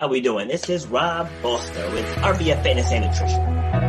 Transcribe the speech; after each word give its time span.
How 0.00 0.06
we 0.06 0.20
doing? 0.20 0.46
This 0.46 0.70
is 0.70 0.86
Rob 0.86 1.28
Foster 1.42 1.90
with 1.90 2.06
RBF 2.18 2.62
Fitness 2.62 2.92
and 2.92 3.04
Nutrition. 3.04 3.87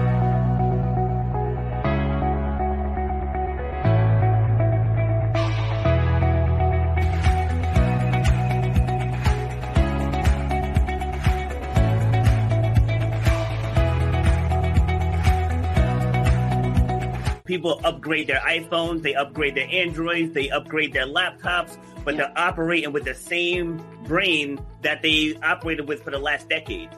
People 17.50 17.82
upgrade 17.84 18.28
their 18.28 18.39
iPhones, 18.42 19.02
they 19.02 19.16
upgrade 19.16 19.56
their 19.56 19.68
Androids, 19.71 20.32
they 20.34 20.52
upgrade 20.52 20.94
their 20.94 21.08
laptops, 21.08 21.78
but 22.06 22.14
yeah. 22.14 22.22
they're 22.22 22.38
operating 22.38 22.94
with 22.94 23.06
the 23.06 23.16
same 23.16 23.84
brain 24.04 24.64
that 24.84 25.02
they 25.02 25.36
operated 25.42 25.88
with 25.88 26.04
for 26.04 26.12
the 26.12 26.20
last 26.20 26.48
decade. 26.48 26.89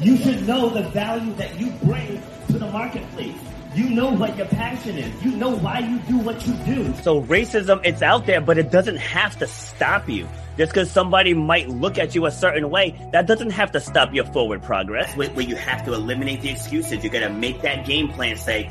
You 0.00 0.16
should 0.16 0.46
know 0.48 0.68
the 0.68 0.82
value 0.88 1.32
that 1.34 1.58
you 1.60 1.70
bring 1.84 2.20
to 2.48 2.58
the 2.58 2.68
marketplace. 2.72 3.36
You 3.72 3.88
know 3.90 4.10
what 4.10 4.36
your 4.36 4.48
passion 4.48 4.98
is. 4.98 5.24
You 5.24 5.30
know 5.36 5.56
why 5.56 5.78
you 5.78 6.00
do 6.00 6.18
what 6.18 6.44
you 6.44 6.54
do. 6.64 6.92
So 7.02 7.22
racism, 7.22 7.80
it's 7.84 8.02
out 8.02 8.26
there, 8.26 8.40
but 8.40 8.58
it 8.58 8.72
doesn't 8.72 8.96
have 8.96 9.38
to 9.38 9.46
stop 9.46 10.08
you. 10.08 10.26
Just 10.56 10.72
because 10.72 10.90
somebody 10.90 11.34
might 11.34 11.68
look 11.68 11.96
at 11.96 12.16
you 12.16 12.26
a 12.26 12.32
certain 12.32 12.68
way, 12.68 13.00
that 13.12 13.28
doesn't 13.28 13.50
have 13.50 13.70
to 13.72 13.80
stop 13.80 14.12
your 14.12 14.24
forward 14.24 14.64
progress. 14.64 15.16
Where, 15.16 15.30
where 15.30 15.46
you 15.46 15.54
have 15.54 15.84
to 15.84 15.94
eliminate 15.94 16.42
the 16.42 16.50
excuses. 16.50 17.04
You 17.04 17.10
got 17.10 17.20
to 17.20 17.30
make 17.30 17.62
that 17.62 17.86
game 17.86 18.08
plan. 18.08 18.36
Say, 18.36 18.68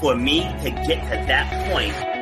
for 0.00 0.14
me 0.14 0.40
to 0.62 0.70
get 0.70 1.02
to 1.04 1.26
that 1.26 1.70
point. 1.70 2.16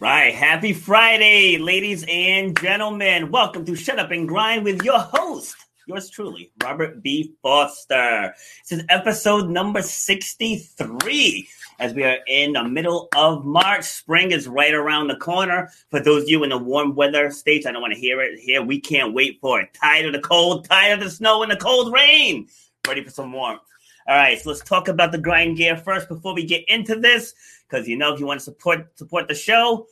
Right. 0.00 0.34
Happy 0.34 0.74
Friday, 0.74 1.56
ladies 1.56 2.04
and 2.06 2.54
gentlemen. 2.60 3.30
Welcome 3.30 3.64
to 3.64 3.74
Shut 3.74 3.98
Up 3.98 4.10
and 4.10 4.28
Grind 4.28 4.62
with 4.62 4.82
your 4.82 4.98
host, 4.98 5.56
yours 5.86 6.08
truly, 6.08 6.50
Robert 6.62 7.02
B. 7.02 7.34
Foster. 7.42 8.34
This 8.62 8.78
is 8.78 8.84
episode 8.88 9.50
number 9.50 9.82
63 9.82 11.48
as 11.78 11.92
we 11.92 12.04
are 12.04 12.18
in 12.26 12.52
the 12.52 12.64
middle 12.64 13.08
of 13.14 13.44
March. 13.44 13.84
Spring 13.84 14.30
is 14.30 14.48
right 14.48 14.72
around 14.72 15.08
the 15.08 15.16
corner. 15.16 15.70
For 15.90 16.00
those 16.00 16.22
of 16.22 16.28
you 16.30 16.42
in 16.42 16.50
the 16.50 16.58
warm 16.58 16.94
weather 16.94 17.30
states, 17.30 17.66
I 17.66 17.72
don't 17.72 17.82
want 17.82 17.92
to 17.92 18.00
hear 18.00 18.20
it 18.22 18.38
here. 18.38 18.62
We 18.62 18.80
can't 18.80 19.12
wait 19.12 19.38
for 19.40 19.60
it. 19.60 19.74
Tired 19.74 20.06
of 20.06 20.12
the 20.12 20.26
cold, 20.26 20.68
tired 20.68 20.98
of 20.98 21.04
the 21.04 21.10
snow 21.10 21.42
and 21.42 21.52
the 21.52 21.56
cold 21.56 21.92
rain. 21.92 22.48
Ready 22.86 23.04
for 23.04 23.10
some 23.10 23.32
warmth. 23.32 23.60
All 24.06 24.16
right, 24.16 24.38
so 24.38 24.50
let's 24.50 24.62
talk 24.62 24.88
about 24.88 25.12
the 25.12 25.18
grind 25.18 25.56
gear 25.56 25.76
first 25.76 26.08
before 26.08 26.34
we 26.34 26.44
get 26.44 26.68
into 26.68 26.96
this. 26.96 27.34
Because 27.68 27.88
you 27.88 27.96
know, 27.96 28.12
if 28.12 28.20
you 28.20 28.26
want 28.26 28.40
to 28.40 28.44
support 28.44 28.98
support 28.98 29.28
the 29.28 29.34
show, 29.34 29.86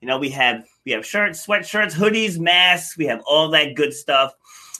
you 0.00 0.08
know 0.08 0.18
we 0.18 0.30
have 0.30 0.64
we 0.86 0.92
have 0.92 1.04
shirts, 1.04 1.46
sweatshirts, 1.46 1.92
hoodies, 1.92 2.38
masks. 2.38 2.96
We 2.96 3.04
have 3.06 3.20
all 3.26 3.50
that 3.50 3.74
good 3.74 3.92
stuff. 3.92 4.32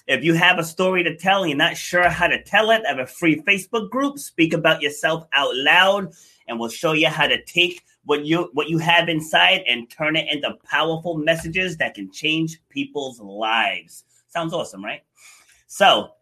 If 0.08 0.24
you 0.24 0.32
have 0.32 0.58
a 0.58 0.64
story 0.64 1.04
to 1.04 1.14
tell 1.14 1.42
and 1.42 1.50
you're 1.50 1.58
not 1.58 1.76
sure 1.76 2.08
how 2.08 2.28
to 2.28 2.42
tell 2.42 2.70
it, 2.70 2.82
I 2.86 2.88
have 2.88 2.98
a 2.98 3.06
free 3.06 3.42
Facebook 3.42 3.90
group. 3.90 4.18
Speak 4.18 4.54
about 4.54 4.80
yourself 4.80 5.26
out 5.34 5.54
loud 5.54 6.14
and 6.48 6.58
we'll 6.58 6.70
show 6.70 6.92
you 6.92 7.08
how 7.08 7.26
to 7.26 7.44
take 7.44 7.84
what 8.06 8.24
you 8.24 8.48
what 8.54 8.70
you 8.70 8.78
have 8.78 9.10
inside 9.10 9.64
and 9.68 9.90
turn 9.90 10.16
it 10.16 10.32
into 10.32 10.56
powerful 10.64 11.18
messages 11.18 11.76
that 11.76 11.92
can 11.92 12.10
change 12.10 12.58
people's 12.70 13.20
lives. 13.20 14.04
Sounds 14.28 14.54
awesome, 14.54 14.82
right? 14.82 15.02
So 15.66 16.12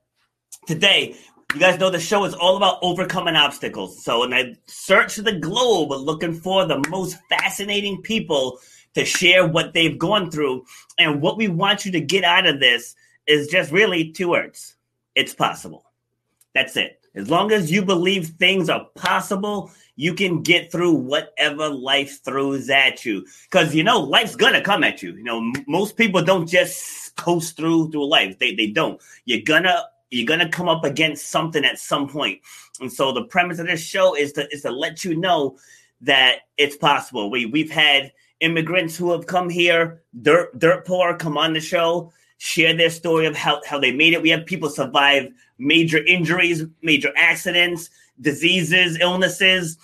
today, 0.66 1.14
you 1.54 1.60
guys 1.60 1.78
know 1.78 1.88
the 1.88 2.00
show 2.00 2.24
is 2.24 2.34
all 2.34 2.56
about 2.56 2.80
overcoming 2.82 3.36
obstacles. 3.36 4.02
So 4.02 4.20
when 4.20 4.34
I 4.34 4.56
search 4.66 5.14
the 5.14 5.38
globe 5.38 5.92
looking 5.92 6.34
for 6.34 6.66
the 6.66 6.82
most 6.88 7.18
fascinating 7.28 8.02
people 8.02 8.58
to 8.94 9.04
share 9.04 9.46
what 9.46 9.74
they've 9.74 9.96
gone 9.96 10.28
through, 10.28 10.64
and 10.98 11.22
what 11.22 11.36
we 11.36 11.46
want 11.46 11.84
you 11.84 11.92
to 11.92 12.00
get 12.00 12.24
out 12.24 12.46
of 12.46 12.58
this 12.58 12.96
is 13.26 13.48
just 13.48 13.72
really 13.72 14.12
two 14.12 14.30
words. 14.30 14.76
It's 15.14 15.34
possible. 15.34 15.84
That's 16.54 16.76
it. 16.76 17.00
As 17.14 17.30
long 17.30 17.50
as 17.50 17.72
you 17.72 17.82
believe 17.82 18.28
things 18.28 18.68
are 18.68 18.86
possible, 18.94 19.70
you 19.96 20.12
can 20.12 20.42
get 20.42 20.70
through 20.70 20.92
whatever 20.92 21.68
life 21.68 22.22
throws 22.22 22.68
at 22.68 23.06
you. 23.06 23.26
Because 23.50 23.74
you 23.74 23.82
know, 23.82 23.98
life's 23.98 24.36
gonna 24.36 24.60
come 24.60 24.84
at 24.84 25.02
you. 25.02 25.14
You 25.14 25.24
know, 25.24 25.38
m- 25.38 25.64
most 25.66 25.96
people 25.96 26.22
don't 26.22 26.46
just 26.46 27.16
coast 27.16 27.56
through 27.56 27.90
through 27.90 28.06
life. 28.06 28.38
They 28.38 28.54
they 28.54 28.66
don't. 28.66 29.00
You're 29.24 29.40
gonna 29.40 29.84
you're 30.10 30.26
gonna 30.26 30.48
come 30.48 30.68
up 30.68 30.84
against 30.84 31.30
something 31.30 31.64
at 31.64 31.78
some 31.78 32.06
point. 32.06 32.40
And 32.80 32.92
so 32.92 33.12
the 33.12 33.24
premise 33.24 33.58
of 33.58 33.66
this 33.66 33.82
show 33.82 34.14
is 34.14 34.32
to 34.32 34.46
is 34.52 34.62
to 34.62 34.70
let 34.70 35.02
you 35.02 35.16
know 35.16 35.56
that 36.02 36.40
it's 36.58 36.76
possible. 36.76 37.30
We 37.30 37.46
we've 37.46 37.70
had 37.70 38.12
immigrants 38.40 38.94
who 38.94 39.12
have 39.12 39.26
come 39.26 39.48
here, 39.48 40.02
dirt 40.20 40.58
dirt 40.58 40.86
poor, 40.86 41.16
come 41.16 41.38
on 41.38 41.54
the 41.54 41.60
show, 41.60 42.12
share 42.38 42.74
their 42.74 42.90
story 42.90 43.26
of 43.26 43.36
how, 43.36 43.60
how 43.66 43.78
they 43.78 43.92
made 43.92 44.12
it. 44.12 44.22
We 44.22 44.30
have 44.30 44.46
people 44.46 44.68
survive 44.68 45.28
major 45.58 46.04
injuries, 46.04 46.64
major 46.82 47.12
accidents 47.16 47.90
diseases, 48.20 48.98
illnesses, 49.00 49.78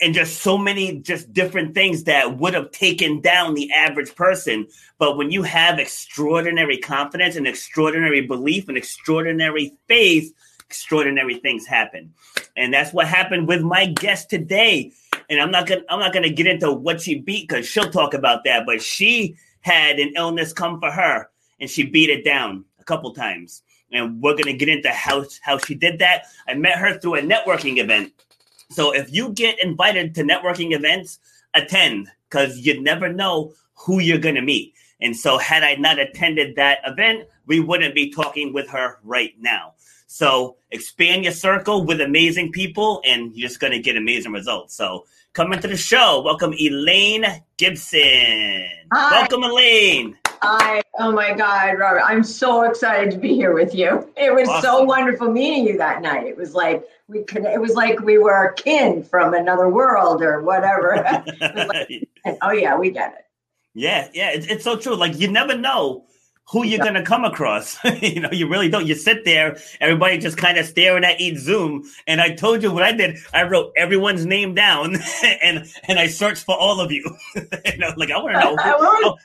and 0.00 0.14
just 0.14 0.40
so 0.40 0.56
many 0.56 0.98
just 0.98 1.32
different 1.32 1.74
things 1.74 2.04
that 2.04 2.38
would 2.38 2.54
have 2.54 2.70
taken 2.70 3.20
down 3.20 3.54
the 3.54 3.70
average 3.72 4.14
person. 4.14 4.66
But 4.98 5.16
when 5.16 5.30
you 5.30 5.42
have 5.42 5.78
extraordinary 5.78 6.78
confidence 6.78 7.36
and 7.36 7.46
extraordinary 7.46 8.22
belief 8.22 8.68
and 8.68 8.78
extraordinary 8.78 9.72
faith, 9.88 10.32
extraordinary 10.66 11.34
things 11.34 11.66
happen. 11.66 12.14
And 12.56 12.72
that's 12.72 12.92
what 12.92 13.08
happened 13.08 13.46
with 13.46 13.60
my 13.60 13.86
guest 13.86 14.30
today. 14.30 14.92
And 15.28 15.40
I'm 15.40 15.50
not 15.50 15.66
gonna 15.66 15.82
I'm 15.90 16.00
not 16.00 16.14
gonna 16.14 16.30
get 16.30 16.46
into 16.46 16.72
what 16.72 17.02
she 17.02 17.18
beat 17.18 17.48
because 17.48 17.66
she'll 17.66 17.90
talk 17.90 18.14
about 18.14 18.44
that, 18.44 18.64
but 18.64 18.82
she 18.82 19.36
had 19.60 19.98
an 19.98 20.14
illness 20.16 20.54
come 20.54 20.80
for 20.80 20.90
her 20.90 21.28
and 21.60 21.68
she 21.68 21.84
beat 21.84 22.10
it 22.10 22.24
down 22.24 22.64
a 22.80 22.84
couple 22.84 23.12
times 23.12 23.62
and 23.92 24.20
we're 24.20 24.36
gonna 24.36 24.52
get 24.52 24.68
into 24.68 24.90
how 24.90 25.24
how 25.42 25.58
she 25.58 25.74
did 25.74 25.98
that. 25.98 26.24
I 26.48 26.54
met 26.54 26.78
her 26.78 26.98
through 26.98 27.16
a 27.16 27.22
networking 27.22 27.78
event. 27.78 28.12
So 28.70 28.92
if 28.92 29.12
you 29.12 29.30
get 29.32 29.62
invited 29.62 30.14
to 30.14 30.22
networking 30.22 30.72
events, 30.72 31.18
attend 31.54 32.08
because 32.28 32.58
you 32.58 32.80
never 32.80 33.12
know 33.12 33.52
who 33.74 34.00
you're 34.00 34.18
gonna 34.18 34.42
meet. 34.42 34.74
And 35.00 35.16
so 35.16 35.38
had 35.38 35.62
I 35.62 35.74
not 35.74 35.98
attended 35.98 36.56
that 36.56 36.78
event, 36.84 37.26
we 37.46 37.60
wouldn't 37.60 37.94
be 37.94 38.10
talking 38.10 38.52
with 38.52 38.68
her 38.70 38.98
right 39.02 39.32
now. 39.40 39.74
So 40.06 40.56
expand 40.70 41.24
your 41.24 41.32
circle 41.32 41.84
with 41.84 42.00
amazing 42.00 42.52
people, 42.52 43.00
and 43.04 43.34
you're 43.34 43.48
just 43.48 43.60
gonna 43.60 43.78
get 43.78 43.96
amazing 43.96 44.32
results. 44.32 44.74
So 44.74 45.06
coming 45.32 45.60
to 45.60 45.68
the 45.68 45.76
show, 45.76 46.20
welcome 46.20 46.52
Elaine 46.52 47.26
Gibson. 47.56 48.66
Hi. 48.92 49.20
Welcome, 49.20 49.44
Elaine. 49.44 50.16
I, 50.42 50.82
oh 50.98 51.12
my 51.12 51.34
God, 51.34 51.78
Robert, 51.78 52.02
I'm 52.02 52.24
so 52.24 52.62
excited 52.62 53.10
to 53.10 53.18
be 53.18 53.34
here 53.34 53.52
with 53.52 53.74
you. 53.74 54.10
It 54.16 54.34
was 54.34 54.48
awesome. 54.48 54.62
so 54.62 54.82
wonderful 54.84 55.30
meeting 55.30 55.66
you 55.66 55.78
that 55.78 56.00
night. 56.00 56.26
It 56.26 56.36
was 56.36 56.54
like 56.54 56.84
we 57.08 57.24
could, 57.24 57.44
it 57.44 57.60
was 57.60 57.74
like 57.74 58.00
we 58.00 58.18
were 58.18 58.52
kin 58.52 59.02
from 59.02 59.34
another 59.34 59.68
world 59.68 60.22
or 60.22 60.42
whatever. 60.42 60.96
like, 61.40 62.08
oh 62.42 62.52
yeah, 62.52 62.76
we 62.76 62.90
get 62.90 63.14
it. 63.18 63.24
Yeah, 63.74 64.08
yeah, 64.14 64.30
it's, 64.30 64.46
it's 64.46 64.64
so 64.64 64.76
true. 64.76 64.96
Like 64.96 65.18
you 65.18 65.30
never 65.30 65.56
know 65.56 66.04
who 66.50 66.64
you're 66.64 66.80
going 66.80 66.94
to 66.94 67.02
come 67.02 67.24
across. 67.24 67.78
you 68.02 68.20
know, 68.20 68.30
you 68.32 68.48
really 68.48 68.68
don't. 68.68 68.86
You 68.86 68.94
sit 68.94 69.24
there, 69.24 69.58
everybody 69.80 70.18
just 70.18 70.36
kind 70.36 70.58
of 70.58 70.66
staring 70.66 71.04
at 71.04 71.20
each 71.20 71.38
Zoom. 71.38 71.84
And 72.06 72.20
I 72.20 72.34
told 72.34 72.62
you 72.62 72.72
what 72.72 72.82
I 72.82 72.92
did. 72.92 73.18
I 73.32 73.44
wrote 73.44 73.72
everyone's 73.76 74.26
name 74.26 74.54
down 74.54 74.96
and 75.42 75.66
and 75.88 75.98
I 75.98 76.08
searched 76.08 76.44
for 76.44 76.56
all 76.58 76.80
of 76.80 76.90
you. 76.90 77.04
you 77.34 77.78
know, 77.78 77.92
like 77.96 78.10
I 78.10 78.18
want 78.18 78.34
to 78.34 78.40
know. 78.40 79.16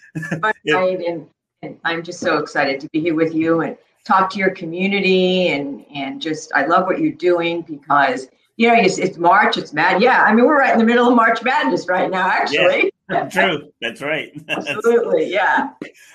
Oh, 0.43 0.53
yeah. 0.63 0.85
and, 0.85 1.27
and 1.61 1.79
I'm 1.83 2.03
just 2.03 2.19
so 2.19 2.37
excited 2.37 2.79
to 2.81 2.89
be 2.89 2.99
here 2.99 3.15
with 3.15 3.33
you 3.33 3.61
and 3.61 3.77
talk 4.05 4.29
to 4.29 4.37
your 4.37 4.51
community 4.51 5.49
and 5.49 5.83
and 5.93 6.21
just 6.21 6.51
I 6.53 6.65
love 6.65 6.85
what 6.85 6.99
you're 6.99 7.11
doing 7.11 7.61
because 7.61 8.27
you 8.57 8.67
know 8.67 8.75
it's, 8.75 8.99
it's 8.99 9.17
March, 9.17 9.57
it's 9.57 9.73
mad. 9.73 10.01
Yeah, 10.01 10.23
I 10.23 10.33
mean 10.33 10.45
we're 10.45 10.59
right 10.59 10.73
in 10.73 10.79
the 10.79 10.85
middle 10.85 11.07
of 11.07 11.15
March 11.15 11.41
Madness 11.43 11.87
right 11.87 12.09
now, 12.09 12.29
actually. 12.29 12.91
True. 13.31 13.71
That's 13.81 14.01
right. 14.01 14.31
Absolutely. 14.49 15.31
Yeah. 15.31 15.69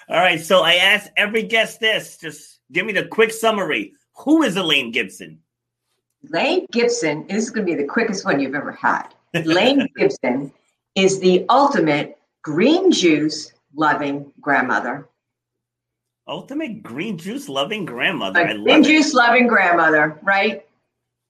All 0.08 0.20
right. 0.20 0.40
So 0.40 0.62
I 0.62 0.74
asked 0.74 1.10
every 1.16 1.42
guest 1.42 1.80
this. 1.80 2.16
Just 2.16 2.60
give 2.72 2.86
me 2.86 2.92
the 2.92 3.06
quick 3.06 3.32
summary. 3.32 3.92
Who 4.18 4.42
is 4.42 4.56
Elaine 4.56 4.90
Gibson? 4.90 5.38
Elaine 6.28 6.66
Gibson, 6.72 7.26
this 7.28 7.44
is 7.44 7.50
going 7.50 7.66
to 7.66 7.72
be 7.72 7.80
the 7.80 7.88
quickest 7.88 8.24
one 8.24 8.40
you've 8.40 8.54
ever 8.54 8.72
had. 8.72 9.08
Elaine 9.34 9.88
Gibson 9.96 10.52
is 10.94 11.20
the 11.20 11.46
ultimate 11.48 12.18
green 12.42 12.90
juice 12.90 13.52
loving 13.74 14.30
grandmother. 14.40 15.08
Ultimate 16.26 16.82
green 16.82 17.16
juice 17.16 17.48
loving 17.48 17.84
grandmother. 17.84 18.54
Green 18.58 18.82
juice 18.82 19.14
loving 19.14 19.46
grandmother, 19.46 20.18
right? 20.22 20.66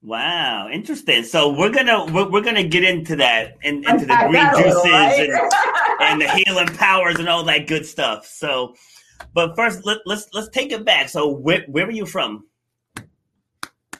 Wow, 0.02 0.68
interesting. 0.70 1.24
So 1.24 1.52
we're 1.52 1.70
gonna 1.70 2.06
we're, 2.12 2.30
we're 2.30 2.40
gonna 2.40 2.66
get 2.66 2.84
into 2.84 3.16
that 3.16 3.58
and 3.62 3.84
into 3.84 4.06
the 4.06 4.16
green 4.28 4.48
juices 4.56 4.90
right? 4.90 5.28
and, 5.28 6.00
and, 6.00 6.20
the 6.22 6.28
healing 6.30 6.68
powers 6.68 7.16
and 7.16 7.28
all 7.28 7.44
that 7.44 7.66
good 7.66 7.84
stuff. 7.84 8.24
So, 8.26 8.74
but 9.34 9.54
first 9.56 9.84
let, 9.84 9.98
us 9.98 10.02
let's, 10.06 10.28
let's 10.32 10.48
take 10.48 10.72
it 10.72 10.84
back. 10.86 11.10
So 11.10 11.28
where 11.28 11.64
where 11.68 11.86
are 11.86 11.90
you 11.90 12.06
from? 12.06 12.44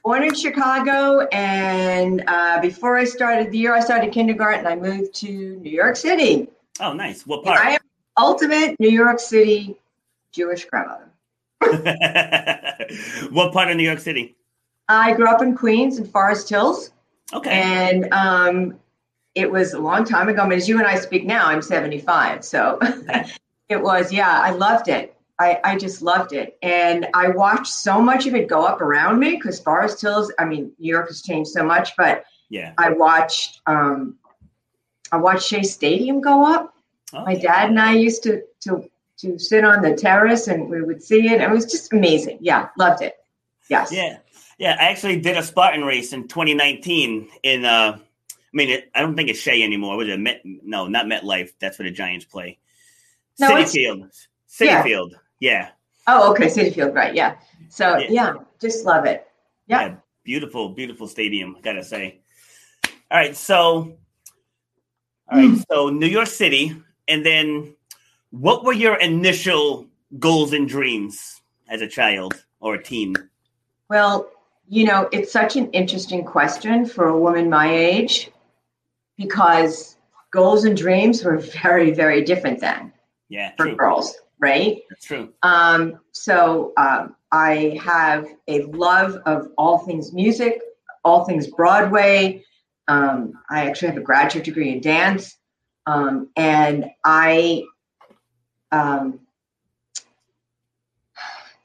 born 0.03 0.23
in 0.23 0.35
Chicago, 0.35 1.27
and 1.33 2.25
uh, 2.27 2.61
before 2.61 2.97
I 2.97 3.05
started 3.05 3.53
the 3.53 3.59
year, 3.59 3.75
I 3.75 3.81
started 3.81 4.13
kindergarten. 4.13 4.67
I 4.67 4.77
moved 4.77 5.15
to 5.17 5.57
New 5.57 5.71
York 5.71 5.97
City. 5.97 6.49
Oh, 6.81 6.93
nice. 6.93 7.27
What 7.27 7.45
part? 7.45 7.61
I 7.61 7.73
am 7.73 7.81
ultimate 8.19 8.79
New 8.81 8.91
York 8.91 9.21
City 9.21 9.77
Jewish 10.33 10.65
grandmother. 10.65 11.11
what 13.31 13.53
part 13.53 13.71
of 13.71 13.77
New 13.77 13.85
York 13.85 13.99
City? 13.99 14.37
I 14.91 15.13
grew 15.15 15.29
up 15.29 15.41
in 15.41 15.57
Queens 15.57 15.99
in 15.99 16.07
Forest 16.07 16.49
Hills. 16.49 16.91
Okay. 17.33 17.51
And 17.51 18.13
um, 18.13 18.79
it 19.35 19.51
was 19.51 19.73
a 19.73 19.79
long 19.79 20.05
time 20.05 20.29
ago. 20.29 20.43
I 20.43 20.49
mean, 20.49 20.59
as 20.59 20.69
you 20.69 20.79
and 20.79 20.87
I 20.87 20.97
speak 20.97 21.25
now, 21.25 21.47
I'm 21.47 21.63
75. 21.63 22.45
So 22.45 22.79
it 23.69 23.81
was, 23.81 24.13
yeah, 24.13 24.41
I 24.41 24.51
loved 24.51 24.89
it. 24.89 25.17
I, 25.39 25.61
I 25.65 25.77
just 25.77 26.03
loved 26.03 26.33
it. 26.33 26.59
And 26.63 27.07
I 27.15 27.29
watched 27.29 27.69
so 27.69 28.03
much 28.03 28.27
of 28.27 28.35
it 28.35 28.49
go 28.49 28.65
up 28.67 28.81
around 28.81 29.21
me 29.21 29.37
because 29.37 29.61
Forest 29.61 30.01
Hills, 30.03 30.33
I 30.39 30.45
mean, 30.45 30.73
New 30.79 30.93
York 30.93 31.09
has 31.09 31.23
changed 31.23 31.51
so 31.51 31.65
much, 31.65 31.97
but 31.97 32.25
yeah, 32.51 32.73
I 32.77 32.91
watched 32.91 33.61
um, 33.67 34.19
I 35.13 35.17
watched 35.17 35.47
Shea 35.47 35.63
Stadium 35.63 36.21
go 36.21 36.45
up. 36.45 36.75
Oh, 37.13 37.25
My 37.25 37.33
yeah. 37.33 37.43
dad 37.43 37.71
and 37.71 37.81
I 37.81 37.95
used 37.95 38.25
to 38.25 38.43
to 38.63 38.91
to 39.19 39.39
sit 39.39 39.65
on 39.65 39.83
the 39.83 39.95
terrace 39.95 40.49
and 40.49 40.69
we 40.69 40.83
would 40.83 41.03
see 41.03 41.29
it. 41.29 41.41
It 41.41 41.49
was 41.49 41.65
just 41.65 41.93
amazing. 41.93 42.39
Yeah, 42.41 42.69
loved 42.77 43.03
it. 43.03 43.15
Yes. 43.69 43.93
Yeah. 43.93 44.19
Yeah, 44.61 44.77
I 44.79 44.91
actually 44.91 45.19
did 45.19 45.39
a 45.39 45.43
Spartan 45.43 45.85
race 45.85 46.13
in 46.13 46.29
2019 46.29 47.31
in 47.43 47.65
uh 47.65 47.99
I 47.99 48.57
mean, 48.57 48.69
it, 48.69 48.91
I 48.95 49.01
don't 49.01 49.17
think 49.17 49.31
it's 49.31 49.39
Shea 49.39 49.63
anymore. 49.63 49.97
Was 49.97 50.09
it 50.09 50.19
Met? 50.19 50.43
No, 50.45 50.87
not 50.87 51.07
MetLife. 51.07 51.53
That's 51.61 51.79
where 51.79 51.89
the 51.89 51.95
Giants 51.95 52.27
play. 52.27 52.59
No, 53.39 53.49
Citi 53.49 53.71
Field. 53.71 54.03
Citi 54.49 54.67
yeah. 54.67 54.83
Field. 54.83 55.15
Yeah. 55.39 55.71
Oh, 56.07 56.33
okay. 56.33 56.47
Citi 56.47 56.75
Field, 56.75 56.95
right. 56.95 57.15
Yeah. 57.15 57.37
So, 57.69 57.97
yeah, 57.97 58.09
yeah 58.11 58.35
just 58.61 58.85
love 58.85 59.07
it. 59.07 59.27
Yeah. 59.67 59.81
yeah. 59.81 59.95
Beautiful, 60.25 60.71
beautiful 60.71 61.07
stadium, 61.07 61.57
I 61.57 61.61
gotta 61.61 61.85
say. 61.85 62.21
All 62.85 63.19
right. 63.19 63.37
So, 63.37 63.97
all 65.31 65.39
right. 65.39 65.51
Mm. 65.51 65.65
So, 65.71 65.89
New 65.89 66.09
York 66.09 66.27
City. 66.27 66.77
And 67.09 67.25
then, 67.25 67.75
what 68.31 68.65
were 68.65 68.75
your 68.75 68.97
initial 68.97 69.87
goals 70.19 70.53
and 70.53 70.69
dreams 70.69 71.41
as 71.69 71.81
a 71.83 71.89
child 71.89 72.45
or 72.59 72.75
a 72.75 72.83
teen? 72.83 73.15
Well, 73.89 74.29
you 74.71 74.85
know, 74.85 75.09
it's 75.13 75.33
such 75.33 75.57
an 75.57 75.71
interesting 75.73 76.25
question 76.25 76.87
for 76.87 77.09
a 77.09 77.19
woman 77.19 77.51
my 77.51 77.71
age 77.75 78.31
because 79.19 79.97
goals 80.33 80.65
and 80.65 80.77
dreams 80.77 81.23
were 81.23 81.39
very, 81.63 81.91
very 81.91 82.23
different 82.23 82.61
then. 82.61 82.93
Yeah. 83.29 83.53
For 83.57 83.67
true. 83.67 83.77
girls 83.77 84.17
right? 84.41 84.83
That's 84.89 85.05
true. 85.05 85.33
Um, 85.43 86.01
so 86.13 86.73
um, 86.77 87.15
I 87.31 87.79
have 87.83 88.27
a 88.49 88.63
love 88.63 89.17
of 89.27 89.49
all 89.57 89.79
things 89.79 90.13
music, 90.13 90.61
all 91.05 91.25
things 91.25 91.47
Broadway. 91.47 92.43
Um, 92.89 93.35
I 93.49 93.67
actually 93.67 93.89
have 93.89 93.99
a 93.99 94.03
graduate 94.03 94.45
degree 94.45 94.73
in 94.73 94.81
dance, 94.81 95.37
um, 95.87 96.29
and 96.37 96.87
I. 97.05 97.65
Um, 98.73 99.21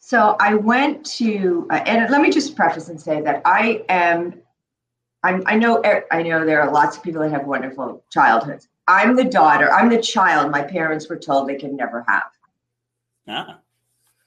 so 0.05 0.35
I 0.39 0.53
went 0.53 1.03
to, 1.17 1.65
uh, 1.71 1.81
and 1.83 2.11
let 2.11 2.21
me 2.21 2.29
just 2.29 2.55
preface 2.55 2.89
and 2.89 3.01
say 3.01 3.21
that 3.21 3.41
I 3.43 3.83
am. 3.89 4.39
I'm, 5.23 5.41
I 5.47 5.55
know. 5.55 5.81
I 6.11 6.21
know 6.21 6.45
there 6.45 6.61
are 6.61 6.71
lots 6.71 6.95
of 6.95 7.01
people 7.01 7.21
that 7.23 7.31
have 7.31 7.47
wonderful 7.47 8.03
childhoods. 8.11 8.67
I'm 8.87 9.15
the 9.15 9.23
daughter. 9.23 9.73
I'm 9.73 9.89
the 9.89 9.99
child 9.99 10.51
my 10.51 10.61
parents 10.61 11.09
were 11.09 11.17
told 11.17 11.49
they 11.49 11.55
could 11.55 11.73
never 11.73 12.05
have. 12.07 12.29
Ah. 13.27 13.57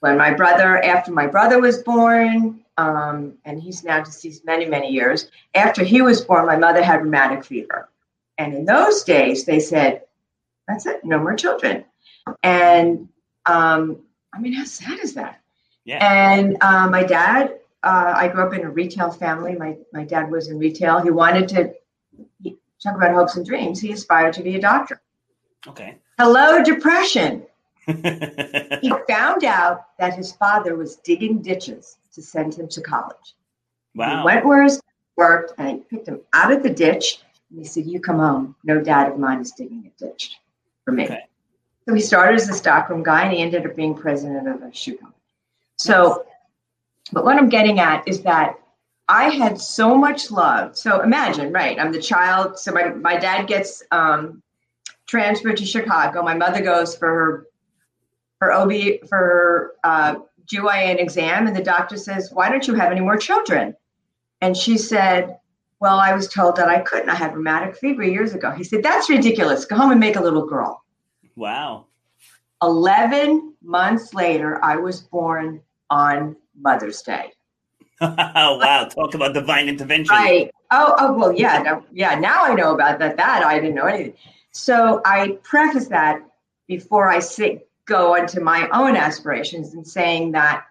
When 0.01 0.19
my 0.19 0.35
brother, 0.35 0.83
after 0.83 1.13
my 1.13 1.29
brother 1.29 1.61
was 1.61 1.81
born, 1.85 2.65
um, 2.77 3.35
and 3.45 3.63
he's 3.63 3.85
now 3.85 4.03
deceased 4.03 4.45
many, 4.45 4.67
many 4.67 4.91
years, 4.91 5.31
after 5.55 5.85
he 5.85 6.03
was 6.03 6.21
born, 6.23 6.45
my 6.45 6.57
mother 6.57 6.83
had 6.83 7.05
rheumatic 7.05 7.45
fever. 7.45 7.89
And 8.37 8.53
in 8.53 8.65
those 8.65 9.05
days, 9.05 9.45
they 9.45 9.61
said, 9.61 10.03
that's 10.67 10.87
it, 10.87 11.05
no 11.05 11.21
more 11.21 11.37
children. 11.37 11.85
And 12.43 13.09
um, 13.47 14.01
I 14.33 14.41
mean, 14.41 14.55
how 14.55 14.65
sad 14.65 14.99
is 14.99 15.15
that? 15.15 15.41
Yeah. 15.88 16.06
And 16.06 16.58
uh, 16.61 16.87
my 16.90 17.02
dad, 17.02 17.61
uh, 17.82 18.12
I 18.14 18.29
grew 18.29 18.43
up 18.43 18.52
in 18.52 18.61
a 18.61 18.69
retail 18.69 19.11
family. 19.11 19.55
My, 19.55 19.79
my 19.94 20.05
dad 20.05 20.31
was 20.31 20.49
in 20.49 20.58
retail. 20.58 21.00
He 21.00 21.11
wanted 21.11 21.49
to 21.49 21.73
he, 22.43 22.58
talk 22.82 22.94
about 22.96 23.14
hopes 23.14 23.37
and 23.37 23.46
dreams. 23.46 23.81
He 23.81 23.90
aspired 23.90 24.35
to 24.35 24.43
be 24.43 24.55
a 24.56 24.61
doctor. 24.61 25.00
Okay. 25.67 25.96
Hello, 26.19 26.62
depression. 26.62 27.43
he 27.87 28.93
found 29.08 29.44
out 29.44 29.96
that 29.99 30.14
his 30.14 30.32
father 30.32 30.76
was 30.76 30.96
digging 30.96 31.40
ditches 31.40 31.96
to 32.12 32.20
send 32.20 32.55
him 32.55 32.69
to 32.69 32.82
college. 32.82 33.35
Wow. 33.94 34.19
He 34.19 34.25
went 34.26 34.44
where 34.44 34.64
he 34.64 34.75
worked 35.17 35.55
and 35.56 35.79
he 35.79 35.96
picked 35.96 36.06
him 36.06 36.20
out 36.35 36.52
of 36.52 36.62
the 36.62 36.69
ditch 36.69 37.23
and 37.49 37.61
he 37.61 37.64
said, 37.64 37.87
You 37.87 37.99
come 37.99 38.19
home. 38.19 38.56
No 38.62 38.82
dad 38.82 39.11
of 39.11 39.19
mine 39.19 39.40
is 39.40 39.52
digging 39.52 39.90
a 39.90 40.05
ditch 40.05 40.37
for 40.85 40.93
me. 40.93 41.05
Okay. 41.05 41.25
So 41.88 41.94
he 41.94 42.02
started 42.02 42.35
as 42.35 42.46
a 42.50 42.52
stockroom 42.52 43.02
guy 43.02 43.23
and 43.23 43.32
he 43.32 43.40
ended 43.40 43.64
up 43.64 43.75
being 43.75 43.94
president 43.94 44.46
of 44.49 44.61
a 44.61 44.75
shoe 44.75 44.99
company. 44.99 45.14
So, 45.79 46.27
but 47.13 47.25
what 47.25 47.37
I'm 47.37 47.49
getting 47.49 47.79
at 47.79 48.07
is 48.07 48.23
that 48.23 48.59
I 49.09 49.31
had 49.31 49.61
so 49.61 49.97
much 49.97 50.31
love. 50.31 50.77
So 50.77 51.01
imagine, 51.01 51.53
right? 51.53 51.79
I'm 51.81 51.93
the 51.93 52.03
child. 52.03 52.59
So 52.59 52.73
my, 52.73 52.91
my 52.91 53.17
dad 53.17 53.47
gets 53.47 53.83
um, 53.91 54.43
transferred 55.07 55.57
to 55.57 55.65
Chicago. 55.65 56.23
My 56.23 56.35
mother 56.35 56.61
goes 56.61 56.97
for 56.97 57.09
her 57.09 57.47
for 58.39 58.53
OB 58.53 59.09
for 59.09 59.75
uh, 59.83 60.17
GYN 60.47 61.01
exam, 61.01 61.47
and 61.47 61.57
the 61.57 61.63
doctor 61.63 61.97
says, 61.97 62.31
"Why 62.33 62.49
don't 62.49 62.67
you 62.67 62.75
have 62.75 62.93
any 62.93 63.01
more 63.01 63.17
children?" 63.17 63.75
And 64.41 64.57
she 64.57 64.79
said, 64.79 65.39
"Well, 65.81 65.99
I 65.99 66.13
was 66.13 66.29
told 66.29 66.57
that 66.57 66.69
I 66.69 66.81
couldn't. 66.81 67.09
I 67.09 67.15
had 67.15 67.35
rheumatic 67.35 67.77
fever 67.77 68.05
years 68.05 68.35
ago." 68.35 68.53
He 68.53 68.63
said, 68.63 68.83
"That's 68.83 69.11
ridiculous. 69.11 69.65
Go 69.65 69.77
home 69.77 69.91
and 69.91 70.01
make 70.01 70.17
a 70.17 70.23
little 70.23 70.47
girl." 70.47 70.85
Wow. 71.35 71.87
Eleven 72.63 73.55
months 73.63 74.15
later, 74.15 74.63
I 74.65 74.77
was 74.77 75.01
born 75.01 75.61
on 75.90 76.37
Mother's 76.56 77.02
Day. 77.02 77.32
wow! 78.00 78.88
Talk 78.90 79.14
about 79.14 79.35
divine 79.35 79.69
intervention. 79.69 80.14
Right. 80.14 80.50
Oh, 80.70 80.94
oh 80.99 81.12
well, 81.14 81.32
yeah, 81.32 81.62
no, 81.62 81.85
yeah. 81.93 82.14
Now 82.14 82.44
I 82.44 82.55
know 82.55 82.75
about 82.75 82.99
that. 83.00 83.17
That 83.17 83.44
I 83.44 83.58
didn't 83.58 83.75
know 83.75 83.87
anything. 83.87 84.14
So 84.52 85.00
I 85.05 85.38
preface 85.43 85.88
that 85.88 86.23
before 86.67 87.08
I 87.08 87.19
say, 87.19 87.64
go 87.87 88.14
into 88.14 88.40
my 88.40 88.69
own 88.69 88.96
aspirations 88.96 89.75
and 89.75 89.87
saying 89.87 90.32
that 90.32 90.66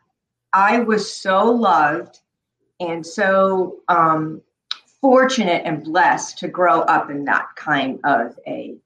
I 0.53 0.79
was 0.79 1.11
so 1.11 1.45
loved 1.45 2.19
and 2.79 3.05
so 3.05 3.79
um, 3.87 4.41
fortunate 5.01 5.63
and 5.65 5.83
blessed 5.83 6.37
to 6.39 6.47
grow 6.47 6.81
up 6.81 7.09
in 7.09 7.25
that 7.25 7.47
kind 7.55 7.99
of 8.03 8.37
a 8.47 8.77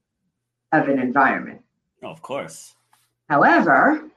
of 0.71 0.87
an 0.87 0.99
environment. 0.99 1.61
of 2.01 2.21
course. 2.21 2.75
However, 3.29 4.09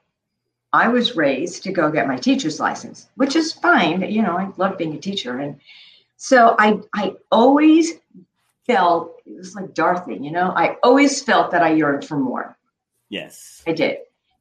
I 0.75 0.88
was 0.88 1.14
raised 1.14 1.62
to 1.62 1.73
go 1.73 1.90
get 1.90 2.09
my 2.09 2.16
teacher's 2.16 2.59
license, 2.59 3.09
which 3.14 3.37
is 3.37 3.52
fine. 3.52 4.02
You 4.11 4.23
know, 4.23 4.37
I 4.37 4.50
love 4.57 4.76
being 4.76 4.95
a 4.95 4.99
teacher, 4.99 5.38
and 5.38 5.61
so 6.16 6.57
I 6.59 6.81
I 6.93 7.14
always 7.31 7.93
felt 8.66 9.21
it 9.25 9.37
was 9.37 9.54
like 9.54 9.73
Dorothy. 9.73 10.16
You 10.21 10.33
know, 10.33 10.52
I 10.57 10.76
always 10.83 11.23
felt 11.23 11.52
that 11.52 11.62
I 11.62 11.75
yearned 11.75 12.04
for 12.04 12.19
more. 12.19 12.57
Yes. 13.09 13.62
I 13.69 13.73
did. 13.73 13.99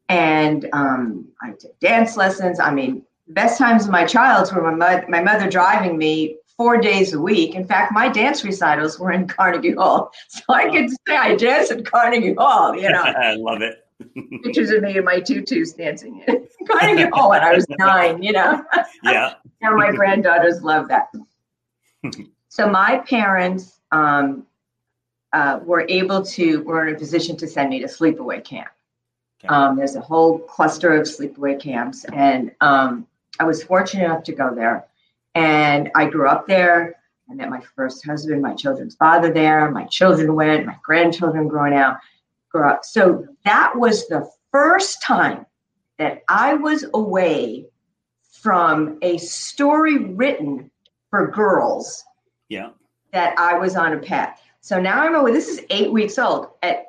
And 0.10 0.68
um, 0.74 1.28
I 1.42 1.52
took 1.52 1.80
dance 1.80 2.18
lessons. 2.18 2.60
I 2.60 2.74
mean, 2.74 3.04
best 3.28 3.60
times 3.60 3.86
of 3.86 3.92
my 3.92 4.06
childhood 4.06 4.64
were 4.64 4.76
my, 4.76 5.06
my 5.08 5.22
mother 5.22 5.50
driving 5.50 5.98
me 5.98 6.38
four 6.58 6.78
days 6.78 7.14
a 7.14 7.20
week. 7.20 7.54
In 7.54 7.66
fact, 7.66 7.94
my 7.94 8.10
dance 8.10 8.44
recitals 8.44 9.00
were 9.00 9.12
in 9.12 9.28
Carnegie 9.28 9.74
Hall. 9.74 10.12
So 10.30 10.42
I 10.50 10.70
could 10.70 10.90
say 10.90 11.16
I 11.16 11.36
danced 11.36 11.72
at 11.72 11.86
Carnegie 11.86 12.34
Hall, 12.34 12.76
you 12.76 12.90
know. 12.90 13.02
I 13.04 13.36
love 13.36 13.62
it. 13.62 13.83
Pictures 14.44 14.72
of 14.72 14.84
me 14.84 14.98
and 14.98 15.06
my 15.06 15.20
tutus 15.20 15.74
dancing 15.74 16.24
in 16.28 16.48
Carnegie 16.68 17.10
Hall 17.12 17.30
when 17.30 17.42
I 17.42 17.54
was 17.54 17.66
nine, 17.70 18.22
you 18.22 18.32
know. 18.32 18.64
Yeah. 19.04 19.34
and 19.62 19.76
my 19.76 19.92
granddaughters 19.92 20.62
love 20.62 20.88
that. 20.88 21.10
so 22.48 22.70
my 22.70 23.00
parents 23.00 23.82
um, 23.92 24.46
uh, 25.34 25.60
were 25.64 25.86
able 25.90 26.24
to, 26.24 26.64
were 26.64 26.88
in 26.88 26.96
a 26.96 26.98
position 26.98 27.36
to 27.38 27.48
send 27.48 27.70
me 27.70 27.80
to 27.80 27.88
sleepaway 27.88 28.44
camp. 28.44 28.70
Okay. 29.40 29.54
Um, 29.54 29.76
there's 29.76 29.96
a 29.96 30.02
whole 30.02 30.40
cluster 30.40 30.94
of 30.94 31.06
sleepaway 31.06 31.60
camps, 31.60 32.06
and 32.14 32.52
um, 32.62 33.08
I 33.40 33.44
was 33.44 33.64
fortunate 33.64 34.06
enough 34.06 34.24
to 34.24 34.32
go 34.32 34.56
there. 34.56 34.86
And 35.36 35.92
I 35.96 36.06
grew 36.06 36.28
up 36.28 36.48
there. 36.48 36.96
I 37.30 37.34
met 37.34 37.50
my 37.50 37.62
first 37.76 38.06
husband, 38.06 38.42
my 38.42 38.54
children's 38.54 38.96
father 38.96 39.34
there. 39.34 39.70
My 39.72 39.86
children 39.86 40.36
went, 40.36 40.66
my 40.66 40.78
grandchildren 40.84 41.48
growing 41.48 41.74
out, 41.74 41.98
grew 42.50 42.68
up. 42.68 42.86
So 42.86 43.28
that 43.46 43.74
was 43.76 44.08
the 44.08 44.30
first 44.52 45.02
time 45.02 45.46
that 45.98 46.24
I 46.28 46.54
was 46.54 46.86
away 46.94 47.68
from 48.42 48.98
a 49.02 49.18
story 49.18 49.98
written 49.98 50.70
for 51.10 51.28
girls. 51.28 52.04
Yeah. 52.50 52.72
That 53.12 53.38
I 53.38 53.58
was 53.58 53.76
on 53.76 53.94
a 53.94 54.00
path. 54.00 54.42
So 54.62 54.80
now 54.80 55.02
I'm 55.02 55.16
away. 55.16 55.32
This 55.32 55.48
is 55.48 55.62
eight 55.70 55.92
weeks 55.92 56.18
old. 56.18 56.48
At 56.62 56.86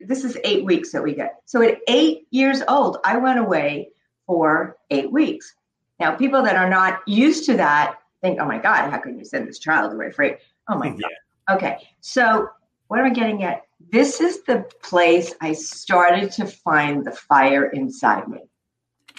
this 0.00 0.24
is 0.24 0.38
eight 0.44 0.64
weeks 0.64 0.92
that 0.92 1.02
we 1.02 1.14
get. 1.14 1.40
So 1.44 1.62
at 1.62 1.78
eight 1.88 2.26
years 2.30 2.62
old, 2.68 2.98
I 3.04 3.18
went 3.18 3.38
away 3.38 3.90
for 4.26 4.78
eight 4.90 5.12
weeks. 5.12 5.54
Now, 5.98 6.14
people 6.14 6.42
that 6.42 6.56
are 6.56 6.70
not 6.70 7.06
used 7.06 7.44
to 7.46 7.56
that 7.58 7.98
think, 8.22 8.40
oh 8.40 8.46
my 8.46 8.58
God, 8.58 8.90
how 8.90 8.98
can 8.98 9.18
you 9.18 9.24
send 9.24 9.46
this 9.46 9.58
child 9.58 9.92
away 9.92 10.10
free? 10.10 10.36
Oh 10.68 10.78
my 10.78 10.88
God. 11.48 11.56
Okay. 11.56 11.88
So 12.00 12.48
what 12.90 12.98
am 12.98 13.06
I 13.06 13.10
getting 13.10 13.44
at? 13.44 13.62
This 13.92 14.20
is 14.20 14.42
the 14.42 14.64
place 14.82 15.32
I 15.40 15.52
started 15.52 16.32
to 16.32 16.44
find 16.44 17.04
the 17.04 17.12
fire 17.12 17.66
inside 17.66 18.26
me. 18.26 18.40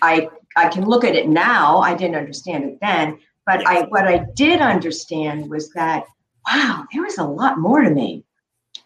I 0.02 0.28
I 0.58 0.68
can 0.68 0.84
look 0.84 1.06
at 1.06 1.16
it 1.16 1.30
now. 1.30 1.78
I 1.78 1.96
didn't 1.96 2.18
understand 2.18 2.66
it 2.66 2.80
then, 2.82 3.18
but 3.46 3.66
I 3.66 3.84
what 3.84 4.06
I 4.06 4.26
did 4.36 4.60
understand 4.60 5.50
was 5.50 5.72
that 5.72 6.04
wow, 6.46 6.86
there 6.92 7.04
was 7.04 7.18
a 7.18 7.24
lot 7.24 7.60
more 7.60 7.82
to 7.82 7.90
me. 7.90 8.26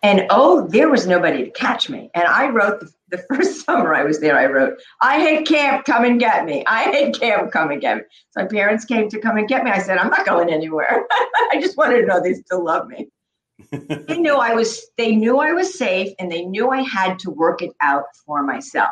And 0.03 0.27
oh, 0.29 0.67
there 0.67 0.89
was 0.89 1.07
nobody 1.07 1.45
to 1.45 1.51
catch 1.51 1.89
me. 1.89 2.11
And 2.13 2.27
I 2.27 2.49
wrote 2.49 2.79
the, 2.79 2.91
the 3.09 3.25
first 3.29 3.65
summer 3.65 3.95
I 3.95 4.03
was 4.03 4.19
there, 4.19 4.37
I 4.37 4.45
wrote, 4.45 4.77
I 5.01 5.19
hate 5.19 5.47
camp, 5.47 5.85
come 5.85 6.05
and 6.05 6.19
get 6.19 6.45
me. 6.45 6.63
I 6.67 6.83
hate 6.83 7.19
camp, 7.19 7.51
come 7.51 7.71
and 7.71 7.81
get 7.81 7.97
me. 7.97 8.03
So 8.31 8.43
my 8.43 8.47
parents 8.47 8.85
came 8.85 9.09
to 9.09 9.19
come 9.19 9.37
and 9.37 9.47
get 9.47 9.63
me. 9.63 9.71
I 9.71 9.79
said, 9.79 9.97
I'm 9.97 10.11
not 10.11 10.27
going 10.27 10.51
anywhere. 10.51 11.07
I 11.51 11.59
just 11.59 11.75
wanted 11.75 12.01
to 12.01 12.05
know 12.05 12.21
they 12.21 12.35
still 12.35 12.63
love 12.63 12.87
me. 12.87 13.09
they 13.71 14.17
knew 14.17 14.35
I 14.35 14.53
was 14.53 14.87
they 14.97 15.15
knew 15.15 15.39
I 15.39 15.53
was 15.53 15.77
safe 15.77 16.13
and 16.19 16.31
they 16.31 16.43
knew 16.43 16.69
I 16.69 16.81
had 16.81 17.19
to 17.19 17.31
work 17.31 17.61
it 17.61 17.71
out 17.81 18.05
for 18.25 18.43
myself. 18.43 18.91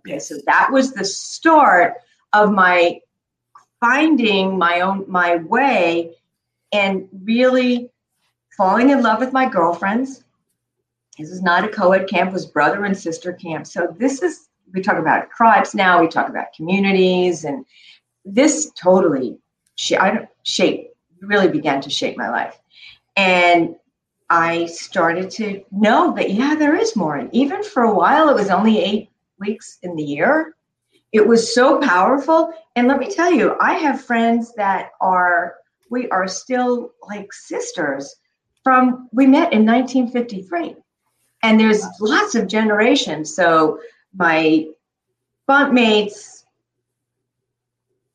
Okay, 0.00 0.18
so 0.18 0.36
that 0.46 0.70
was 0.72 0.92
the 0.92 1.04
start 1.04 1.94
of 2.32 2.50
my 2.50 3.00
finding 3.80 4.58
my 4.58 4.80
own 4.80 5.04
my 5.08 5.36
way 5.36 6.16
and 6.72 7.08
really 7.24 7.90
falling 8.56 8.90
in 8.90 9.02
love 9.02 9.20
with 9.20 9.32
my 9.32 9.48
girlfriends. 9.48 10.24
This 11.18 11.30
is 11.30 11.42
not 11.42 11.64
a 11.64 11.68
co-ed 11.68 12.08
camp, 12.08 12.30
it 12.30 12.32
was 12.32 12.46
brother 12.46 12.84
and 12.84 12.96
sister 12.96 13.32
camp. 13.32 13.66
So 13.66 13.94
this 13.98 14.22
is 14.22 14.48
we 14.72 14.80
talk 14.80 14.98
about 14.98 15.30
tribes 15.30 15.74
now, 15.74 16.00
we 16.00 16.08
talk 16.08 16.28
about 16.28 16.52
communities, 16.56 17.44
and 17.44 17.64
this 18.24 18.72
totally 18.72 19.38
I 19.98 20.10
don't, 20.10 20.28
shape 20.42 20.88
really 21.20 21.48
began 21.48 21.80
to 21.82 21.90
shape 21.90 22.16
my 22.16 22.28
life. 22.28 22.58
And 23.16 23.76
I 24.32 24.64
started 24.64 25.30
to 25.32 25.62
know 25.70 26.14
that 26.14 26.30
yeah, 26.30 26.54
there 26.54 26.74
is 26.74 26.96
more. 26.96 27.16
And 27.16 27.28
even 27.34 27.62
for 27.62 27.82
a 27.82 27.94
while, 27.94 28.30
it 28.30 28.34
was 28.34 28.48
only 28.48 28.78
eight 28.82 29.10
weeks 29.38 29.76
in 29.82 29.94
the 29.94 30.02
year. 30.02 30.56
It 31.12 31.28
was 31.28 31.54
so 31.54 31.78
powerful. 31.82 32.50
And 32.74 32.88
let 32.88 32.98
me 32.98 33.10
tell 33.10 33.30
you, 33.30 33.56
I 33.60 33.74
have 33.74 34.02
friends 34.02 34.54
that 34.54 34.92
are 35.02 35.56
we 35.90 36.08
are 36.08 36.26
still 36.26 36.92
like 37.06 37.30
sisters 37.30 38.16
from 38.64 39.10
we 39.12 39.26
met 39.26 39.52
in 39.52 39.66
1953 39.66 40.76
and 41.42 41.60
there's 41.60 41.84
lots 42.00 42.34
of 42.34 42.48
generations 42.48 43.34
so 43.34 43.78
my 44.14 44.66
bunkmates 45.46 46.44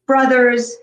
brothers 0.08 0.78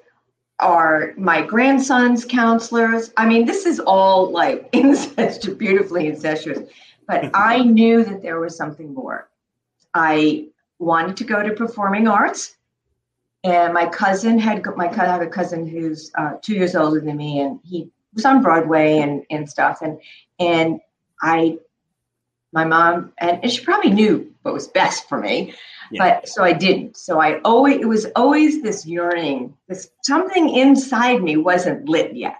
are 0.60 1.12
my 1.16 1.42
grandson's 1.42 2.24
counselors 2.24 3.12
i 3.16 3.26
mean 3.26 3.44
this 3.44 3.66
is 3.66 3.80
all 3.80 4.30
like 4.30 4.68
incestuous 4.72 5.56
beautifully 5.56 6.06
incestuous 6.06 6.68
but 7.06 7.30
i 7.34 7.62
knew 7.62 8.04
that 8.04 8.22
there 8.22 8.40
was 8.40 8.56
something 8.56 8.94
more 8.94 9.28
i 9.94 10.46
wanted 10.78 11.16
to 11.16 11.24
go 11.24 11.42
to 11.42 11.52
performing 11.52 12.06
arts 12.06 12.56
and 13.44 13.74
my 13.74 13.86
cousin 13.86 14.38
had 14.38 14.64
my 14.74 14.88
I 14.88 14.94
have 14.94 15.20
a 15.20 15.26
cousin 15.26 15.68
who's 15.68 16.10
uh, 16.16 16.34
two 16.40 16.54
years 16.54 16.74
older 16.74 17.00
than 17.00 17.16
me, 17.18 17.40
and 17.40 17.60
he 17.62 17.90
was 18.14 18.24
on 18.24 18.42
Broadway 18.42 18.98
and 18.98 19.22
and 19.30 19.48
stuff. 19.48 19.82
And 19.82 20.00
and 20.40 20.80
I, 21.22 21.58
my 22.52 22.64
mom, 22.64 23.12
and, 23.18 23.40
and 23.42 23.52
she 23.52 23.62
probably 23.62 23.90
knew 23.90 24.32
what 24.42 24.54
was 24.54 24.66
best 24.66 25.08
for 25.10 25.18
me, 25.18 25.54
yeah. 25.90 26.20
but 26.20 26.28
so 26.28 26.42
I 26.44 26.52
didn't. 26.52 26.96
So 26.96 27.20
I 27.20 27.40
always 27.40 27.80
it 27.80 27.86
was 27.86 28.06
always 28.16 28.62
this 28.62 28.86
yearning, 28.86 29.54
this 29.68 29.90
something 30.02 30.48
inside 30.48 31.22
me 31.22 31.36
wasn't 31.36 31.88
lit 31.88 32.14
yet. 32.14 32.36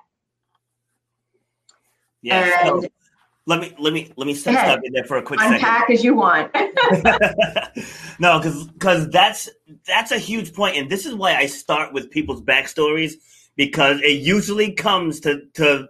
Yeah. 2.22 2.72
And, 2.72 2.88
let 3.46 3.60
me 3.60 3.74
let 3.78 3.92
me 3.92 4.10
let 4.16 4.26
me 4.26 4.34
step 4.34 4.80
in 4.84 4.92
there 4.94 5.04
for 5.04 5.18
a 5.18 5.22
quick 5.22 5.38
Unpack 5.42 5.80
second. 5.82 5.94
as 5.94 6.02
you 6.02 6.14
want. 6.14 6.50
no, 8.18 8.38
because 8.38 8.66
because 8.68 9.10
that's 9.10 9.50
that's 9.86 10.12
a 10.12 10.18
huge 10.18 10.54
point, 10.54 10.76
and 10.76 10.88
this 10.88 11.04
is 11.04 11.14
why 11.14 11.36
I 11.36 11.44
start 11.44 11.92
with 11.92 12.10
people's 12.10 12.40
backstories 12.40 13.14
because 13.56 14.00
it 14.00 14.22
usually 14.22 14.72
comes 14.72 15.20
to 15.20 15.42
to 15.54 15.88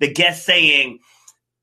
the 0.00 0.12
guest 0.12 0.44
saying 0.44 0.98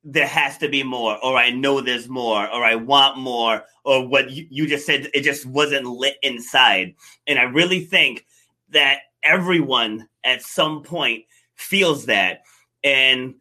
there 0.05 0.27
has 0.27 0.59
to 0.59 0.69
be 0.69 0.83
more, 0.83 1.17
or 1.23 1.35
I 1.35 1.49
know 1.49 1.81
there's 1.81 2.07
more, 2.07 2.47
or 2.47 2.63
I 2.63 2.75
want 2.75 3.17
more, 3.17 3.63
or 3.83 4.07
what 4.07 4.29
you, 4.29 4.45
you 4.51 4.67
just 4.67 4.85
said 4.85 5.09
it 5.15 5.21
just 5.21 5.47
wasn't 5.47 5.87
lit 5.87 6.17
inside, 6.21 6.93
and 7.25 7.39
I 7.39 7.43
really 7.43 7.81
think 7.81 8.25
that 8.69 8.99
everyone 9.23 10.07
at 10.23 10.43
some 10.43 10.83
point 10.83 11.23
feels 11.55 12.05
that, 12.05 12.43
and 12.83 13.33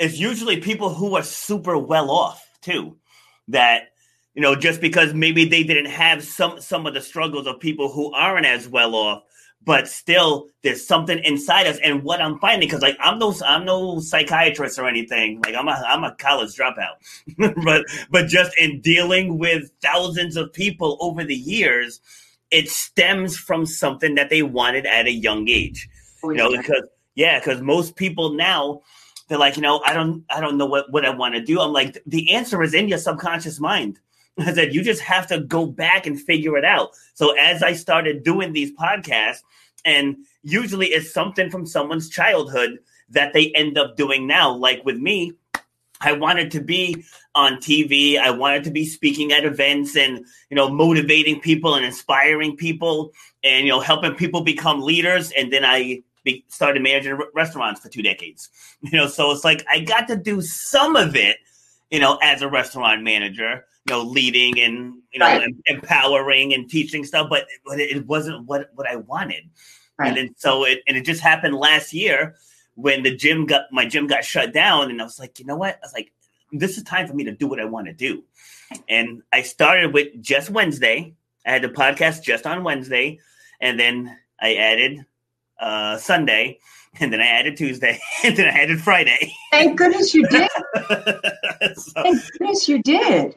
it's 0.00 0.18
usually 0.18 0.60
people 0.60 0.92
who 0.92 1.16
are 1.16 1.22
super 1.22 1.78
well 1.78 2.10
off 2.10 2.44
too 2.60 2.96
that 3.48 3.90
you 4.34 4.42
know 4.42 4.56
just 4.56 4.80
because 4.80 5.14
maybe 5.14 5.44
they 5.44 5.62
didn't 5.62 5.86
have 5.86 6.22
some 6.22 6.60
some 6.60 6.86
of 6.86 6.94
the 6.94 7.00
struggles 7.00 7.46
of 7.46 7.60
people 7.60 7.90
who 7.90 8.12
aren't 8.12 8.46
as 8.46 8.68
well 8.68 8.94
off 8.94 9.22
but 9.66 9.86
still 9.86 10.48
there's 10.62 10.86
something 10.86 11.18
inside 11.24 11.66
us 11.66 11.78
and 11.84 12.02
what 12.02 12.22
i'm 12.22 12.38
finding 12.38 12.66
because 12.66 12.80
like 12.80 12.96
i'm 13.00 13.18
no 13.18 13.34
i'm 13.44 13.66
no 13.66 14.00
psychiatrist 14.00 14.78
or 14.78 14.88
anything 14.88 15.40
like 15.42 15.54
i'm 15.54 15.68
a 15.68 15.82
i'm 15.86 16.04
a 16.04 16.14
college 16.14 16.54
dropout 16.56 16.94
but 17.64 17.84
but 18.10 18.26
just 18.26 18.56
in 18.58 18.80
dealing 18.80 19.38
with 19.38 19.70
thousands 19.82 20.36
of 20.36 20.50
people 20.54 20.96
over 21.00 21.22
the 21.22 21.36
years 21.36 22.00
it 22.50 22.68
stems 22.70 23.36
from 23.36 23.66
something 23.66 24.14
that 24.14 24.30
they 24.30 24.42
wanted 24.42 24.86
at 24.86 25.06
a 25.06 25.12
young 25.12 25.48
age 25.48 25.88
oh, 26.22 26.30
you 26.30 26.36
know 26.36 26.50
because 26.50 26.88
yeah 27.14 27.38
because 27.38 27.60
most 27.60 27.96
people 27.96 28.32
now 28.32 28.80
they're 29.28 29.38
like, 29.38 29.56
you 29.56 29.62
know, 29.62 29.80
I 29.84 29.92
don't, 29.92 30.24
I 30.30 30.40
don't 30.40 30.56
know 30.56 30.66
what 30.66 30.92
what 30.92 31.04
I 31.04 31.10
want 31.10 31.34
to 31.34 31.42
do. 31.42 31.60
I'm 31.60 31.72
like, 31.72 31.98
the 32.06 32.32
answer 32.32 32.62
is 32.62 32.74
in 32.74 32.88
your 32.88 32.98
subconscious 32.98 33.58
mind. 33.58 33.98
I 34.38 34.52
said, 34.52 34.74
you 34.74 34.82
just 34.82 35.02
have 35.02 35.26
to 35.28 35.40
go 35.40 35.66
back 35.66 36.06
and 36.06 36.20
figure 36.20 36.56
it 36.56 36.64
out. 36.64 36.90
So 37.14 37.36
as 37.38 37.62
I 37.62 37.72
started 37.72 38.22
doing 38.22 38.52
these 38.52 38.72
podcasts, 38.72 39.42
and 39.86 40.16
usually 40.42 40.88
it's 40.88 41.12
something 41.12 41.48
from 41.48 41.64
someone's 41.64 42.10
childhood 42.10 42.80
that 43.08 43.32
they 43.32 43.52
end 43.52 43.78
up 43.78 43.96
doing 43.96 44.26
now. 44.26 44.52
Like 44.52 44.84
with 44.84 44.98
me, 44.98 45.32
I 46.00 46.12
wanted 46.12 46.50
to 46.50 46.60
be 46.60 47.04
on 47.34 47.54
TV. 47.54 48.18
I 48.18 48.30
wanted 48.30 48.64
to 48.64 48.70
be 48.70 48.84
speaking 48.84 49.32
at 49.32 49.44
events 49.44 49.96
and 49.96 50.26
you 50.50 50.56
know 50.56 50.68
motivating 50.68 51.40
people 51.40 51.74
and 51.74 51.84
inspiring 51.84 52.56
people 52.56 53.12
and 53.42 53.64
you 53.64 53.72
know 53.72 53.80
helping 53.80 54.14
people 54.14 54.42
become 54.42 54.82
leaders. 54.82 55.30
And 55.30 55.52
then 55.52 55.64
I 55.64 56.02
be, 56.24 56.44
started 56.48 56.82
managing 56.82 57.18
restaurants 57.34 57.80
for 57.80 57.88
two 57.88 58.02
decades. 58.02 58.50
You 58.82 58.98
know, 58.98 59.06
so 59.06 59.30
it's 59.30 59.42
like 59.42 59.64
I 59.70 59.80
got 59.80 60.06
to 60.08 60.16
do 60.16 60.42
some 60.42 60.96
of 60.96 61.16
it, 61.16 61.38
you 61.90 61.98
know, 61.98 62.18
as 62.22 62.42
a 62.42 62.48
restaurant 62.48 63.02
manager, 63.02 63.64
you 63.86 63.94
know, 63.94 64.02
leading 64.02 64.60
and 64.60 64.94
you 65.12 65.20
know, 65.20 65.26
right. 65.26 65.42
em- 65.42 65.62
empowering 65.66 66.52
and 66.54 66.68
teaching 66.68 67.04
stuff, 67.04 67.28
but 67.30 67.46
but 67.64 67.80
it 67.80 68.06
wasn't 68.06 68.46
what 68.46 68.70
what 68.74 68.88
I 68.88 68.96
wanted. 68.96 69.44
Right. 69.98 70.08
And 70.08 70.16
then 70.16 70.34
so 70.36 70.64
it 70.64 70.82
and 70.86 70.96
it 70.96 71.04
just 71.04 71.20
happened 71.20 71.54
last 71.54 71.92
year 71.92 72.36
when 72.74 73.02
the 73.02 73.14
gym 73.14 73.46
got 73.46 73.72
my 73.72 73.86
gym 73.86 74.06
got 74.06 74.24
shut 74.24 74.52
down, 74.52 74.90
and 74.90 75.00
I 75.00 75.04
was 75.04 75.18
like, 75.18 75.38
you 75.38 75.44
know 75.44 75.56
what? 75.56 75.76
I 75.76 75.78
was 75.82 75.92
like, 75.92 76.12
this 76.52 76.76
is 76.76 76.84
time 76.84 77.06
for 77.06 77.14
me 77.14 77.24
to 77.24 77.32
do 77.32 77.46
what 77.46 77.60
I 77.60 77.64
want 77.64 77.86
to 77.86 77.92
do. 77.92 78.24
And 78.88 79.22
I 79.32 79.42
started 79.42 79.92
with 79.92 80.20
just 80.20 80.50
Wednesday. 80.50 81.14
I 81.46 81.52
had 81.52 81.62
the 81.62 81.68
podcast 81.68 82.22
just 82.22 82.46
on 82.46 82.64
Wednesday, 82.64 83.20
and 83.60 83.78
then 83.78 84.16
I 84.40 84.56
added 84.56 85.06
uh, 85.60 85.96
Sunday, 85.98 86.58
and 86.98 87.12
then 87.12 87.20
I 87.20 87.26
added 87.26 87.56
Tuesday, 87.56 88.00
and 88.24 88.36
then 88.36 88.46
I 88.46 88.58
added 88.58 88.80
Friday. 88.80 89.32
Thank 89.52 89.78
goodness 89.78 90.14
you 90.14 90.26
did. 90.26 90.50
so, 91.76 91.92
Thank 92.02 92.32
goodness 92.32 92.68
you 92.68 92.82
did. 92.82 93.36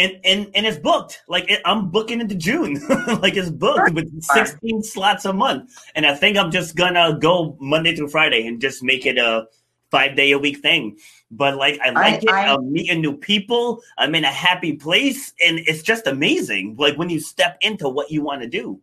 And 0.00 0.18
and 0.24 0.50
and 0.54 0.66
it's 0.66 0.78
booked. 0.78 1.20
Like 1.28 1.50
it, 1.50 1.60
I'm 1.64 1.90
booking 1.90 2.20
into 2.20 2.34
June. 2.34 2.80
like 3.20 3.36
it's 3.36 3.50
booked 3.50 3.92
with 3.92 4.22
16 4.22 4.82
slots 4.82 5.26
a 5.26 5.32
month, 5.32 5.70
and 5.94 6.06
I 6.06 6.14
think 6.14 6.38
I'm 6.38 6.50
just 6.50 6.74
gonna 6.74 7.18
go 7.20 7.56
Monday 7.60 7.94
through 7.94 8.08
Friday 8.08 8.46
and 8.46 8.60
just 8.60 8.82
make 8.82 9.04
it 9.04 9.18
a 9.18 9.46
five 9.90 10.16
day 10.16 10.30
a 10.30 10.38
week 10.38 10.60
thing. 10.60 10.96
But 11.30 11.56
like 11.56 11.78
I 11.80 11.90
like 11.90 12.14
I, 12.14 12.16
it. 12.16 12.30
I, 12.30 12.54
I'm 12.54 12.72
meeting 12.72 13.02
new 13.02 13.16
people. 13.16 13.82
I'm 13.98 14.14
in 14.14 14.24
a 14.24 14.32
happy 14.32 14.72
place, 14.72 15.34
and 15.44 15.58
it's 15.58 15.82
just 15.82 16.06
amazing. 16.06 16.76
Like 16.78 16.96
when 16.96 17.10
you 17.10 17.20
step 17.20 17.58
into 17.60 17.88
what 17.88 18.10
you 18.10 18.22
want 18.22 18.40
to 18.42 18.48
do 18.48 18.80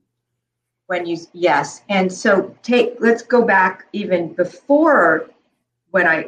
when 0.88 1.05
you 1.05 1.17
yes 1.33 1.83
and 1.89 2.12
so 2.12 2.55
take 2.63 2.95
let's 3.00 3.21
go 3.21 3.45
back 3.45 3.86
even 3.93 4.33
before 4.33 5.29
when 5.91 6.07
i 6.07 6.25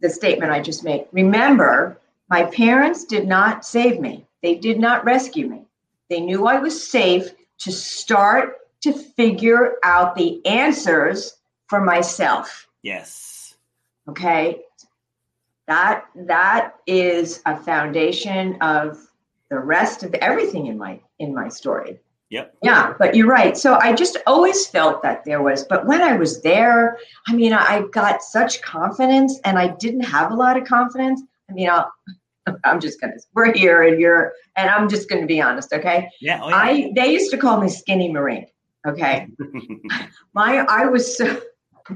the 0.00 0.10
statement 0.10 0.50
i 0.50 0.60
just 0.60 0.82
made 0.82 1.06
remember 1.12 1.98
my 2.32 2.44
parents 2.46 3.04
did 3.04 3.28
not 3.28 3.62
save 3.62 4.00
me 4.00 4.26
they 4.42 4.54
did 4.54 4.80
not 4.80 5.04
rescue 5.04 5.46
me 5.46 5.62
they 6.08 6.18
knew 6.18 6.46
i 6.46 6.58
was 6.58 6.88
safe 6.98 7.30
to 7.58 7.70
start 7.70 8.54
to 8.80 8.90
figure 8.92 9.74
out 9.82 10.14
the 10.14 10.44
answers 10.46 11.18
for 11.66 11.80
myself 11.80 12.66
yes 12.82 13.54
okay 14.08 14.62
that 15.66 16.06
that 16.14 16.74
is 16.86 17.42
a 17.44 17.54
foundation 17.56 18.56
of 18.62 18.98
the 19.50 19.58
rest 19.58 20.02
of 20.02 20.14
everything 20.14 20.66
in 20.68 20.78
my 20.78 20.98
in 21.18 21.34
my 21.34 21.48
story 21.48 22.00
Yep. 22.32 22.54
Yeah, 22.62 22.94
but 22.98 23.14
you're 23.14 23.26
right. 23.26 23.58
So 23.58 23.74
I 23.74 23.92
just 23.92 24.16
always 24.26 24.66
felt 24.66 25.02
that 25.02 25.22
there 25.26 25.42
was, 25.42 25.64
but 25.64 25.84
when 25.84 26.00
I 26.00 26.14
was 26.14 26.40
there, 26.40 26.96
I 27.28 27.34
mean, 27.34 27.52
I 27.52 27.82
got 27.92 28.22
such 28.22 28.62
confidence 28.62 29.38
and 29.44 29.58
I 29.58 29.68
didn't 29.68 30.00
have 30.16 30.30
a 30.30 30.34
lot 30.34 30.56
of 30.56 30.64
confidence. 30.64 31.20
I 31.50 31.52
mean, 31.52 31.68
I'll, 31.68 31.92
I'm 32.64 32.80
just 32.80 33.00
gonna. 33.00 33.14
We're 33.34 33.52
here, 33.52 33.82
and 33.82 34.00
you're, 34.00 34.32
and 34.56 34.68
I'm 34.68 34.88
just 34.88 35.08
gonna 35.08 35.26
be 35.26 35.40
honest, 35.40 35.72
okay? 35.72 36.08
Yeah. 36.20 36.40
Oh, 36.42 36.48
yeah. 36.48 36.56
I 36.56 36.92
they 36.94 37.12
used 37.12 37.30
to 37.30 37.38
call 37.38 37.60
me 37.60 37.68
Skinny 37.68 38.10
Marine. 38.10 38.46
Okay, 38.86 39.28
my 40.34 40.64
I 40.68 40.86
was 40.86 41.16
so. 41.16 41.40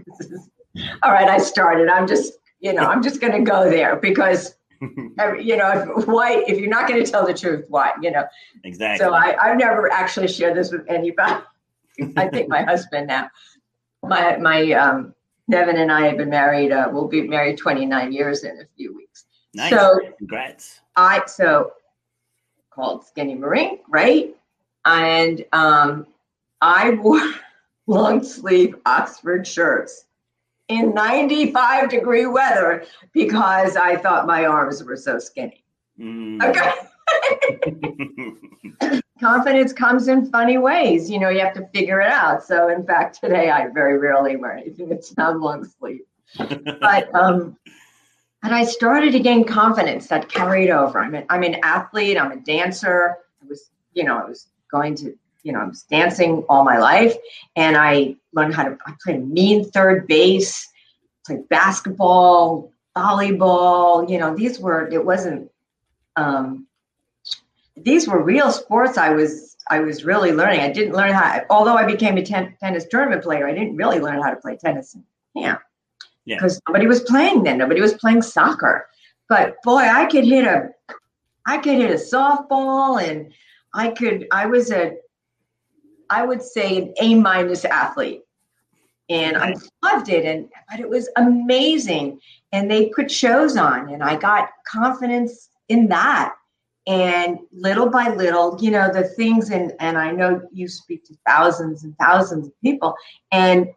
all 1.02 1.12
right, 1.12 1.28
I 1.28 1.38
started. 1.38 1.88
I'm 1.88 2.06
just, 2.06 2.34
you 2.60 2.72
know, 2.72 2.82
I'm 2.82 3.02
just 3.02 3.20
gonna 3.20 3.42
go 3.42 3.68
there 3.68 3.96
because, 3.96 4.54
you 4.80 5.56
know, 5.56 5.94
if, 5.96 6.06
why 6.06 6.44
if 6.46 6.58
you're 6.58 6.70
not 6.70 6.88
gonna 6.88 7.04
tell 7.04 7.26
the 7.26 7.34
truth, 7.34 7.64
why, 7.68 7.92
you 8.00 8.10
know? 8.10 8.24
exactly. 8.64 9.04
So 9.04 9.14
I 9.14 9.36
I've 9.42 9.58
never 9.58 9.90
actually 9.90 10.28
shared 10.28 10.56
this 10.56 10.70
with 10.70 10.88
anybody. 10.88 11.42
I 12.16 12.28
think 12.28 12.48
my 12.48 12.62
husband 12.62 13.08
now. 13.08 13.30
My 14.02 14.36
my 14.36 14.70
um 14.72 15.14
Devin 15.50 15.76
and 15.76 15.92
I 15.92 16.06
have 16.06 16.18
been 16.18 16.30
married. 16.30 16.72
Uh, 16.72 16.88
we'll 16.92 17.08
be 17.08 17.22
married 17.22 17.58
29 17.58 18.12
years 18.12 18.44
in 18.44 18.58
a 18.60 18.64
few 18.76 18.94
weeks. 18.94 19.24
Nice. 19.56 19.70
so- 19.70 19.98
Congrats. 20.18 20.80
I 20.96 21.22
so 21.26 21.72
called 22.70 23.04
Skinny 23.06 23.34
Marine, 23.34 23.80
right? 23.88 24.34
And 24.84 25.44
um, 25.52 26.06
I 26.60 26.90
wore 26.90 27.32
long 27.86 28.22
sleeve 28.22 28.76
Oxford 28.86 29.46
shirts 29.46 30.04
in 30.68 30.94
95 30.94 31.88
degree 31.88 32.26
weather 32.26 32.84
because 33.12 33.76
I 33.76 33.96
thought 33.96 34.26
my 34.26 34.44
arms 34.46 34.82
were 34.84 34.96
so 34.96 35.18
skinny. 35.18 35.64
Mm. 35.98 36.42
Okay. 36.42 36.72
Confidence 39.20 39.72
comes 39.72 40.08
in 40.08 40.30
funny 40.30 40.58
ways. 40.58 41.08
You 41.10 41.18
know, 41.18 41.30
you 41.30 41.40
have 41.40 41.54
to 41.54 41.66
figure 41.72 42.00
it 42.00 42.10
out. 42.10 42.44
So, 42.44 42.68
in 42.68 42.84
fact, 42.84 43.20
today 43.20 43.50
I 43.50 43.68
very 43.68 43.96
rarely 43.98 44.36
wear 44.36 44.52
anything 44.56 44.88
that's 44.88 45.16
not 45.16 45.38
long 45.40 45.64
sleeve. 45.64 46.02
But 46.36 47.14
um, 47.14 47.56
and 48.46 48.54
I 48.54 48.64
started 48.64 49.10
to 49.10 49.18
gain 49.18 49.42
confidence 49.42 50.06
that 50.06 50.28
carried 50.28 50.70
over. 50.70 51.00
I'm 51.00 51.16
an, 51.16 51.26
I'm 51.28 51.42
an 51.42 51.56
athlete. 51.64 52.16
I'm 52.16 52.30
a 52.30 52.36
dancer. 52.36 53.18
I 53.42 53.46
was, 53.48 53.70
you 53.92 54.04
know, 54.04 54.16
I 54.16 54.24
was 54.24 54.46
going 54.70 54.94
to, 54.96 55.18
you 55.42 55.52
know, 55.52 55.58
I 55.58 55.64
was 55.64 55.82
dancing 55.82 56.44
all 56.48 56.62
my 56.62 56.78
life, 56.78 57.12
and 57.56 57.76
I 57.76 58.14
learned 58.34 58.54
how 58.54 58.62
to. 58.62 58.78
I 58.86 58.94
played 59.02 59.28
mean 59.28 59.68
third 59.68 60.06
base, 60.06 60.68
played 61.26 61.48
basketball, 61.48 62.70
volleyball. 62.96 64.08
You 64.08 64.18
know, 64.18 64.36
these 64.36 64.60
were. 64.60 64.86
It 64.92 65.04
wasn't. 65.04 65.50
Um, 66.14 66.68
these 67.76 68.06
were 68.06 68.22
real 68.22 68.52
sports. 68.52 68.96
I 68.96 69.10
was. 69.10 69.56
I 69.68 69.80
was 69.80 70.04
really 70.04 70.30
learning. 70.30 70.60
I 70.60 70.70
didn't 70.70 70.94
learn 70.94 71.12
how. 71.12 71.42
Although 71.50 71.74
I 71.74 71.84
became 71.84 72.16
a 72.16 72.22
ten, 72.22 72.54
tennis 72.60 72.86
tournament 72.86 73.24
player, 73.24 73.48
I 73.48 73.54
didn't 73.54 73.74
really 73.74 73.98
learn 73.98 74.22
how 74.22 74.30
to 74.30 74.36
play 74.36 74.56
tennis 74.56 74.94
in 74.94 75.02
camp 75.36 75.60
Yeah. 76.26 76.36
because 76.36 76.60
nobody 76.68 76.86
was 76.86 77.00
playing 77.02 77.44
then. 77.44 77.58
Nobody 77.58 77.80
was 77.80 77.94
playing 77.94 78.20
soccer. 78.20 78.88
But 79.28 79.56
boy, 79.62 79.78
I 79.78 80.06
could 80.06 80.24
hit 80.24 80.44
a, 80.44 80.70
I 81.46 81.58
could 81.58 81.76
hit 81.76 81.90
a 81.90 81.94
softball, 81.94 83.02
and 83.02 83.32
I 83.74 83.90
could. 83.90 84.26
I 84.32 84.46
was 84.46 84.70
a, 84.70 84.96
I 86.10 86.24
would 86.24 86.42
say 86.42 86.78
an 86.78 86.94
A 87.00 87.14
minus 87.14 87.64
athlete, 87.64 88.22
and 89.08 89.36
I 89.36 89.54
loved 89.84 90.08
it. 90.08 90.24
And 90.24 90.48
but 90.68 90.80
it 90.80 90.88
was 90.88 91.08
amazing. 91.16 92.20
And 92.52 92.70
they 92.70 92.88
put 92.90 93.10
shows 93.10 93.56
on, 93.56 93.92
and 93.92 94.02
I 94.02 94.16
got 94.16 94.50
confidence 94.66 95.50
in 95.68 95.88
that. 95.88 96.34
And 96.88 97.40
little 97.52 97.90
by 97.90 98.14
little, 98.14 98.58
you 98.60 98.70
know, 98.70 98.92
the 98.92 99.04
things, 99.04 99.50
and 99.50 99.72
and 99.80 99.96
I 99.96 100.10
know 100.10 100.42
you 100.52 100.68
speak 100.68 101.04
to 101.06 101.16
thousands 101.26 101.82
and 101.84 101.96
thousands 101.98 102.46
of 102.48 102.60
people, 102.62 102.94
and 103.32 103.68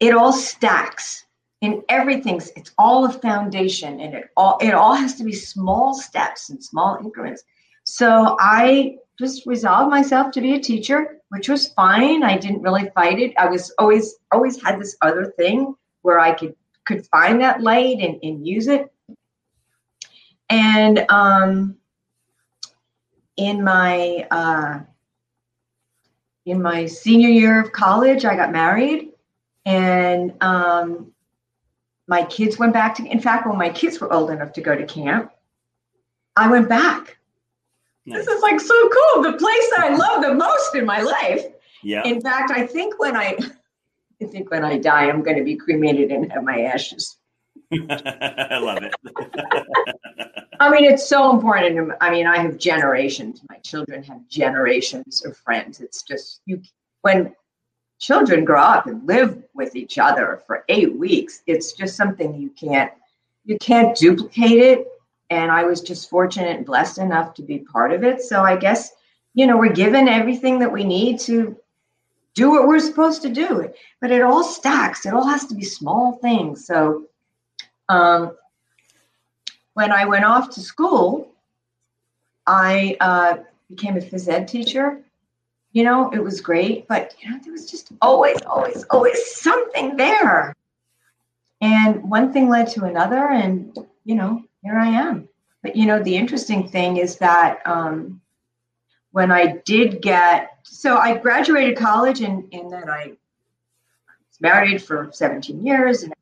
it 0.00 0.14
all 0.14 0.32
stacks 0.32 1.26
in 1.60 1.82
everything 1.88 2.36
it's 2.56 2.72
all 2.78 3.04
a 3.04 3.12
foundation 3.12 4.00
and 4.00 4.14
it 4.14 4.30
all 4.36 4.58
it 4.60 4.74
all 4.74 4.94
has 4.94 5.14
to 5.16 5.24
be 5.24 5.32
small 5.32 5.94
steps 5.94 6.50
and 6.50 6.62
small 6.62 6.98
increments. 7.02 7.42
So 7.84 8.36
i 8.38 8.96
just 9.18 9.46
resolved 9.46 9.90
myself 9.90 10.30
to 10.32 10.40
be 10.40 10.54
a 10.54 10.60
teacher 10.60 11.20
which 11.30 11.48
was 11.48 11.68
fine. 11.74 12.22
I 12.22 12.38
didn't 12.38 12.62
really 12.62 12.88
fight 12.94 13.18
it. 13.18 13.34
I 13.36 13.48
was 13.48 13.72
always 13.78 14.14
always 14.32 14.62
had 14.62 14.80
this 14.80 14.96
other 15.02 15.32
thing 15.36 15.74
where 16.02 16.20
i 16.20 16.32
could 16.32 16.54
could 16.86 17.06
find 17.06 17.40
that 17.40 17.60
light 17.60 17.98
and, 17.98 18.18
and 18.22 18.46
use 18.46 18.68
it. 18.68 18.90
And 20.48 21.04
um 21.10 21.76
in 23.36 23.62
my 23.62 24.26
uh 24.30 24.80
in 26.44 26.60
my 26.62 26.86
senior 26.86 27.28
year 27.28 27.60
of 27.60 27.72
college 27.72 28.24
i 28.24 28.34
got 28.34 28.50
married 28.50 29.10
and 29.64 30.34
um 30.40 31.12
my 32.08 32.24
kids 32.24 32.58
went 32.58 32.72
back 32.72 32.96
to 32.96 33.06
in 33.06 33.20
fact 33.20 33.46
when 33.46 33.58
my 33.58 33.68
kids 33.68 34.00
were 34.00 34.12
old 34.12 34.30
enough 34.30 34.52
to 34.54 34.60
go 34.60 34.74
to 34.74 34.84
camp. 34.86 35.30
I 36.36 36.48
went 36.50 36.68
back. 36.68 37.18
Nice. 38.06 38.24
this 38.24 38.34
is 38.36 38.42
like 38.42 38.58
so 38.58 38.74
cool. 38.88 39.22
The 39.22 39.34
place 39.34 39.70
that 39.76 39.80
i 39.80 39.94
love 39.94 40.22
the 40.22 40.34
most 40.34 40.74
in 40.74 40.84
my 40.86 41.00
life. 41.00 41.44
Yeah. 41.80 42.02
in 42.04 42.20
fact 42.20 42.50
i 42.50 42.66
think 42.66 42.98
when 42.98 43.14
i 43.16 43.38
i 44.20 44.24
think 44.24 44.50
when 44.50 44.64
i 44.64 44.78
die 44.78 45.08
i'm 45.08 45.22
going 45.22 45.36
to 45.36 45.44
be 45.44 45.54
cremated 45.54 46.10
and 46.10 46.32
have 46.32 46.42
my 46.42 46.62
ashes. 46.62 47.16
I 47.72 48.58
love 48.58 48.82
it. 48.82 48.94
i 50.60 50.70
mean 50.70 50.84
it's 50.84 51.06
so 51.06 51.30
important. 51.30 51.92
I 52.00 52.10
mean 52.10 52.26
i 52.26 52.38
have 52.38 52.56
generations. 52.56 53.42
My 53.50 53.58
children 53.58 54.02
have 54.04 54.26
generations 54.28 55.24
of 55.24 55.36
friends. 55.36 55.80
It's 55.80 56.02
just 56.02 56.40
you 56.46 56.62
when 57.02 57.34
children 57.98 58.44
grow 58.44 58.62
up 58.62 58.86
and 58.86 59.06
live 59.06 59.42
with 59.54 59.74
each 59.74 59.98
other 59.98 60.42
for 60.46 60.64
eight 60.68 60.96
weeks 60.96 61.42
it's 61.46 61.72
just 61.72 61.96
something 61.96 62.40
you 62.40 62.50
can't 62.50 62.92
you 63.48 63.58
can't 63.58 63.96
duplicate 63.96 64.60
it. 64.60 64.86
And 65.30 65.50
i 65.50 65.64
was 65.64 65.80
just 65.80 66.08
fortunate 66.08 66.56
and 66.56 66.66
blessed 66.66 66.98
enough 66.98 67.34
to 67.34 67.42
be 67.42 67.58
part 67.58 67.92
of 67.92 68.04
it. 68.04 68.22
So 68.22 68.42
i 68.42 68.56
guess 68.56 68.92
you 69.34 69.46
know 69.46 69.56
we're 69.56 69.72
given 69.72 70.06
everything 70.06 70.58
that 70.60 70.72
we 70.72 70.84
need 70.84 71.18
to 71.20 71.56
do 72.34 72.50
what 72.50 72.68
we're 72.68 72.78
supposed 72.78 73.22
to 73.22 73.30
do. 73.30 73.72
But 74.00 74.12
it 74.12 74.22
all 74.22 74.44
stacks. 74.44 75.06
It 75.06 75.12
all 75.12 75.26
has 75.26 75.46
to 75.46 75.54
be 75.56 75.64
small 75.64 76.18
things. 76.22 76.66
So 76.66 77.08
um, 77.88 78.36
when 79.74 79.90
i 79.92 80.04
went 80.04 80.24
off 80.24 80.50
to 80.50 80.60
school 80.60 81.32
i 82.46 82.96
uh, 83.00 83.38
became 83.68 83.96
a 83.96 84.00
phys 84.00 84.28
ed 84.28 84.46
teacher 84.46 85.02
you 85.72 85.84
know, 85.84 86.10
it 86.10 86.22
was 86.22 86.40
great, 86.40 86.88
but 86.88 87.14
you 87.20 87.30
know, 87.30 87.38
there 87.42 87.52
was 87.52 87.70
just 87.70 87.92
always, 88.00 88.40
always, 88.42 88.84
always 88.84 89.36
something 89.36 89.96
there. 89.96 90.54
And 91.60 92.02
one 92.08 92.32
thing 92.32 92.48
led 92.48 92.68
to 92.68 92.84
another, 92.84 93.28
and 93.28 93.76
you 94.04 94.14
know, 94.14 94.42
here 94.62 94.76
I 94.76 94.88
am. 94.88 95.28
But 95.62 95.76
you 95.76 95.86
know, 95.86 96.02
the 96.02 96.16
interesting 96.16 96.68
thing 96.68 96.96
is 96.96 97.16
that 97.16 97.60
um, 97.66 98.20
when 99.10 99.30
I 99.30 99.58
did 99.64 100.00
get, 100.00 100.58
so 100.62 100.96
I 100.96 101.18
graduated 101.18 101.76
college, 101.76 102.20
and 102.20 102.48
and 102.52 102.72
then 102.72 102.88
I 102.88 103.08
was 103.08 104.40
married 104.40 104.82
for 104.82 105.10
17 105.12 105.66
years, 105.66 106.04
and 106.04 106.14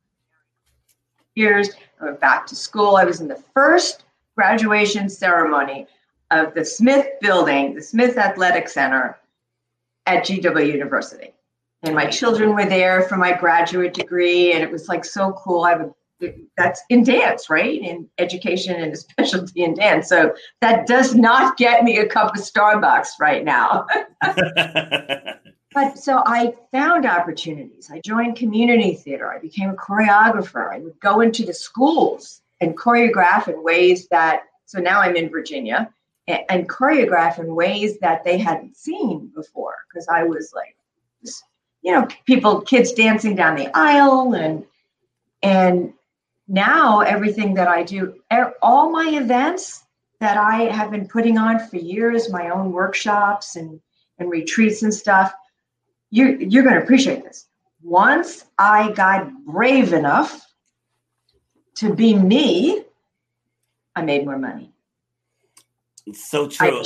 years 1.34 1.70
I 2.00 2.06
went 2.06 2.20
back 2.20 2.46
to 2.48 2.56
school. 2.56 2.96
I 2.96 3.04
was 3.04 3.20
in 3.20 3.28
the 3.28 3.42
first 3.54 4.04
graduation 4.34 5.08
ceremony 5.08 5.86
of 6.30 6.54
the 6.54 6.64
Smith 6.64 7.06
Building, 7.20 7.74
the 7.74 7.82
Smith 7.82 8.18
Athletic 8.18 8.68
Center 8.68 9.16
at 10.06 10.24
GW 10.24 10.66
University. 10.66 11.32
And 11.82 11.94
my 11.94 12.06
children 12.06 12.54
were 12.54 12.64
there 12.64 13.02
for 13.02 13.16
my 13.16 13.32
graduate 13.32 13.94
degree, 13.94 14.52
and 14.52 14.62
it 14.62 14.70
was 14.70 14.88
like 14.88 15.04
so 15.04 15.32
cool. 15.32 15.64
I 15.64 15.74
would 15.74 15.92
that's 16.56 16.82
in 16.88 17.04
dance, 17.04 17.50
right? 17.50 17.80
In 17.80 18.08
education 18.18 18.74
and 18.76 18.92
a 18.92 18.96
specialty 18.96 19.64
in 19.64 19.74
dance. 19.74 20.08
So 20.08 20.34
that 20.60 20.86
does 20.86 21.14
not 21.14 21.56
get 21.56 21.84
me 21.84 21.98
a 21.98 22.08
cup 22.08 22.34
of 22.34 22.42
Starbucks 22.42 23.08
right 23.20 23.44
now. 23.44 23.86
but 24.22 25.98
so 25.98 26.22
I 26.24 26.54
found 26.72 27.04
opportunities. 27.04 27.90
I 27.92 28.00
joined 28.00 28.36
community 28.36 28.94
theater. 28.94 29.30
I 29.30 29.38
became 29.38 29.70
a 29.70 29.74
choreographer. 29.74 30.72
I 30.72 30.78
would 30.78 30.98
go 31.00 31.20
into 31.20 31.44
the 31.44 31.54
schools 31.54 32.40
and 32.60 32.76
choreograph 32.76 33.48
in 33.48 33.62
ways 33.62 34.08
that 34.08 34.44
so 34.64 34.80
now 34.80 35.00
I'm 35.00 35.16
in 35.16 35.30
Virginia 35.30 35.92
and, 36.28 36.68
choreograph 36.68 37.38
in 37.38 37.54
ways 37.54 37.98
that 38.00 38.24
they 38.24 38.38
hadn't 38.38 38.76
seen 38.76 39.30
before 39.34 39.76
because 39.88 40.08
I 40.08 40.24
was 40.24 40.52
like, 40.54 40.76
you 41.82 41.92
know, 41.92 42.08
people, 42.26 42.62
kids 42.62 42.92
dancing 42.92 43.36
down 43.36 43.56
the 43.56 43.70
aisle 43.76 44.34
and 44.34 44.64
and 45.42 45.92
now 46.48 47.00
everything 47.00 47.54
that 47.54 47.68
I 47.68 47.82
do, 47.82 48.14
all 48.62 48.90
my 48.90 49.10
events 49.10 49.84
that 50.20 50.36
I 50.36 50.64
have 50.64 50.90
been 50.90 51.06
putting 51.06 51.38
on 51.38 51.58
for 51.68 51.76
years, 51.76 52.30
my 52.30 52.50
own 52.50 52.72
workshops 52.72 53.56
and 53.56 53.80
and 54.18 54.30
retreats 54.30 54.82
and 54.82 54.92
stuff, 54.92 55.32
you 56.10 56.38
you're 56.38 56.64
going 56.64 56.74
to 56.74 56.82
appreciate 56.82 57.22
this. 57.22 57.46
Once 57.82 58.44
I 58.58 58.90
got 58.92 59.32
brave 59.44 59.92
enough 59.92 60.44
to 61.76 61.94
be 61.94 62.14
me, 62.14 62.82
I 63.94 64.02
made 64.02 64.24
more 64.24 64.38
money. 64.38 64.72
It's 66.06 66.30
so 66.30 66.48
true. 66.48 66.82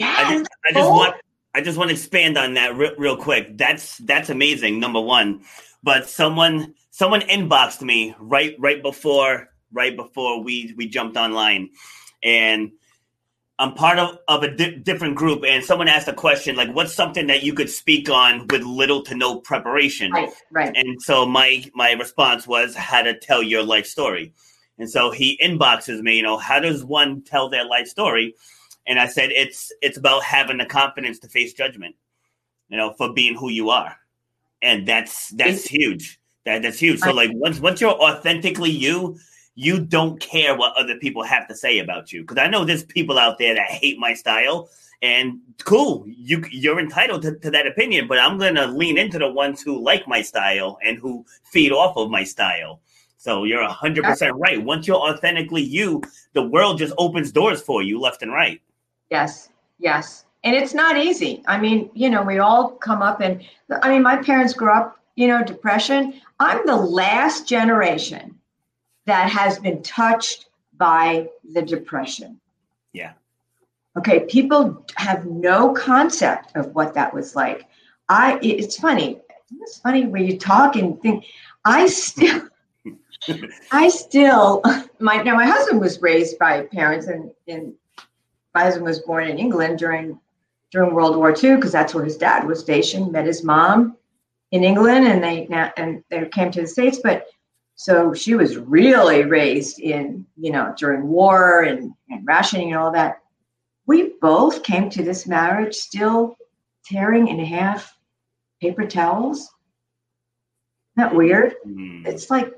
I, 0.00 0.24
I 0.24 0.38
just, 0.38 0.50
I 0.64 0.72
just 0.72 0.90
want 0.90 1.16
I 1.54 1.60
just 1.62 1.78
want 1.78 1.88
to 1.88 1.94
expand 1.94 2.36
on 2.36 2.54
that 2.54 2.76
re- 2.76 2.94
real 2.98 3.16
quick. 3.16 3.56
That's 3.56 3.98
that's 3.98 4.28
amazing. 4.28 4.80
Number 4.80 5.00
one, 5.00 5.42
but 5.82 6.08
someone 6.08 6.74
someone 6.90 7.20
inboxed 7.22 7.82
me 7.82 8.14
right 8.18 8.54
right 8.58 8.82
before 8.82 9.48
right 9.72 9.96
before 9.96 10.42
we 10.42 10.74
we 10.76 10.88
jumped 10.88 11.16
online, 11.16 11.70
and 12.22 12.72
I'm 13.58 13.72
part 13.72 13.98
of, 13.98 14.18
of 14.28 14.42
a 14.42 14.54
di- 14.54 14.76
different 14.76 15.16
group, 15.16 15.44
and 15.44 15.64
someone 15.64 15.88
asked 15.88 16.08
a 16.08 16.12
question 16.12 16.56
like, 16.56 16.74
"What's 16.74 16.94
something 16.94 17.26
that 17.28 17.42
you 17.42 17.54
could 17.54 17.70
speak 17.70 18.10
on 18.10 18.46
with 18.48 18.62
little 18.62 19.02
to 19.04 19.14
no 19.14 19.40
preparation?" 19.40 20.12
Right, 20.12 20.30
right. 20.50 20.76
And 20.76 21.00
so 21.00 21.24
my 21.24 21.64
my 21.74 21.92
response 21.92 22.46
was 22.46 22.74
how 22.74 23.02
to 23.02 23.18
tell 23.18 23.42
your 23.42 23.62
life 23.62 23.86
story. 23.86 24.34
And 24.78 24.90
so 24.90 25.10
he 25.10 25.38
inboxes 25.42 26.02
me, 26.02 26.16
you 26.16 26.22
know, 26.22 26.36
how 26.36 26.60
does 26.60 26.84
one 26.84 27.22
tell 27.22 27.48
their 27.48 27.64
life 27.64 27.86
story? 27.86 28.34
And 28.86 29.00
I 29.00 29.06
said 29.06 29.30
it's 29.32 29.72
it's 29.82 29.96
about 29.96 30.22
having 30.22 30.58
the 30.58 30.66
confidence 30.66 31.18
to 31.20 31.28
face 31.28 31.52
judgment, 31.52 31.96
you 32.68 32.76
know, 32.76 32.92
for 32.92 33.12
being 33.12 33.34
who 33.34 33.50
you 33.50 33.70
are, 33.70 33.96
and 34.62 34.86
that's 34.86 35.30
that's 35.30 35.64
huge. 35.64 36.20
That 36.44 36.62
that's 36.62 36.78
huge. 36.78 37.00
So 37.00 37.12
like 37.12 37.30
once 37.34 37.58
once 37.58 37.80
you're 37.80 37.90
authentically 37.90 38.70
you, 38.70 39.18
you 39.56 39.80
don't 39.80 40.20
care 40.20 40.56
what 40.56 40.76
other 40.76 40.96
people 40.98 41.24
have 41.24 41.48
to 41.48 41.56
say 41.56 41.80
about 41.80 42.12
you. 42.12 42.20
Because 42.20 42.38
I 42.38 42.46
know 42.46 42.64
there's 42.64 42.84
people 42.84 43.18
out 43.18 43.38
there 43.38 43.54
that 43.54 43.66
hate 43.66 43.98
my 43.98 44.14
style, 44.14 44.68
and 45.02 45.40
cool, 45.64 46.04
you 46.06 46.44
you're 46.50 46.78
entitled 46.78 47.22
to, 47.22 47.36
to 47.40 47.50
that 47.50 47.66
opinion. 47.66 48.06
But 48.06 48.20
I'm 48.20 48.38
gonna 48.38 48.68
lean 48.68 48.98
into 48.98 49.18
the 49.18 49.32
ones 49.32 49.62
who 49.62 49.82
like 49.82 50.06
my 50.06 50.22
style 50.22 50.78
and 50.84 50.96
who 50.98 51.24
feed 51.50 51.72
off 51.72 51.96
of 51.96 52.10
my 52.10 52.22
style. 52.22 52.80
So 53.16 53.44
you're 53.44 53.64
hundred 53.64 54.04
percent 54.04 54.36
right. 54.36 54.62
Once 54.62 54.86
you're 54.86 54.96
authentically 54.96 55.62
you, 55.62 56.02
the 56.32 56.42
world 56.42 56.78
just 56.78 56.94
opens 56.98 57.32
doors 57.32 57.60
for 57.60 57.82
you 57.82 57.98
left 57.98 58.22
and 58.22 58.32
right. 58.32 58.60
Yes, 59.10 59.48
yes, 59.78 60.26
and 60.44 60.54
it's 60.54 60.74
not 60.74 60.96
easy. 60.96 61.42
I 61.46 61.58
mean, 61.58 61.90
you 61.94 62.10
know, 62.10 62.22
we 62.22 62.38
all 62.38 62.70
come 62.70 63.02
up 63.02 63.20
and 63.20 63.42
I 63.82 63.90
mean, 63.90 64.02
my 64.02 64.16
parents 64.16 64.52
grew 64.52 64.70
up, 64.70 65.00
you 65.16 65.28
know, 65.28 65.42
depression. 65.42 66.20
I'm 66.38 66.64
the 66.66 66.76
last 66.76 67.48
generation 67.48 68.38
that 69.06 69.30
has 69.30 69.58
been 69.58 69.82
touched 69.82 70.46
by 70.76 71.28
the 71.52 71.62
depression. 71.62 72.38
Yeah. 72.92 73.12
Okay, 73.98 74.20
people 74.26 74.84
have 74.96 75.24
no 75.26 75.72
concept 75.72 76.54
of 76.54 76.74
what 76.74 76.92
that 76.94 77.14
was 77.14 77.34
like. 77.34 77.66
I 78.08 78.38
it's 78.42 78.78
funny. 78.78 79.20
It's 79.62 79.78
funny 79.78 80.06
when 80.06 80.26
you 80.26 80.38
talk 80.38 80.76
and 80.76 81.00
think 81.00 81.24
I 81.64 81.86
still 81.86 82.48
I 83.72 83.88
still 83.88 84.62
my 84.98 85.22
now 85.22 85.34
my 85.34 85.46
husband 85.46 85.80
was 85.80 86.00
raised 86.02 86.38
by 86.38 86.62
parents 86.62 87.06
and 87.06 87.30
and 87.48 87.72
my 88.54 88.62
husband 88.62 88.86
was 88.86 89.00
born 89.00 89.28
in 89.28 89.38
England 89.38 89.78
during 89.78 90.18
during 90.72 90.94
World 90.94 91.16
War 91.16 91.30
II 91.30 91.56
because 91.56 91.72
that's 91.72 91.94
where 91.94 92.04
his 92.04 92.16
dad 92.16 92.46
was 92.46 92.60
stationed. 92.60 93.12
Met 93.12 93.26
his 93.26 93.44
mom 93.44 93.96
in 94.52 94.64
England, 94.64 95.06
and 95.06 95.22
they 95.22 95.46
now 95.46 95.72
and 95.76 96.02
they 96.10 96.26
came 96.28 96.50
to 96.52 96.62
the 96.62 96.66
states. 96.66 97.00
But 97.02 97.26
so 97.74 98.14
she 98.14 98.34
was 98.34 98.56
really 98.56 99.24
raised 99.24 99.78
in 99.80 100.26
you 100.36 100.50
know 100.50 100.74
during 100.78 101.06
war 101.06 101.62
and, 101.62 101.92
and 102.10 102.26
rationing 102.26 102.72
and 102.72 102.80
all 102.80 102.92
that. 102.92 103.20
We 103.86 104.14
both 104.20 104.64
came 104.64 104.90
to 104.90 105.04
this 105.04 105.28
marriage 105.28 105.74
still 105.74 106.36
tearing 106.84 107.28
in 107.28 107.38
half 107.38 107.96
paper 108.60 108.86
towels. 108.86 109.38
Isn't 109.38 109.50
that 110.96 111.14
weird? 111.14 111.54
Mm. 111.64 112.04
It's 112.06 112.30
like 112.30 112.52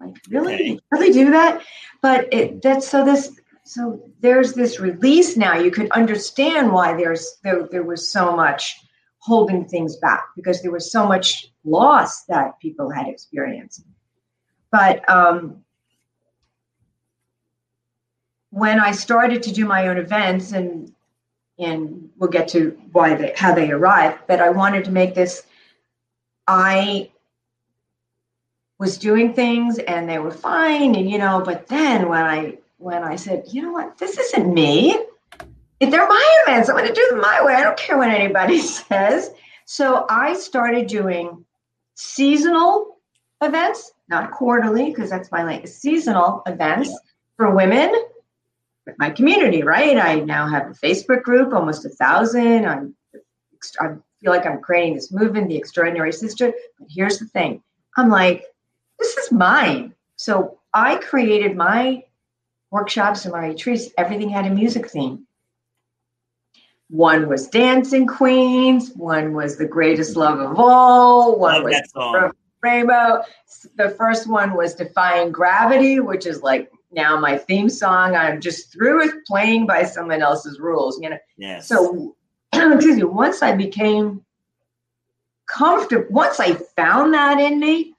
like 0.00 0.16
really? 0.28 0.54
Okay. 0.54 0.80
really 0.90 1.12
do 1.12 1.30
that? 1.30 1.62
But 2.00 2.32
it 2.32 2.62
that's 2.62 2.88
so 2.88 3.04
this 3.04 3.30
so 3.64 4.10
there's 4.20 4.54
this 4.54 4.80
release 4.80 5.36
now. 5.36 5.56
You 5.56 5.70
could 5.70 5.90
understand 5.92 6.72
why 6.72 6.96
there's 6.96 7.38
there, 7.44 7.66
there 7.70 7.82
was 7.82 8.10
so 8.10 8.34
much 8.34 8.76
holding 9.18 9.66
things 9.66 9.96
back 9.96 10.24
because 10.34 10.62
there 10.62 10.70
was 10.70 10.90
so 10.90 11.06
much 11.06 11.46
loss 11.64 12.24
that 12.24 12.58
people 12.60 12.90
had 12.90 13.06
experienced. 13.06 13.84
But 14.72 15.06
um, 15.10 15.62
when 18.50 18.80
i 18.80 18.90
started 18.90 19.42
to 19.42 19.52
do 19.52 19.64
my 19.64 19.88
own 19.88 19.96
events 19.96 20.52
and 20.52 20.92
and 21.58 22.10
we'll 22.18 22.30
get 22.30 22.48
to 22.48 22.78
why 22.92 23.14
they 23.14 23.32
how 23.36 23.54
they 23.54 23.70
arrived 23.70 24.18
but 24.26 24.40
i 24.40 24.50
wanted 24.50 24.84
to 24.84 24.90
make 24.90 25.14
this 25.14 25.44
i 26.46 27.09
was 28.80 28.96
doing 28.96 29.34
things 29.34 29.78
and 29.78 30.08
they 30.08 30.18
were 30.18 30.30
fine 30.30 30.94
and 30.96 31.08
you 31.08 31.18
know 31.18 31.42
but 31.44 31.66
then 31.68 32.08
when 32.08 32.24
i 32.24 32.56
when 32.78 33.04
i 33.04 33.14
said 33.14 33.44
you 33.52 33.62
know 33.62 33.70
what? 33.70 33.98
This 33.98 34.18
isn't 34.18 34.52
me. 34.52 34.98
If 35.78 35.90
they're 35.90 36.08
my 36.08 36.42
events 36.46 36.68
i'm 36.68 36.76
going 36.76 36.88
to 36.88 36.94
do 36.94 37.06
them 37.10 37.20
my 37.20 37.44
way. 37.44 37.54
I 37.54 37.62
don't 37.62 37.76
care 37.76 37.98
what 37.98 38.08
anybody 38.08 38.58
says. 38.58 39.30
So 39.66 40.06
i 40.08 40.34
started 40.34 40.88
doing 40.88 41.44
seasonal 41.94 42.96
events 43.42 43.92
not 44.08 44.32
quarterly 44.32 44.86
because 44.86 45.10
that's 45.10 45.30
my 45.30 45.44
like 45.44 45.68
seasonal 45.68 46.42
events 46.46 46.88
yeah. 46.88 46.96
for 47.36 47.54
women 47.54 47.94
my 48.98 49.10
community 49.10 49.62
right? 49.62 49.98
I 49.98 50.20
now 50.20 50.48
have 50.48 50.70
a 50.70 50.74
facebook 50.74 51.22
group 51.22 51.52
almost 51.52 51.84
a 51.84 51.90
thousand. 51.90 52.64
I'm 52.64 52.96
i 53.78 53.88
feel 54.22 54.32
like 54.32 54.46
i'm 54.46 54.60
creating 54.60 54.94
this 54.94 55.12
movement 55.12 55.48
the 55.48 55.56
extraordinary 55.56 56.12
sister 56.12 56.50
but 56.78 56.88
here's 56.90 57.18
the 57.18 57.26
thing. 57.26 57.62
I'm 57.98 58.08
like 58.08 58.44
this 59.00 59.16
is 59.16 59.32
mine. 59.32 59.94
So 60.16 60.58
I 60.72 60.96
created 60.96 61.56
my 61.56 62.04
workshops 62.70 63.24
and 63.24 63.32
my 63.32 63.48
retreats. 63.48 63.88
Everything 63.98 64.28
had 64.28 64.46
a 64.46 64.50
music 64.50 64.88
theme. 64.90 65.26
One 66.88 67.28
was 67.28 67.48
Dancing 67.48 68.06
Queens. 68.06 68.92
One 68.94 69.32
was 69.32 69.56
The 69.56 69.66
Greatest 69.66 70.16
Love 70.16 70.40
of 70.40 70.58
All. 70.58 71.38
One 71.38 71.62
Love 71.62 71.64
was 71.94 72.32
Rainbow. 72.62 73.22
The 73.76 73.90
first 73.90 74.28
one 74.28 74.54
was 74.54 74.74
Defying 74.74 75.32
Gravity, 75.32 76.00
which 76.00 76.26
is 76.26 76.42
like 76.42 76.70
now 76.90 77.18
my 77.18 77.38
theme 77.38 77.70
song. 77.70 78.16
I'm 78.16 78.40
just 78.40 78.72
through 78.72 78.98
with 78.98 79.14
playing 79.26 79.66
by 79.66 79.84
someone 79.84 80.20
else's 80.20 80.58
rules. 80.58 81.00
You 81.00 81.10
know. 81.10 81.18
Yes. 81.38 81.68
So, 81.68 82.16
excuse 82.52 82.96
me. 82.96 83.04
Once 83.04 83.40
I 83.40 83.54
became 83.54 84.24
comfortable, 85.46 86.06
once 86.10 86.40
I 86.40 86.54
found 86.76 87.14
that 87.14 87.40
in 87.40 87.60
me, 87.60 87.89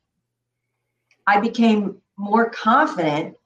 I 1.31 1.39
became 1.39 2.01
more 2.17 2.49
confident 2.49 3.37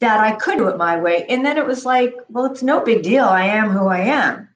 that 0.00 0.20
I 0.20 0.32
could 0.32 0.56
do 0.56 0.68
it 0.68 0.78
my 0.78 0.98
way. 0.98 1.26
And 1.28 1.44
then 1.44 1.58
it 1.58 1.66
was 1.66 1.84
like, 1.84 2.14
well, 2.30 2.46
it's 2.46 2.62
no 2.62 2.80
big 2.80 3.02
deal. 3.02 3.24
I 3.24 3.44
am 3.44 3.68
who 3.68 3.88
I 3.88 3.98
am. 3.98 4.48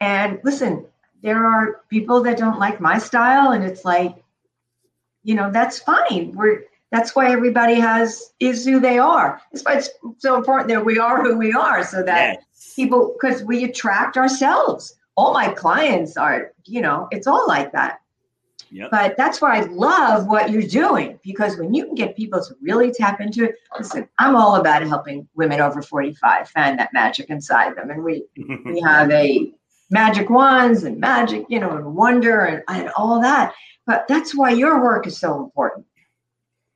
And 0.00 0.40
listen, 0.42 0.86
there 1.22 1.44
are 1.46 1.82
people 1.90 2.22
that 2.22 2.38
don't 2.38 2.58
like 2.58 2.80
my 2.80 2.98
style, 2.98 3.52
and 3.52 3.62
it's 3.62 3.84
like, 3.84 4.16
you 5.22 5.34
know, 5.34 5.50
that's 5.50 5.78
fine. 5.78 6.32
We're 6.34 6.64
that's 6.90 7.14
why 7.16 7.30
everybody 7.30 7.74
has 7.74 8.32
is 8.40 8.64
who 8.64 8.78
they 8.80 8.98
are. 8.98 9.40
That's 9.50 9.64
why 9.64 9.78
it's 9.78 9.90
so 10.18 10.36
important 10.36 10.68
that 10.68 10.84
we 10.84 10.98
are 10.98 11.22
who 11.22 11.36
we 11.36 11.52
are, 11.52 11.84
so 11.84 12.02
that 12.02 12.38
yes. 12.38 12.74
people 12.74 13.14
because 13.14 13.42
we 13.42 13.64
attract 13.64 14.16
ourselves. 14.16 14.96
All 15.16 15.32
my 15.32 15.48
clients 15.48 16.16
are, 16.16 16.52
you 16.64 16.80
know, 16.80 17.08
it's 17.10 17.26
all 17.26 17.46
like 17.48 17.72
that. 17.72 18.00
Yep. 18.74 18.90
But 18.90 19.16
that's 19.16 19.40
why 19.40 19.58
I 19.58 19.60
love 19.66 20.26
what 20.26 20.50
you're 20.50 20.60
doing 20.62 21.20
because 21.22 21.56
when 21.56 21.72
you 21.72 21.86
can 21.86 21.94
get 21.94 22.16
people 22.16 22.44
to 22.44 22.56
really 22.60 22.90
tap 22.90 23.20
into 23.20 23.44
it, 23.44 23.54
listen, 23.78 24.08
I'm 24.18 24.34
all 24.34 24.56
about 24.56 24.82
helping 24.82 25.28
women 25.36 25.60
over 25.60 25.80
45 25.80 26.48
find 26.48 26.76
that 26.80 26.92
magic 26.92 27.30
inside 27.30 27.76
them. 27.76 27.90
And 27.90 28.02
we 28.02 28.24
we 28.64 28.80
have 28.80 29.12
a 29.12 29.52
magic 29.90 30.28
wands 30.28 30.82
and 30.82 30.98
magic, 30.98 31.46
you 31.48 31.60
know, 31.60 31.76
and 31.76 31.94
wonder 31.94 32.46
and, 32.46 32.64
and 32.66 32.90
all 32.96 33.20
that. 33.20 33.54
But 33.86 34.06
that's 34.08 34.34
why 34.34 34.50
your 34.50 34.82
work 34.82 35.06
is 35.06 35.16
so 35.16 35.38
important. 35.38 35.86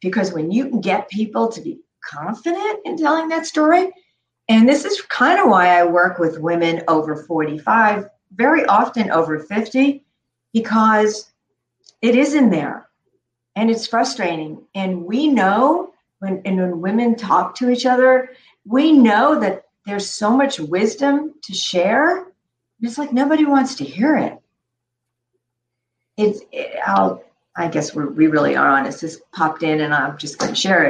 Because 0.01 0.33
when 0.33 0.53
you 0.53 0.69
can 0.69 0.81
get 0.81 1.11
people 1.11 1.49
to 1.49 1.61
be 1.61 1.81
confident 2.05 2.79
in 2.85 2.97
telling 2.97 3.27
that 3.31 3.45
story, 3.45 3.91
and 4.49 4.69
this 4.69 4.85
is 4.85 5.03
kind 5.03 5.41
of 5.41 5.49
why 5.49 5.77
I 5.77 5.83
work 5.83 6.21
with 6.21 6.39
women 6.39 6.81
over 6.87 7.17
45, 7.17 8.09
very 8.37 8.65
often 8.67 9.11
over 9.11 9.41
50, 9.41 10.05
because 10.53 11.33
it 12.03 12.15
is 12.15 12.35
in 12.35 12.51
there. 12.51 12.89
And 13.57 13.71
it's 13.71 13.87
frustrating. 13.87 14.65
And 14.75 15.05
we 15.05 15.29
know 15.29 15.93
when 16.21 16.43
and 16.45 16.57
when 16.59 16.81
women 16.81 17.17
talk 17.17 17.55
to 17.57 17.71
each 17.71 17.87
other 17.87 18.31
we 18.65 18.93
know 18.93 19.41
that 19.41 19.65
there's 19.87 20.09
so 20.09 20.37
much 20.37 20.61
wisdom 20.61 21.35
to 21.43 21.55
share 21.55 22.27
it's 22.81 22.99
like 22.99 23.13
nobody 23.13 23.45
wants 23.45 23.75
to 23.77 23.85
hear 23.85 24.17
it. 24.17 24.39
It's 26.17 26.41
it, 26.53 26.79
i'll 26.87 27.25
i 27.57 27.69
guess 27.69 27.95
we're, 27.95 28.09
we 28.09 28.29
really 28.29 28.57
are 28.57 28.69
honest. 28.69 29.01
This 29.01 29.21
popped 29.33 29.63
in 29.63 29.81
and 29.81 29.93
i'm 29.93 30.17
just 30.19 30.39
going 30.39 30.55
to 30.55 30.61
share 30.61 30.85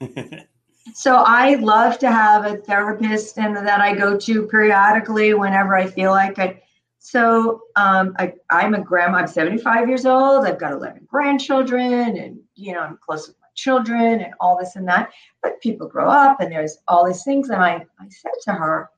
it. 0.00 0.46
So 0.92 1.16
i 1.16 1.54
love 1.54 1.98
to 2.00 2.12
have 2.12 2.44
a 2.44 2.58
therapist 2.58 3.38
and 3.38 3.56
that 3.56 3.80
i 3.80 3.94
go 3.94 4.18
to 4.18 4.46
periodically 4.46 5.32
whenever 5.32 5.74
i 5.74 5.86
feel 5.86 6.10
like 6.10 6.38
it 6.38 6.62
so 7.04 7.64
um, 7.76 8.16
I, 8.18 8.32
I'm 8.48 8.72
a 8.72 8.80
grandma. 8.80 9.18
I'm 9.18 9.26
75 9.26 9.88
years 9.90 10.06
old. 10.06 10.46
I've 10.46 10.58
got 10.58 10.72
11 10.72 11.06
grandchildren, 11.06 12.16
and 12.16 12.40
you 12.54 12.72
know 12.72 12.80
I'm 12.80 12.96
close 12.96 13.28
with 13.28 13.36
my 13.42 13.48
children 13.54 14.22
and 14.22 14.32
all 14.40 14.56
this 14.58 14.74
and 14.74 14.88
that. 14.88 15.12
But 15.42 15.60
people 15.60 15.86
grow 15.86 16.08
up, 16.08 16.40
and 16.40 16.50
there's 16.50 16.78
all 16.88 17.06
these 17.06 17.22
things. 17.22 17.50
And 17.50 17.62
I, 17.62 17.84
I 18.00 18.08
said 18.08 18.32
to 18.44 18.52
her, 18.52 18.88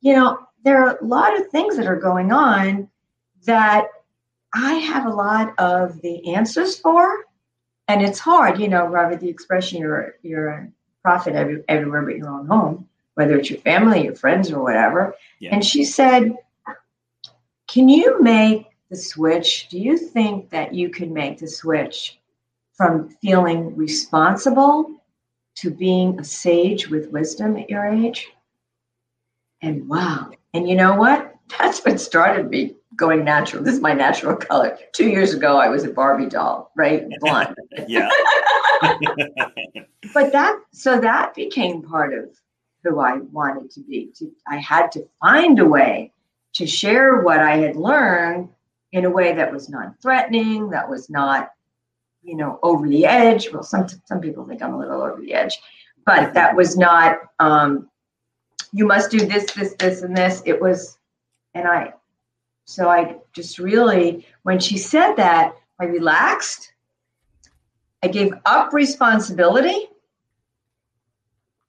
you 0.00 0.12
know, 0.12 0.40
there 0.64 0.84
are 0.84 0.96
a 0.96 1.04
lot 1.04 1.38
of 1.38 1.50
things 1.50 1.76
that 1.76 1.86
are 1.86 1.94
going 1.94 2.32
on 2.32 2.88
that 3.44 3.86
I 4.52 4.74
have 4.74 5.06
a 5.06 5.14
lot 5.14 5.54
of 5.58 6.02
the 6.02 6.34
answers 6.34 6.76
for. 6.80 7.26
And 7.86 8.02
it's 8.02 8.18
hard, 8.18 8.58
you 8.58 8.66
know, 8.66 8.86
Robert, 8.86 9.20
the 9.20 9.28
expression 9.28 9.78
you're 9.78 10.16
you're 10.24 10.48
a 10.48 10.68
prophet 11.04 11.36
every, 11.36 11.62
everywhere 11.68 12.02
but 12.02 12.16
your 12.16 12.28
own 12.28 12.48
home, 12.48 12.88
whether 13.14 13.38
it's 13.38 13.50
your 13.50 13.60
family, 13.60 14.02
your 14.02 14.16
friends, 14.16 14.50
or 14.50 14.60
whatever. 14.60 15.14
Yeah. 15.38 15.54
And 15.54 15.64
she 15.64 15.84
said, 15.84 16.36
Can 17.72 17.88
you 17.88 18.22
make 18.22 18.66
the 18.90 18.96
switch? 18.96 19.68
Do 19.70 19.78
you 19.78 19.96
think 19.96 20.50
that 20.50 20.74
you 20.74 20.90
can 20.90 21.10
make 21.10 21.38
the 21.38 21.48
switch 21.48 22.20
from 22.74 23.08
feeling 23.22 23.74
responsible 23.74 25.02
to 25.54 25.70
being 25.70 26.20
a 26.20 26.24
sage 26.24 26.90
with 26.90 27.08
wisdom 27.08 27.56
at 27.56 27.70
your 27.70 27.86
age? 27.86 28.28
And 29.62 29.88
wow. 29.88 30.32
And 30.52 30.68
you 30.68 30.76
know 30.76 30.96
what? 30.96 31.34
That's 31.58 31.82
what 31.82 31.98
started 31.98 32.50
me 32.50 32.74
going 32.94 33.24
natural. 33.24 33.64
This 33.64 33.76
is 33.76 33.80
my 33.80 33.94
natural 33.94 34.36
color. 34.36 34.78
Two 34.92 35.08
years 35.08 35.32
ago, 35.32 35.56
I 35.56 35.70
was 35.70 35.84
a 35.84 35.90
Barbie 35.90 36.28
doll, 36.28 36.72
right? 36.76 37.08
Blonde. 37.20 37.56
yeah. 37.88 38.10
but 40.12 40.30
that, 40.32 40.58
so 40.72 41.00
that 41.00 41.34
became 41.34 41.80
part 41.80 42.12
of 42.12 42.28
who 42.84 43.00
I 43.00 43.16
wanted 43.16 43.70
to 43.70 43.80
be. 43.80 44.12
To, 44.16 44.30
I 44.46 44.58
had 44.58 44.92
to 44.92 45.08
find 45.22 45.58
a 45.58 45.64
way 45.64 46.12
to 46.54 46.66
share 46.66 47.22
what 47.22 47.40
I 47.40 47.56
had 47.56 47.76
learned 47.76 48.48
in 48.92 49.04
a 49.04 49.10
way 49.10 49.34
that 49.34 49.52
was 49.52 49.68
non-threatening, 49.68 50.70
that 50.70 50.88
was 50.88 51.08
not, 51.08 51.50
you 52.22 52.36
know, 52.36 52.58
over 52.62 52.88
the 52.88 53.06
edge. 53.06 53.50
Well, 53.52 53.62
some 53.62 53.86
some 54.04 54.20
people 54.20 54.46
think 54.46 54.62
I'm 54.62 54.74
a 54.74 54.78
little 54.78 55.02
over 55.02 55.20
the 55.20 55.34
edge, 55.34 55.58
but 56.04 56.34
that 56.34 56.54
was 56.54 56.76
not. 56.76 57.18
Um, 57.38 57.88
you 58.72 58.86
must 58.86 59.10
do 59.10 59.26
this, 59.26 59.52
this, 59.52 59.74
this, 59.78 60.02
and 60.02 60.16
this. 60.16 60.42
It 60.46 60.60
was, 60.60 60.98
and 61.54 61.66
I 61.66 61.94
so 62.64 62.88
I 62.88 63.16
just 63.32 63.58
really, 63.58 64.26
when 64.44 64.58
she 64.58 64.78
said 64.78 65.14
that, 65.16 65.56
I 65.80 65.84
relaxed. 65.84 66.72
I 68.02 68.08
gave 68.08 68.34
up 68.46 68.72
responsibility. 68.72 69.88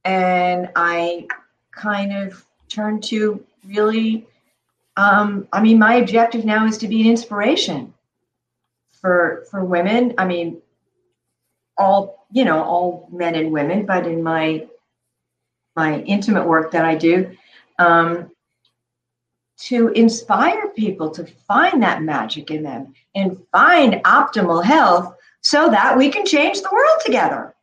And 0.05 0.69
I 0.75 1.27
kind 1.71 2.11
of 2.11 2.45
turned 2.67 3.03
to 3.05 3.43
really, 3.65 4.27
um, 4.95 5.47
I 5.51 5.61
mean, 5.61 5.79
my 5.79 5.95
objective 5.95 6.45
now 6.45 6.65
is 6.65 6.77
to 6.79 6.87
be 6.87 7.01
an 7.01 7.07
inspiration 7.07 7.93
for 9.01 9.45
for 9.49 9.63
women. 9.63 10.13
I 10.17 10.25
mean, 10.25 10.61
all 11.77 12.25
you 12.31 12.45
know, 12.45 12.63
all 12.63 13.09
men 13.11 13.35
and 13.35 13.51
women, 13.51 13.85
but 13.85 14.05
in 14.05 14.21
my 14.21 14.67
my 15.75 16.01
intimate 16.01 16.47
work 16.47 16.71
that 16.71 16.85
I 16.85 16.95
do, 16.95 17.35
um, 17.79 18.31
to 19.57 19.89
inspire 19.89 20.69
people 20.69 21.09
to 21.11 21.25
find 21.47 21.81
that 21.81 22.03
magic 22.03 22.51
in 22.51 22.63
them 22.63 22.93
and 23.15 23.37
find 23.51 23.95
optimal 24.03 24.63
health 24.63 25.15
so 25.41 25.69
that 25.69 25.97
we 25.97 26.09
can 26.09 26.25
change 26.25 26.61
the 26.61 26.69
world 26.71 27.01
together. 27.03 27.55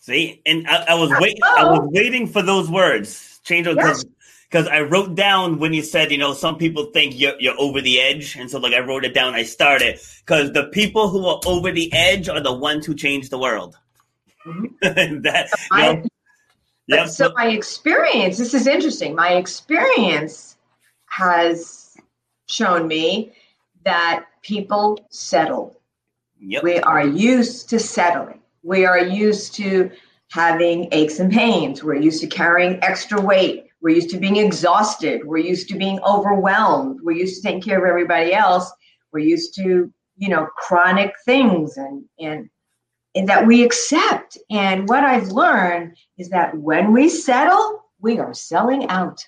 See, 0.00 0.42
and 0.44 0.68
I, 0.68 0.84
I 0.88 0.94
was 0.94 1.10
waiting. 1.18 1.42
I 1.42 1.64
was 1.64 1.88
waiting 1.90 2.26
for 2.26 2.42
those 2.42 2.70
words. 2.70 3.40
Change 3.44 3.66
because 3.66 4.04
because 4.50 4.68
I 4.68 4.80
wrote 4.80 5.14
down 5.14 5.58
when 5.58 5.72
you 5.72 5.82
said, 5.82 6.10
you 6.10 6.18
know, 6.18 6.32
some 6.32 6.56
people 6.56 6.86
think 6.86 7.18
you're 7.18 7.34
you're 7.40 7.58
over 7.58 7.80
the 7.80 8.00
edge, 8.00 8.36
and 8.36 8.50
so 8.50 8.58
like 8.58 8.72
I 8.72 8.80
wrote 8.80 9.04
it 9.04 9.14
down. 9.14 9.34
I 9.34 9.42
started 9.42 9.98
because 10.20 10.52
the 10.52 10.64
people 10.64 11.08
who 11.08 11.26
are 11.26 11.40
over 11.46 11.72
the 11.72 11.92
edge 11.92 12.28
are 12.28 12.40
the 12.40 12.52
ones 12.52 12.86
who 12.86 12.94
change 12.94 13.30
the 13.30 13.38
world. 13.38 13.76
Mm-hmm. 14.46 15.22
that 15.22 15.48
you 15.72 15.78
know, 15.78 15.90
I, 15.90 16.04
yep. 16.86 17.08
So 17.08 17.32
my 17.34 17.48
experience. 17.48 18.38
This 18.38 18.54
is 18.54 18.66
interesting. 18.66 19.14
My 19.14 19.34
experience 19.34 20.56
has 21.06 21.96
shown 22.46 22.86
me 22.86 23.32
that 23.84 24.26
people 24.42 25.06
settle. 25.10 25.80
Yep. 26.40 26.62
We 26.62 26.78
are 26.80 27.06
used 27.06 27.68
to 27.70 27.78
settling. 27.78 28.40
We 28.62 28.84
are 28.84 28.98
used 28.98 29.54
to 29.56 29.90
having 30.30 30.88
aches 30.92 31.20
and 31.20 31.32
pains. 31.32 31.82
We're 31.82 31.94
used 31.94 32.20
to 32.22 32.26
carrying 32.26 32.82
extra 32.82 33.20
weight. 33.20 33.66
We're 33.84 33.94
used 33.94 34.08
to 34.10 34.18
being 34.18 34.36
exhausted. 34.36 35.26
We're 35.26 35.36
used 35.36 35.68
to 35.68 35.76
being 35.76 36.00
overwhelmed. 36.00 37.00
We're 37.02 37.18
used 37.18 37.36
to 37.36 37.42
taking 37.42 37.60
care 37.60 37.78
of 37.78 37.86
everybody 37.86 38.32
else. 38.32 38.72
We're 39.12 39.18
used 39.18 39.54
to, 39.56 39.92
you 40.16 40.28
know, 40.30 40.46
chronic 40.56 41.12
things 41.26 41.76
and 41.76 42.02
and 42.18 42.48
and 43.14 43.28
that 43.28 43.46
we 43.46 43.62
accept. 43.62 44.38
And 44.50 44.88
what 44.88 45.04
I've 45.04 45.28
learned 45.28 45.98
is 46.16 46.30
that 46.30 46.56
when 46.56 46.94
we 46.94 47.10
settle, 47.10 47.84
we 48.00 48.18
are 48.18 48.32
selling 48.32 48.88
out. 48.88 49.22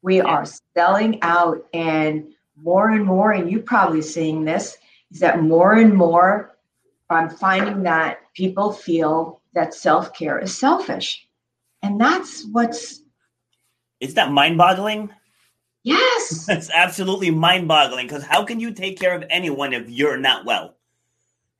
We 0.00 0.22
are 0.22 0.46
selling 0.74 1.18
out, 1.20 1.66
and 1.74 2.32
more 2.56 2.90
and 2.92 3.04
more, 3.04 3.32
and 3.32 3.50
you're 3.50 3.60
probably 3.60 4.00
seeing 4.00 4.46
this, 4.46 4.78
is 5.10 5.20
that 5.20 5.42
more 5.42 5.74
and 5.74 5.94
more 5.94 6.56
I'm 7.10 7.28
finding 7.28 7.82
that 7.82 8.20
people 8.34 8.72
feel 8.72 9.42
that 9.52 9.74
self 9.74 10.14
care 10.14 10.38
is 10.38 10.58
selfish. 10.58 11.28
And 11.82 12.00
that's 12.00 12.46
what's. 12.46 13.01
Is 14.02 14.14
that 14.14 14.32
mind 14.32 14.58
boggling? 14.58 15.10
Yes. 15.84 16.44
That's 16.48 16.68
absolutely 16.70 17.30
mind 17.30 17.68
boggling 17.68 18.06
because 18.06 18.24
how 18.24 18.44
can 18.44 18.58
you 18.58 18.72
take 18.72 18.98
care 18.98 19.14
of 19.14 19.24
anyone 19.30 19.72
if 19.72 19.88
you're 19.88 20.18
not 20.18 20.44
well? 20.44 20.74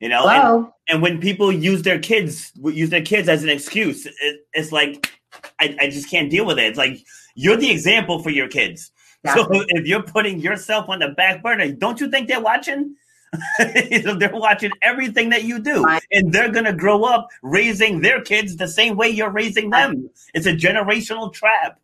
You 0.00 0.08
know, 0.08 0.28
and, 0.28 0.66
and, 0.88 1.00
when 1.00 1.20
people 1.20 1.52
use 1.52 1.82
their 1.82 2.00
kids 2.00 2.50
use 2.60 2.90
their 2.90 3.02
kids 3.02 3.28
as 3.28 3.44
an 3.44 3.48
excuse, 3.48 4.04
it, 4.04 4.40
it's 4.52 4.72
like 4.72 5.12
I, 5.60 5.76
I 5.80 5.90
just 5.90 6.10
can't 6.10 6.28
deal 6.28 6.44
with 6.44 6.58
it. 6.58 6.64
It's 6.64 6.76
like 6.76 6.98
you're 7.36 7.56
the 7.56 7.70
example 7.70 8.20
for 8.20 8.30
your 8.30 8.48
kids. 8.48 8.90
Exactly. 9.22 9.60
So 9.60 9.64
if 9.68 9.86
you're 9.86 10.02
putting 10.02 10.40
yourself 10.40 10.88
on 10.88 10.98
the 10.98 11.10
back 11.10 11.40
burner, 11.40 11.70
don't 11.70 12.00
you 12.00 12.10
think 12.10 12.26
they're 12.26 12.40
watching? 12.40 12.96
they're 13.58 14.30
watching 14.32 14.72
everything 14.82 15.30
that 15.30 15.44
you 15.44 15.60
do, 15.60 15.86
and 16.10 16.32
they're 16.32 16.50
gonna 16.50 16.72
grow 16.72 17.04
up 17.04 17.28
raising 17.44 18.00
their 18.00 18.20
kids 18.20 18.56
the 18.56 18.66
same 18.66 18.96
way 18.96 19.08
you're 19.08 19.30
raising 19.30 19.70
them. 19.70 20.10
It's 20.34 20.46
a 20.46 20.52
generational 20.52 21.32
trap. 21.32 21.78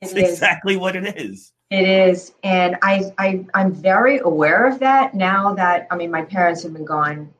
It's 0.00 0.12
exactly 0.14 0.76
what 0.76 0.96
it 0.96 1.16
is. 1.16 1.52
It 1.70 1.86
is, 1.86 2.32
and 2.42 2.76
I, 2.82 3.12
I, 3.18 3.46
I'm 3.54 3.72
very 3.72 4.18
aware 4.18 4.66
of 4.66 4.78
that 4.80 5.14
now. 5.14 5.54
That 5.54 5.86
I 5.90 5.96
mean, 5.96 6.10
my 6.10 6.22
parents 6.22 6.62
have 6.62 6.72
been 6.72 6.84
gone 6.84 7.32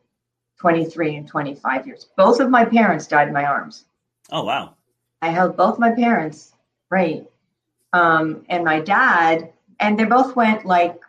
23 0.58 1.16
and 1.16 1.26
25 1.28 1.86
years. 1.86 2.08
Both 2.16 2.38
of 2.38 2.50
my 2.50 2.64
parents 2.64 3.06
died 3.06 3.28
in 3.28 3.34
my 3.34 3.44
arms. 3.44 3.86
Oh 4.30 4.44
wow! 4.44 4.74
I 5.22 5.30
held 5.30 5.56
both 5.56 5.78
my 5.78 5.90
parents, 5.90 6.52
right, 6.90 7.26
um, 7.92 8.44
and 8.48 8.64
my 8.64 8.80
dad, 8.80 9.52
and 9.80 9.98
they 9.98 10.04
both 10.04 10.36
went 10.36 10.64
like 10.64 11.00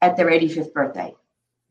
at 0.00 0.16
their 0.16 0.30
85th 0.30 0.72
birthday. 0.72 1.14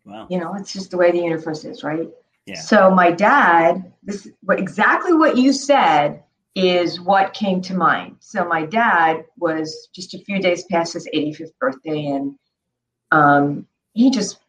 Wow. 0.05 0.27
You 0.29 0.39
know, 0.39 0.53
it's 0.55 0.73
just 0.73 0.91
the 0.91 0.97
way 0.97 1.11
the 1.11 1.19
universe 1.19 1.63
is, 1.63 1.83
right? 1.83 2.09
Yeah. 2.45 2.59
So 2.59 2.91
my 2.91 3.11
dad, 3.11 3.91
this 4.03 4.27
what 4.43 4.59
exactly 4.59 5.13
what 5.13 5.37
you 5.37 5.53
said 5.53 6.23
is 6.55 6.99
what 6.99 7.33
came 7.33 7.61
to 7.61 7.73
mind. 7.73 8.17
So 8.19 8.45
my 8.45 8.65
dad 8.65 9.25
was 9.37 9.89
just 9.93 10.13
a 10.13 10.19
few 10.19 10.39
days 10.39 10.65
past 10.65 10.93
his 10.93 11.07
85th 11.13 11.53
birthday, 11.59 12.07
and 12.07 12.35
um, 13.11 13.67
he 13.93 14.09
just, 14.09 14.39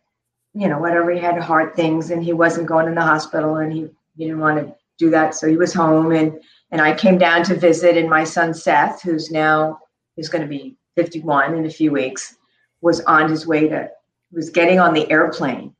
you 0.54 0.68
know, 0.68 0.78
whatever 0.78 1.10
he 1.10 1.20
had 1.20 1.38
heart 1.38 1.76
things, 1.76 2.10
and 2.10 2.22
he 2.22 2.32
wasn't 2.32 2.66
going 2.66 2.88
in 2.88 2.94
the 2.94 3.02
hospital, 3.02 3.56
and 3.56 3.72
he, 3.72 3.88
he 4.16 4.24
didn't 4.24 4.40
want 4.40 4.58
to 4.58 4.74
do 4.98 5.10
that, 5.10 5.34
so 5.34 5.48
he 5.48 5.56
was 5.56 5.72
home, 5.72 6.12
and 6.12 6.40
and 6.72 6.80
I 6.80 6.94
came 6.94 7.18
down 7.18 7.44
to 7.44 7.54
visit, 7.54 7.98
and 7.98 8.08
my 8.08 8.24
son 8.24 8.54
Seth, 8.54 9.02
who's 9.02 9.30
now 9.30 9.78
is 10.16 10.30
going 10.30 10.42
to 10.42 10.48
be 10.48 10.74
51 10.96 11.54
in 11.54 11.66
a 11.66 11.70
few 11.70 11.92
weeks, 11.92 12.36
was 12.80 13.02
on 13.02 13.28
his 13.28 13.46
way 13.46 13.68
to, 13.68 13.90
was 14.32 14.48
getting 14.48 14.80
on 14.80 14.94
the 14.94 15.08
airplane 15.10 15.74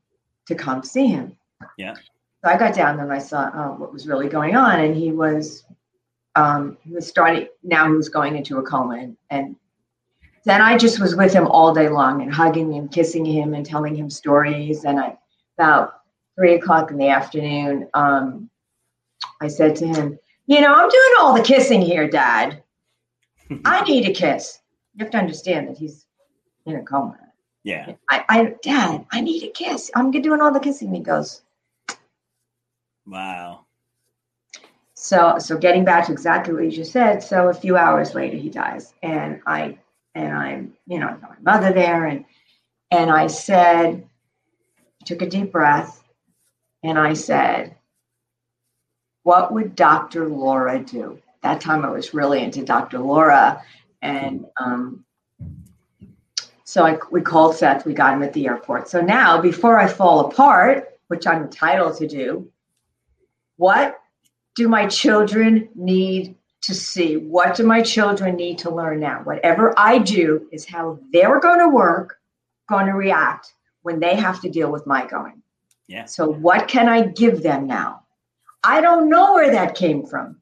to 0.46 0.54
come 0.54 0.82
see 0.82 1.06
him. 1.06 1.36
Yeah. 1.78 1.94
So 1.94 2.50
I 2.50 2.58
got 2.58 2.74
down 2.74 3.00
and 3.00 3.10
I 3.10 3.18
saw 3.18 3.50
oh, 3.54 3.74
what 3.78 3.92
was 3.92 4.06
really 4.06 4.28
going 4.28 4.54
on, 4.54 4.80
and 4.80 4.94
he 4.94 5.12
was, 5.12 5.64
um, 6.36 6.78
he 6.82 6.92
was 6.92 7.06
starting. 7.06 7.48
Now 7.62 7.88
he 7.88 7.94
was 7.94 8.08
going 8.08 8.36
into 8.36 8.58
a 8.58 8.62
coma, 8.62 8.96
and, 8.96 9.16
and 9.30 9.56
then 10.44 10.60
I 10.60 10.76
just 10.76 11.00
was 11.00 11.14
with 11.14 11.32
him 11.32 11.46
all 11.46 11.74
day 11.74 11.88
long 11.88 12.22
and 12.22 12.32
hugging 12.32 12.72
him, 12.72 12.88
kissing 12.88 13.24
him, 13.24 13.54
and 13.54 13.64
telling 13.64 13.94
him 13.94 14.10
stories. 14.10 14.84
And 14.84 14.98
I, 14.98 15.16
about 15.58 16.00
three 16.36 16.54
o'clock 16.54 16.90
in 16.90 16.98
the 16.98 17.08
afternoon, 17.08 17.88
um, 17.94 18.50
I 19.40 19.48
said 19.48 19.76
to 19.76 19.86
him, 19.86 20.18
"You 20.46 20.60
know, 20.60 20.72
I'm 20.72 20.88
doing 20.88 21.14
all 21.20 21.34
the 21.34 21.42
kissing 21.42 21.82
here, 21.82 22.08
Dad. 22.08 22.62
I 23.64 23.82
need 23.88 24.08
a 24.08 24.12
kiss. 24.12 24.60
You 24.94 25.04
have 25.04 25.12
to 25.12 25.18
understand 25.18 25.68
that 25.68 25.78
he's 25.78 26.06
in 26.66 26.76
a 26.76 26.82
coma. 26.82 27.18
Yeah. 27.64 27.92
I, 28.10 28.24
I, 28.28 28.54
Dad, 28.62 29.06
I 29.12 29.20
need 29.20 29.44
a 29.44 29.50
kiss. 29.50 29.90
I'm 29.94 30.10
doing 30.10 30.40
all 30.40 30.52
the 30.52 30.60
kissing. 30.60 30.94
He 30.94 31.00
goes, 31.00 31.42
Wow. 33.06 33.66
So, 35.02 35.36
so 35.40 35.58
getting 35.58 35.84
back 35.84 36.06
to 36.06 36.12
exactly 36.12 36.54
what 36.54 36.64
you 36.64 36.70
just 36.70 36.92
said. 36.92 37.24
So 37.24 37.48
a 37.48 37.54
few 37.54 37.76
hours 37.76 38.14
later, 38.14 38.36
he 38.36 38.48
dies, 38.48 38.94
and 39.02 39.40
I, 39.46 39.76
and 40.14 40.32
I'm, 40.32 40.74
you 40.86 41.00
know, 41.00 41.08
I 41.08 41.14
got 41.14 41.44
my 41.44 41.52
mother 41.54 41.72
there, 41.72 42.06
and 42.06 42.24
and 42.92 43.10
I 43.10 43.26
said, 43.26 44.06
took 45.04 45.22
a 45.22 45.28
deep 45.28 45.50
breath, 45.50 46.04
and 46.84 46.96
I 46.96 47.14
said, 47.14 47.74
"What 49.24 49.52
would 49.52 49.74
Dr. 49.74 50.28
Laura 50.28 50.78
do?" 50.78 51.20
that 51.42 51.60
time 51.60 51.84
I 51.84 51.90
was 51.90 52.14
really 52.14 52.40
into 52.40 52.64
Dr. 52.64 53.00
Laura 53.00 53.60
and 54.00 54.46
um, 54.56 55.04
So 56.62 56.86
I, 56.86 56.98
we 57.10 57.22
called 57.22 57.56
Seth, 57.56 57.84
we 57.84 57.92
got 57.92 58.14
him 58.14 58.22
at 58.22 58.32
the 58.32 58.46
airport. 58.46 58.88
So 58.88 59.00
now, 59.00 59.40
before 59.40 59.78
I 59.80 59.88
fall 59.88 60.20
apart, 60.20 60.96
which 61.08 61.26
I'm 61.26 61.42
entitled 61.42 61.96
to 61.98 62.06
do, 62.06 62.48
what 63.56 64.01
do 64.54 64.68
my 64.68 64.86
children 64.86 65.68
need 65.74 66.36
to 66.62 66.74
see? 66.74 67.16
What 67.16 67.56
do 67.56 67.64
my 67.64 67.82
children 67.82 68.36
need 68.36 68.58
to 68.58 68.70
learn 68.70 69.00
now? 69.00 69.20
Whatever 69.24 69.74
I 69.76 69.98
do 69.98 70.48
is 70.52 70.64
how 70.64 70.98
they're 71.12 71.40
going 71.40 71.58
to 71.58 71.68
work, 71.68 72.18
going 72.68 72.86
to 72.86 72.92
react 72.92 73.54
when 73.82 74.00
they 74.00 74.14
have 74.14 74.40
to 74.42 74.50
deal 74.50 74.70
with 74.70 74.86
my 74.86 75.06
going. 75.06 75.42
Yeah. 75.88 76.04
So, 76.04 76.30
what 76.30 76.68
can 76.68 76.88
I 76.88 77.02
give 77.02 77.42
them 77.42 77.66
now? 77.66 78.02
I 78.64 78.80
don't 78.80 79.10
know 79.10 79.34
where 79.34 79.50
that 79.50 79.74
came 79.74 80.06
from. 80.06 80.36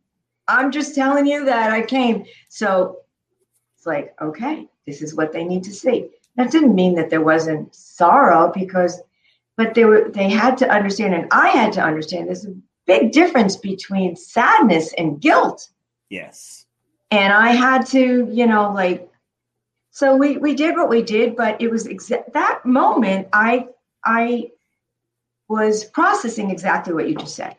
I'm 0.46 0.70
just 0.70 0.94
telling 0.94 1.26
you 1.26 1.44
that 1.46 1.70
I 1.70 1.82
came. 1.82 2.24
So, 2.48 2.98
it's 3.76 3.86
like, 3.86 4.14
okay, 4.20 4.68
this 4.86 5.00
is 5.00 5.14
what 5.14 5.32
they 5.32 5.44
need 5.44 5.64
to 5.64 5.72
see. 5.72 6.08
That 6.36 6.50
didn't 6.50 6.74
mean 6.74 6.94
that 6.96 7.10
there 7.10 7.22
wasn't 7.22 7.74
sorrow 7.74 8.52
because, 8.54 9.00
but 9.56 9.74
they 9.74 9.84
were, 9.84 10.10
they 10.10 10.28
had 10.28 10.58
to 10.58 10.70
understand, 10.70 11.14
and 11.14 11.26
I 11.32 11.48
had 11.48 11.72
to 11.74 11.82
understand 11.82 12.28
a 12.28 12.36
big 12.90 13.12
difference 13.12 13.56
between 13.56 14.16
sadness 14.16 14.92
and 14.98 15.20
guilt. 15.20 15.68
Yes. 16.08 16.66
And 17.12 17.32
I 17.32 17.52
had 17.52 17.86
to, 17.88 18.28
you 18.32 18.46
know, 18.48 18.72
like, 18.72 19.08
so 19.92 20.16
we 20.16 20.38
we 20.38 20.54
did 20.54 20.76
what 20.76 20.88
we 20.88 21.02
did, 21.02 21.36
but 21.36 21.60
it 21.60 21.70
was 21.70 21.86
exa- 21.86 22.32
that 22.32 22.64
moment 22.64 23.28
I 23.32 23.68
I 24.04 24.50
was 25.48 25.84
processing 25.84 26.50
exactly 26.50 26.92
what 26.92 27.08
you 27.08 27.14
just 27.14 27.36
said. 27.36 27.54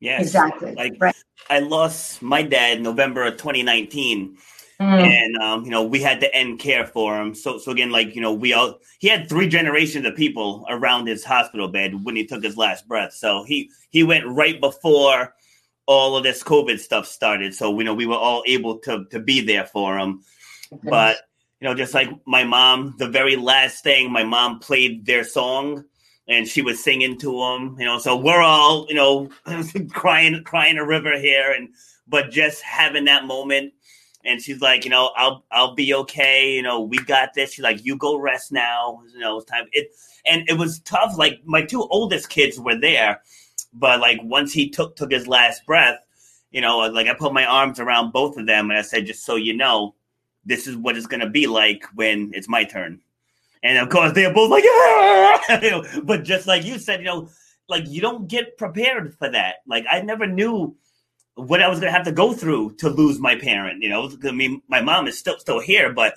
Yes. 0.00 0.22
Exactly. 0.22 0.74
Like 0.74 0.96
right. 0.98 1.14
I 1.50 1.58
lost 1.58 2.22
my 2.22 2.42
dad 2.42 2.80
November 2.80 3.24
of 3.24 3.36
2019. 3.36 4.38
Mm. 4.80 5.02
And 5.02 5.36
um, 5.36 5.64
you 5.64 5.70
know, 5.70 5.82
we 5.84 6.00
had 6.00 6.20
to 6.20 6.34
end 6.34 6.58
care 6.58 6.86
for 6.86 7.20
him. 7.20 7.34
So 7.34 7.58
so 7.58 7.70
again, 7.70 7.90
like, 7.90 8.14
you 8.14 8.20
know, 8.20 8.32
we 8.32 8.52
all 8.52 8.80
he 8.98 9.08
had 9.08 9.28
three 9.28 9.48
generations 9.48 10.06
of 10.06 10.16
people 10.16 10.66
around 10.68 11.06
his 11.06 11.24
hospital 11.24 11.68
bed 11.68 12.04
when 12.04 12.16
he 12.16 12.26
took 12.26 12.42
his 12.42 12.56
last 12.56 12.88
breath. 12.88 13.12
So 13.12 13.44
he 13.44 13.70
he 13.90 14.02
went 14.02 14.26
right 14.26 14.60
before 14.60 15.34
all 15.86 16.16
of 16.16 16.24
this 16.24 16.42
COVID 16.42 16.80
stuff 16.80 17.06
started. 17.06 17.54
So 17.54 17.78
you 17.78 17.84
know, 17.84 17.94
we 17.94 18.06
were 18.06 18.16
all 18.16 18.42
able 18.46 18.78
to 18.80 19.04
to 19.10 19.20
be 19.20 19.40
there 19.40 19.66
for 19.66 19.98
him. 19.98 20.22
Okay. 20.72 20.90
But 20.90 21.18
you 21.60 21.68
know, 21.68 21.74
just 21.74 21.94
like 21.94 22.10
my 22.26 22.44
mom, 22.44 22.94
the 22.98 23.08
very 23.08 23.36
last 23.36 23.84
thing 23.84 24.12
my 24.12 24.24
mom 24.24 24.58
played 24.58 25.06
their 25.06 25.24
song 25.24 25.84
and 26.26 26.48
she 26.48 26.62
was 26.62 26.82
singing 26.82 27.18
to 27.18 27.42
him, 27.42 27.76
you 27.78 27.84
know, 27.84 27.98
so 27.98 28.16
we're 28.16 28.42
all, 28.42 28.86
you 28.88 28.94
know, 28.94 29.28
crying, 29.90 30.42
crying 30.44 30.78
a 30.78 30.86
river 30.86 31.18
here. 31.18 31.52
And, 31.52 31.70
but 32.06 32.30
just 32.30 32.62
having 32.62 33.04
that 33.06 33.26
moment 33.26 33.72
and 34.24 34.40
she's 34.40 34.60
like, 34.60 34.84
you 34.84 34.90
know, 34.90 35.10
I'll, 35.16 35.44
I'll 35.50 35.74
be 35.74 35.94
okay. 35.94 36.54
You 36.54 36.62
know, 36.62 36.80
we 36.80 36.98
got 36.98 37.34
this. 37.34 37.52
She's 37.52 37.62
like, 37.62 37.84
you 37.84 37.96
go 37.96 38.16
rest 38.16 38.52
now. 38.52 39.02
You 39.12 39.20
know, 39.20 39.38
it's 39.38 39.50
time. 39.50 39.66
It, 39.72 39.90
and 40.26 40.48
it 40.48 40.56
was 40.56 40.80
tough. 40.80 41.16
Like 41.18 41.40
my 41.44 41.62
two 41.62 41.82
oldest 41.82 42.30
kids 42.30 42.58
were 42.58 42.78
there, 42.78 43.20
but 43.72 44.00
like 44.00 44.18
once 44.22 44.52
he 44.52 44.70
took, 44.70 44.96
took 44.96 45.12
his 45.12 45.26
last 45.26 45.66
breath, 45.66 45.98
you 46.50 46.60
know, 46.60 46.78
like 46.78 47.06
I 47.06 47.14
put 47.14 47.34
my 47.34 47.44
arms 47.44 47.80
around 47.80 48.12
both 48.12 48.36
of 48.36 48.46
them 48.46 48.70
and 48.70 48.78
I 48.78 48.82
said, 48.82 49.06
just 49.06 49.26
so 49.26 49.36
you 49.36 49.54
know, 49.54 49.94
this 50.44 50.66
is 50.66 50.76
what 50.76 50.96
it's 50.96 51.06
to 51.06 51.28
be 51.28 51.46
like 51.46 51.84
when 51.94 52.30
it's 52.34 52.48
my 52.48 52.64
turn. 52.64 53.00
And 53.62 53.78
of 53.78 53.88
course, 53.88 54.12
they're 54.12 54.32
both 54.32 54.50
like, 54.50 54.64
you 54.64 55.70
know, 55.70 55.84
but 56.04 56.22
just 56.22 56.46
like 56.46 56.64
you 56.64 56.78
said, 56.78 57.00
you 57.00 57.06
know, 57.06 57.28
like 57.68 57.84
you 57.88 58.00
don't 58.00 58.28
get 58.28 58.56
prepared 58.56 59.14
for 59.18 59.28
that. 59.30 59.56
Like 59.66 59.84
I 59.90 60.02
never 60.02 60.26
knew 60.26 60.76
what 61.34 61.60
I 61.60 61.68
was 61.68 61.80
going 61.80 61.92
to 61.92 61.96
have 61.96 62.06
to 62.06 62.12
go 62.12 62.32
through 62.32 62.76
to 62.76 62.88
lose 62.88 63.18
my 63.18 63.36
parent. 63.36 63.82
You 63.82 63.88
know, 63.88 64.10
I 64.24 64.30
mean, 64.30 64.62
my 64.68 64.80
mom 64.80 65.06
is 65.06 65.18
still 65.18 65.38
still 65.38 65.60
here, 65.60 65.92
but 65.92 66.14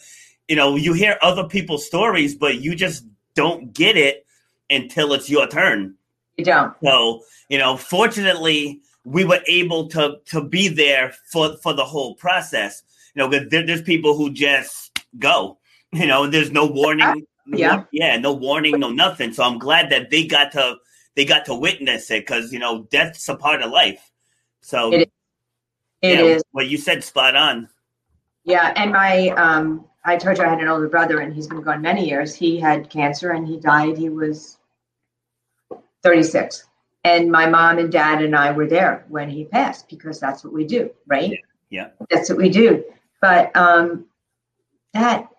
you 0.47 0.55
know, 0.55 0.75
you 0.75 0.93
hear 0.93 1.17
other 1.21 1.43
people's 1.43 1.85
stories, 1.85 2.35
but 2.35 2.61
you 2.61 2.75
just 2.75 3.05
don't 3.35 3.73
get 3.73 3.97
it 3.97 4.25
until 4.69 5.13
it's 5.13 5.29
your 5.29 5.47
turn. 5.47 5.95
You 6.37 6.45
don't. 6.45 6.73
So, 6.83 7.23
you 7.49 7.57
know, 7.57 7.77
fortunately, 7.77 8.81
we 9.03 9.25
were 9.25 9.41
able 9.47 9.87
to 9.89 10.17
to 10.25 10.43
be 10.43 10.67
there 10.67 11.13
for 11.31 11.57
for 11.57 11.73
the 11.73 11.85
whole 11.85 12.15
process. 12.15 12.83
You 13.15 13.23
know, 13.23 13.29
there, 13.29 13.65
there's 13.65 13.81
people 13.81 14.15
who 14.15 14.31
just 14.31 14.99
go. 15.17 15.57
You 15.93 16.05
know, 16.05 16.27
there's 16.27 16.51
no 16.51 16.65
warning. 16.65 17.07
Uh, 17.07 17.15
yeah. 17.47 17.83
yeah, 17.93 18.17
no 18.17 18.33
warning, 18.33 18.77
no 18.77 18.91
nothing. 18.91 19.31
So 19.31 19.41
I'm 19.41 19.57
glad 19.57 19.89
that 19.91 20.09
they 20.09 20.27
got 20.27 20.51
to 20.51 20.75
they 21.15 21.23
got 21.23 21.45
to 21.45 21.55
witness 21.55 22.11
it 22.11 22.27
because 22.27 22.51
you 22.51 22.59
know 22.59 22.83
death's 22.91 23.29
a 23.29 23.35
part 23.35 23.61
of 23.61 23.71
life. 23.71 24.11
So 24.67 24.91
It 24.91 24.97
is. 24.97 25.07
It 26.01 26.19
yeah, 26.19 26.25
is. 26.25 26.43
what 26.51 26.67
you 26.67 26.77
said 26.77 27.01
spot 27.01 27.37
on. 27.37 27.69
Yeah, 28.43 28.73
and 28.75 28.91
my 28.91 29.29
um, 29.29 29.85
I 30.03 30.17
told 30.17 30.37
you 30.37 30.43
I 30.43 30.49
had 30.49 30.59
an 30.59 30.67
older 30.67 30.89
brother, 30.89 31.21
and 31.21 31.33
he's 31.33 31.47
been 31.47 31.61
gone 31.61 31.81
many 31.81 32.05
years. 32.05 32.35
He 32.35 32.59
had 32.59 32.89
cancer, 32.89 33.31
and 33.31 33.47
he 33.47 33.61
died. 33.61 33.97
He 33.97 34.09
was 34.09 34.57
36, 36.03 36.65
and 37.05 37.31
my 37.31 37.47
mom 37.47 37.77
and 37.77 37.89
dad 37.89 38.21
and 38.21 38.35
I 38.35 38.51
were 38.51 38.67
there 38.67 39.05
when 39.07 39.29
he 39.29 39.45
passed 39.45 39.87
because 39.87 40.19
that's 40.19 40.43
what 40.43 40.51
we 40.51 40.65
do, 40.65 40.91
right? 41.07 41.39
Yeah. 41.69 41.91
that's 42.09 42.29
what 42.29 42.37
we 42.37 42.49
do. 42.49 42.83
But 43.21 43.55
um, 43.55 44.05
that, 44.93 45.29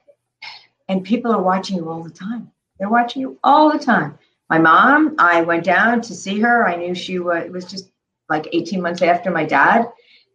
and 0.88 1.04
people 1.04 1.32
are 1.32 1.42
watching 1.42 1.76
you 1.76 1.90
all 1.90 2.02
the 2.02 2.08
time. 2.08 2.50
They're 2.78 2.88
watching 2.88 3.20
you 3.20 3.38
all 3.44 3.70
the 3.70 3.78
time. 3.78 4.18
My 4.48 4.58
mom, 4.58 5.16
I 5.18 5.42
went 5.42 5.64
down 5.64 6.00
to 6.00 6.14
see 6.14 6.40
her. 6.40 6.66
I 6.66 6.76
knew 6.76 6.94
she 6.94 7.18
was. 7.18 7.44
It 7.44 7.52
was 7.52 7.66
just 7.66 7.90
like 8.28 8.48
18 8.52 8.80
months 8.82 9.02
after 9.02 9.30
my 9.30 9.44
dad, 9.44 9.86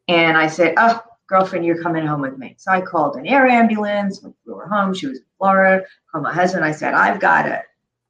and 0.08 0.38
I 0.38 0.48
said, 0.48 0.76
"Oh, 0.78 1.02
girlfriend, 1.28 1.66
you're 1.66 1.82
coming 1.82 2.06
home 2.06 2.22
with 2.22 2.38
me." 2.38 2.56
So 2.58 2.72
I 2.72 2.82
called 2.82 3.16
an 3.16 3.28
air 3.28 3.48
ambulance. 3.48 4.22
We 4.22 4.32
flew 4.44 4.56
her 4.56 4.68
home. 4.68 4.94
She 4.94 5.08
was 5.08 5.20
in 5.20 5.26
Florida. 5.38 5.86
Called 6.12 6.24
my 6.24 6.34
husband. 6.34 6.66
I 6.66 6.72
said, 6.72 6.94
"I've 6.94 7.20
got 7.20 7.46
a 7.46 7.64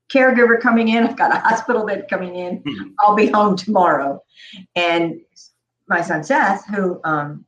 caregiver 0.10 0.60
coming 0.60 0.90
in. 0.90 1.04
I've 1.06 1.18
got 1.18 1.36
a 1.36 1.40
hospital 1.40 1.86
bed 1.86 2.08
coming 2.10 2.36
in. 2.36 2.62
Mhm. 2.64 2.94
I'll 3.00 3.16
be 3.16 3.28
home 3.28 3.56
tomorrow." 3.56 4.24
And 4.76 5.22
my 5.88 6.02
son 6.02 6.24
Seth, 6.24 6.66
who 6.68 7.00
um, 7.04 7.46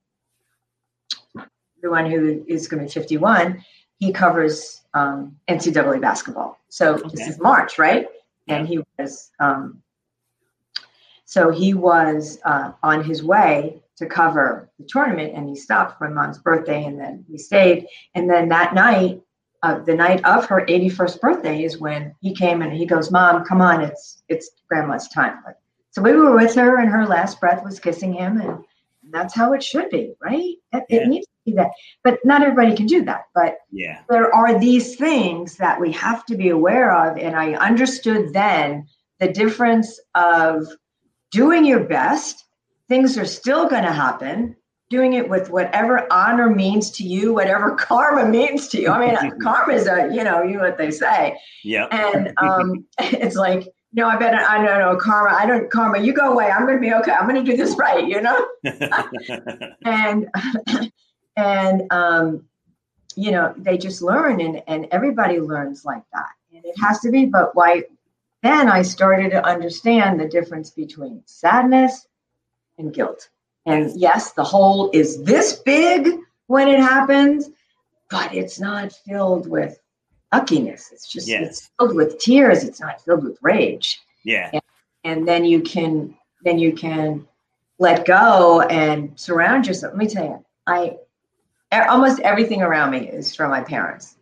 the 1.82 1.90
one 1.90 2.10
who 2.10 2.44
is 2.48 2.68
going 2.68 2.80
to 2.82 2.86
be 2.88 2.92
51, 2.92 3.64
he 3.98 4.12
covers 4.12 4.82
um, 4.94 5.36
NCAA 5.48 6.02
basketball. 6.02 6.60
So 6.70 6.96
this 7.14 7.28
is 7.28 7.40
March, 7.40 7.78
right? 7.80 8.08
And 8.48 8.68
he 8.68 8.80
was 9.00 9.32
um, 9.40 9.82
so 11.26 11.50
he 11.52 11.74
was 11.74 12.40
uh, 12.46 12.72
on 12.84 13.04
his 13.04 13.24
way 13.24 13.82
to 13.98 14.06
cover 14.06 14.70
the 14.80 14.86
tournament, 14.86 15.34
and 15.36 15.48
he 15.50 15.56
stopped 15.56 15.98
for 15.98 16.10
my 16.10 16.14
mom's 16.22 16.38
birthday, 16.38 16.84
and 16.86 17.00
then 17.00 17.26
we 17.30 17.38
stayed. 17.38 17.88
And 18.14 18.30
then 18.30 18.50
that 18.50 18.74
night, 18.74 19.22
uh, 19.64 19.80
the 19.80 19.96
night 19.96 20.24
of 20.26 20.46
her 20.46 20.66
81st 20.68 21.20
birthday, 21.22 21.64
is 21.64 21.80
when 21.80 22.14
he 22.22 22.34
came 22.34 22.62
and 22.62 22.74
he 22.74 22.86
goes, 22.86 23.12
"Mom, 23.12 23.44
come 23.46 23.62
on, 23.62 23.82
it's 23.82 24.24
it's 24.30 24.52
Grandma's 24.70 25.08
time." 25.08 25.40
Like, 25.46 25.56
so 25.92 26.02
we 26.02 26.14
were 26.14 26.36
with 26.36 26.54
her, 26.56 26.78
and 26.78 26.90
her 26.90 27.06
last 27.06 27.40
breath 27.40 27.64
was 27.64 27.80
kissing 27.80 28.14
him, 28.14 28.40
and 28.42 28.64
that's 29.12 29.34
how 29.34 29.54
it 29.54 29.64
should 29.64 29.90
be, 29.90 30.14
right? 30.22 30.56
It, 30.74 30.84
Yeah. 30.90 31.02
it 31.02 31.08
needs 31.08 31.26
to 31.26 31.52
be 31.52 31.54
that, 31.54 31.72
but 32.04 32.20
not 32.26 32.42
everybody 32.42 32.76
can 32.76 32.86
do 32.86 33.04
that. 33.06 33.26
But 33.34 33.60
Yeah. 33.72 34.00
there 34.10 34.34
are 34.36 34.60
these 34.60 34.96
things 34.98 35.58
that 35.58 35.80
we 35.80 35.92
have 35.94 36.26
to 36.26 36.36
be 36.36 36.50
aware 36.50 36.94
of. 36.94 37.18
And 37.18 37.36
I 37.36 37.54
understood 37.54 38.34
then 38.34 38.88
the 39.20 39.30
difference 39.32 40.00
of 40.16 40.68
doing 41.36 41.66
your 41.66 41.84
best. 41.84 42.46
Things 42.88 43.18
are 43.18 43.26
still 43.26 43.68
going 43.68 43.84
to 43.84 43.92
happen. 43.92 44.56
Doing 44.90 45.14
it 45.14 45.28
with 45.28 45.50
whatever 45.50 46.08
honor 46.14 46.50
means 46.50 46.92
to 46.92 47.04
you, 47.04 47.34
whatever 47.34 47.76
karma 47.80 48.28
means 48.30 48.68
to 48.70 48.82
you. 48.82 48.90
I 48.90 49.06
mean, 49.06 49.40
karma 49.44 49.74
is 49.74 49.88
a, 49.88 50.10
you 50.14 50.24
know, 50.24 50.42
you 50.44 50.58
know 50.58 50.64
what 50.64 50.78
they 50.78 50.92
say. 50.92 51.38
Yeah. 51.64 51.88
And 51.92 52.34
um, 52.38 52.86
it's 53.00 53.36
like, 53.36 53.68
no, 53.94 54.08
I 54.08 54.18
better, 54.18 54.38
I 54.38 54.64
don't 54.64 54.80
know, 54.80 54.96
karma. 54.98 55.36
I 55.36 55.46
don't, 55.46 55.70
karma, 55.72 56.00
you 56.00 56.14
go 56.14 56.32
away. 56.32 56.52
I'm 56.52 56.66
going 56.66 56.78
to 56.78 56.82
be 56.82 56.94
okay. 56.94 57.12
I'm 57.12 57.28
going 57.28 57.44
to 57.44 57.50
do 57.50 57.58
this 57.58 57.76
right, 57.78 58.06
you 58.06 58.22
know? 58.22 58.48
and 59.86 60.28
and 61.38 61.84
um, 61.92 62.46
you 63.16 63.32
know 63.32 63.54
they 63.58 63.78
just 63.78 64.02
learn 64.02 64.42
and 64.42 64.62
and 64.68 64.88
everybody 64.92 65.40
learns 65.40 65.86
like 65.86 66.04
that 66.14 66.30
and 66.54 66.66
it 66.66 66.76
has 66.82 67.00
to 67.00 67.10
be 67.10 67.26
but 67.26 67.56
why 67.56 67.84
then 68.46 68.70
i 68.70 68.82
started 68.82 69.32
to 69.32 69.46
understand 69.46 70.20
the 70.20 70.28
difference 70.28 70.70
between 70.70 71.22
sadness 71.26 72.08
and 72.78 72.94
guilt. 72.94 73.30
And 73.66 73.92
yes. 74.00 74.34
the 74.34 74.44
hole 74.44 74.92
is 74.94 75.24
this 75.24 75.54
big 75.60 76.10
when 76.48 76.68
it 76.68 76.80
happens 76.80 77.50
but 78.12 78.34
it's 78.34 78.60
not 78.60 78.94
filled 78.94 79.50
with 79.50 79.80
uckiness 80.32 80.92
it's 80.92 81.08
just 81.08 81.28
Yes. 81.28 81.48
it's 81.48 81.72
filled 81.80 81.96
with 81.96 82.20
tears. 82.20 82.64
It's 82.64 82.80
not 82.80 83.02
filled 83.02 83.24
with 83.24 83.38
rage. 83.42 84.02
Yeah. 84.24 84.60
and 85.04 85.28
then 85.28 85.46
you 85.46 85.62
can 85.62 86.16
then 86.44 86.60
you 86.60 86.74
can 86.74 87.28
let 87.80 88.06
go 88.06 88.62
and 88.62 89.20
surround 89.20 89.68
yourself. 89.68 89.94
Let 89.94 89.98
me 89.98 90.08
tell 90.08 90.26
you 90.26 90.46
I 90.68 90.98
almost 91.88 92.20
everything 92.20 92.62
around 92.62 92.92
me 92.92 93.10
is 93.10 93.36
from 93.36 93.50
my 93.50 93.62
parents. 93.62 94.16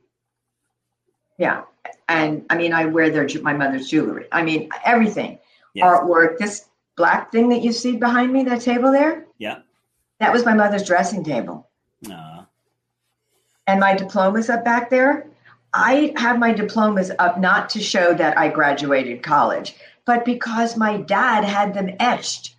Yeah 1.38 1.63
and 2.09 2.45
i 2.49 2.57
mean 2.57 2.73
i 2.73 2.85
wear 2.85 3.09
their 3.09 3.27
my 3.41 3.53
mother's 3.53 3.89
jewelry 3.89 4.27
i 4.31 4.41
mean 4.41 4.69
everything 4.85 5.39
Yeah. 5.73 5.85
artwork 5.85 6.37
this 6.37 6.65
black 6.95 7.31
thing 7.31 7.49
that 7.49 7.61
you 7.61 7.71
see 7.71 7.95
behind 7.95 8.31
me 8.33 8.43
that 8.43 8.61
table 8.61 8.91
there 8.91 9.25
Yeah. 9.37 9.59
that 10.19 10.31
was 10.33 10.45
my 10.45 10.53
mother's 10.53 10.83
dressing 10.83 11.23
table 11.23 11.69
Aw. 12.09 12.45
and 13.67 13.79
my 13.79 13.95
diploma's 13.95 14.49
up 14.49 14.63
back 14.65 14.89
there. 14.89 15.27
I 15.75 16.13
have 16.17 16.37
my 16.37 16.53
diplomas 16.53 17.11
up 17.17 17.39
not 17.39 17.67
to 17.71 17.79
show 17.79 18.13
that 18.13 18.37
I 18.37 18.47
graduated 18.49 19.23
college, 19.23 19.75
but 20.05 20.23
because 20.23 20.77
my 20.77 20.97
dad 20.97 21.43
had 21.43 21.73
them 21.73 21.89
etched. 21.99 22.55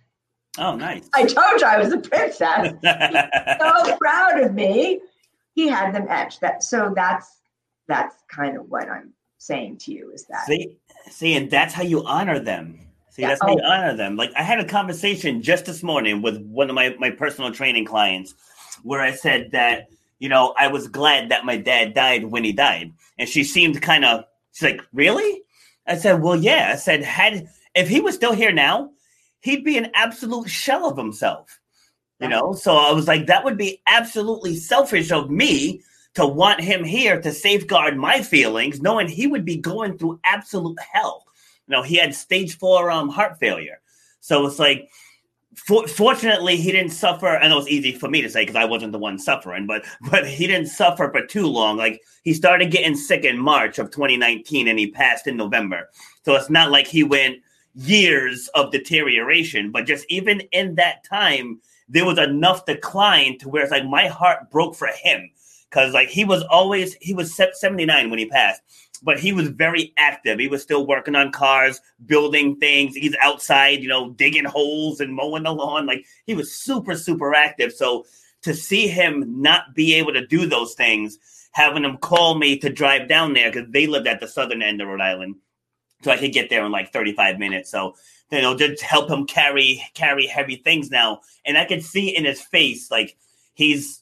Oh, 0.57 0.75
nice. 0.75 1.07
I 1.13 1.21
told 1.25 1.61
you 1.61 1.65
I 1.67 1.77
was 1.77 1.93
a 1.93 1.99
princess. 1.99 2.73
so 2.83 3.97
proud 3.97 4.41
of 4.41 4.53
me. 4.53 4.99
He 5.53 5.69
had 5.69 5.93
them 5.95 6.07
etched. 6.09 6.41
That 6.41 6.61
so 6.63 6.91
that's 6.93 7.37
that's 7.87 8.15
kind 8.27 8.57
of 8.57 8.69
what 8.69 8.89
I'm 8.89 9.13
saying 9.45 9.77
to 9.77 9.91
you 9.91 10.11
is 10.11 10.25
that 10.25 10.45
see, 10.47 10.77
see, 11.09 11.35
and 11.35 11.51
that's 11.51 11.73
how 11.73 11.83
you 11.83 12.03
honor 12.05 12.39
them. 12.39 12.79
See, 13.11 13.21
yeah. 13.21 13.29
that's 13.29 13.41
how 13.41 13.49
oh. 13.49 13.57
you 13.57 13.63
honor 13.63 13.95
them. 13.95 14.15
Like 14.15 14.31
I 14.35 14.41
had 14.41 14.59
a 14.59 14.65
conversation 14.65 15.41
just 15.41 15.65
this 15.65 15.83
morning 15.83 16.21
with 16.21 16.37
one 16.47 16.69
of 16.69 16.75
my, 16.75 16.95
my 16.99 17.11
personal 17.11 17.51
training 17.51 17.85
clients 17.85 18.33
where 18.83 19.01
I 19.01 19.11
said 19.11 19.51
that, 19.51 19.87
you 20.19 20.29
know, 20.29 20.53
I 20.57 20.67
was 20.67 20.87
glad 20.87 21.29
that 21.29 21.45
my 21.45 21.57
dad 21.57 21.93
died 21.93 22.25
when 22.25 22.43
he 22.43 22.51
died. 22.51 22.91
And 23.17 23.29
she 23.29 23.43
seemed 23.43 23.81
kind 23.81 24.03
of 24.03 24.25
she's 24.51 24.71
like, 24.71 24.81
Really? 24.93 25.43
I 25.87 25.95
said, 25.97 26.21
Well, 26.21 26.35
yeah. 26.35 26.71
I 26.73 26.75
said, 26.75 27.03
had 27.03 27.47
if 27.75 27.87
he 27.87 28.01
was 28.01 28.15
still 28.15 28.33
here 28.33 28.51
now, 28.51 28.91
he'd 29.41 29.63
be 29.63 29.77
an 29.77 29.91
absolute 29.93 30.49
shell 30.49 30.89
of 30.89 30.97
himself. 30.97 31.59
You 32.21 32.29
know, 32.29 32.53
so 32.53 32.77
I 32.77 32.93
was 32.93 33.09
like, 33.09 33.27
that 33.27 33.43
would 33.43 33.57
be 33.57 33.81
absolutely 33.87 34.55
selfish 34.55 35.11
of 35.11 35.29
me 35.29 35.81
to 36.15 36.25
want 36.25 36.61
him 36.61 36.83
here 36.83 37.21
to 37.21 37.31
safeguard 37.31 37.97
my 37.97 38.21
feelings, 38.21 38.81
knowing 38.81 39.07
he 39.07 39.27
would 39.27 39.45
be 39.45 39.57
going 39.57 39.97
through 39.97 40.19
absolute 40.23 40.79
hell. 40.79 41.25
You 41.67 41.73
know, 41.73 41.83
he 41.83 41.97
had 41.97 42.15
stage 42.15 42.57
four 42.57 42.89
um 42.89 43.09
heart 43.09 43.37
failure. 43.39 43.79
So 44.21 44.45
it's 44.45 44.59
like 44.59 44.89
for, 45.55 45.87
fortunately 45.87 46.57
he 46.57 46.71
didn't 46.71 46.91
suffer 46.91 47.27
I 47.27 47.47
know 47.47 47.59
it's 47.59 47.69
easy 47.69 47.93
for 47.93 48.09
me 48.09 48.21
to 48.21 48.29
say 48.29 48.43
because 48.43 48.55
I 48.55 48.65
wasn't 48.65 48.91
the 48.93 48.99
one 48.99 49.19
suffering, 49.19 49.67
but 49.67 49.85
but 50.09 50.27
he 50.27 50.47
didn't 50.47 50.67
suffer 50.67 51.09
for 51.11 51.25
too 51.25 51.47
long. 51.47 51.77
Like 51.77 52.01
he 52.23 52.33
started 52.33 52.71
getting 52.71 52.95
sick 52.95 53.25
in 53.25 53.37
March 53.37 53.77
of 53.77 53.91
2019 53.91 54.67
and 54.67 54.79
he 54.79 54.91
passed 54.91 55.27
in 55.27 55.37
November. 55.37 55.89
So 56.23 56.35
it's 56.35 56.49
not 56.49 56.71
like 56.71 56.87
he 56.87 57.03
went 57.03 57.39
years 57.73 58.49
of 58.55 58.71
deterioration, 58.71 59.69
but 59.69 59.85
just 59.85 60.05
even 60.07 60.39
in 60.53 60.75
that 60.75 61.03
time, 61.03 61.59
there 61.89 62.05
was 62.05 62.17
enough 62.17 62.65
decline 62.65 63.37
to 63.39 63.49
where 63.49 63.63
it's 63.63 63.71
like 63.71 63.85
my 63.85 64.07
heart 64.07 64.49
broke 64.49 64.75
for 64.75 64.87
him 64.87 65.29
because 65.69 65.93
like 65.93 66.09
he 66.09 66.25
was 66.25 66.43
always 66.43 66.95
he 67.01 67.13
was 67.13 67.35
79 67.35 68.09
when 68.09 68.19
he 68.19 68.27
passed 68.27 68.61
but 69.03 69.19
he 69.19 69.31
was 69.31 69.49
very 69.49 69.93
active. 69.97 70.39
He 70.39 70.47
was 70.47 70.61
still 70.63 70.85
working 70.87 71.15
on 71.15 71.31
cars 71.31 71.79
building 72.05 72.57
things. 72.57 72.95
He's 72.95 73.15
outside 73.21 73.81
you 73.81 73.87
know 73.87 74.09
digging 74.11 74.45
holes 74.45 74.99
and 74.99 75.13
mowing 75.13 75.43
the 75.43 75.51
lawn. 75.51 75.85
Like 75.85 76.05
he 76.25 76.33
was 76.33 76.53
super 76.53 76.95
super 76.95 77.33
active. 77.33 77.71
So 77.73 78.05
to 78.41 78.53
see 78.53 78.87
him 78.87 79.41
not 79.41 79.73
be 79.73 79.95
able 79.95 80.13
to 80.13 80.25
do 80.25 80.45
those 80.45 80.73
things 80.73 81.17
having 81.51 81.85
him 81.85 81.97
call 81.97 82.35
me 82.35 82.57
to 82.59 82.69
drive 82.69 83.07
down 83.07 83.33
there 83.33 83.49
because 83.49 83.71
they 83.71 83.87
lived 83.87 84.07
at 84.07 84.19
the 84.19 84.27
southern 84.27 84.61
end 84.61 84.81
of 84.81 84.87
rhode 84.87 85.01
island. 85.01 85.35
So 86.01 86.11
i 86.11 86.17
could 86.17 86.33
get 86.33 86.49
there 86.49 86.65
in 86.65 86.71
like 86.71 86.91
35 86.91 87.39
minutes. 87.39 87.69
So 87.71 87.95
you 88.31 88.41
know 88.41 88.55
just 88.55 88.81
help 88.81 89.09
him 89.09 89.25
carry 89.25 89.81
carry 89.93 90.25
heavy 90.25 90.57
things 90.57 90.89
now. 90.89 91.21
And 91.45 91.57
i 91.57 91.65
could 91.65 91.83
see 91.83 92.15
in 92.15 92.25
his 92.25 92.41
face 92.41 92.89
like 92.89 93.15
he's 93.53 94.01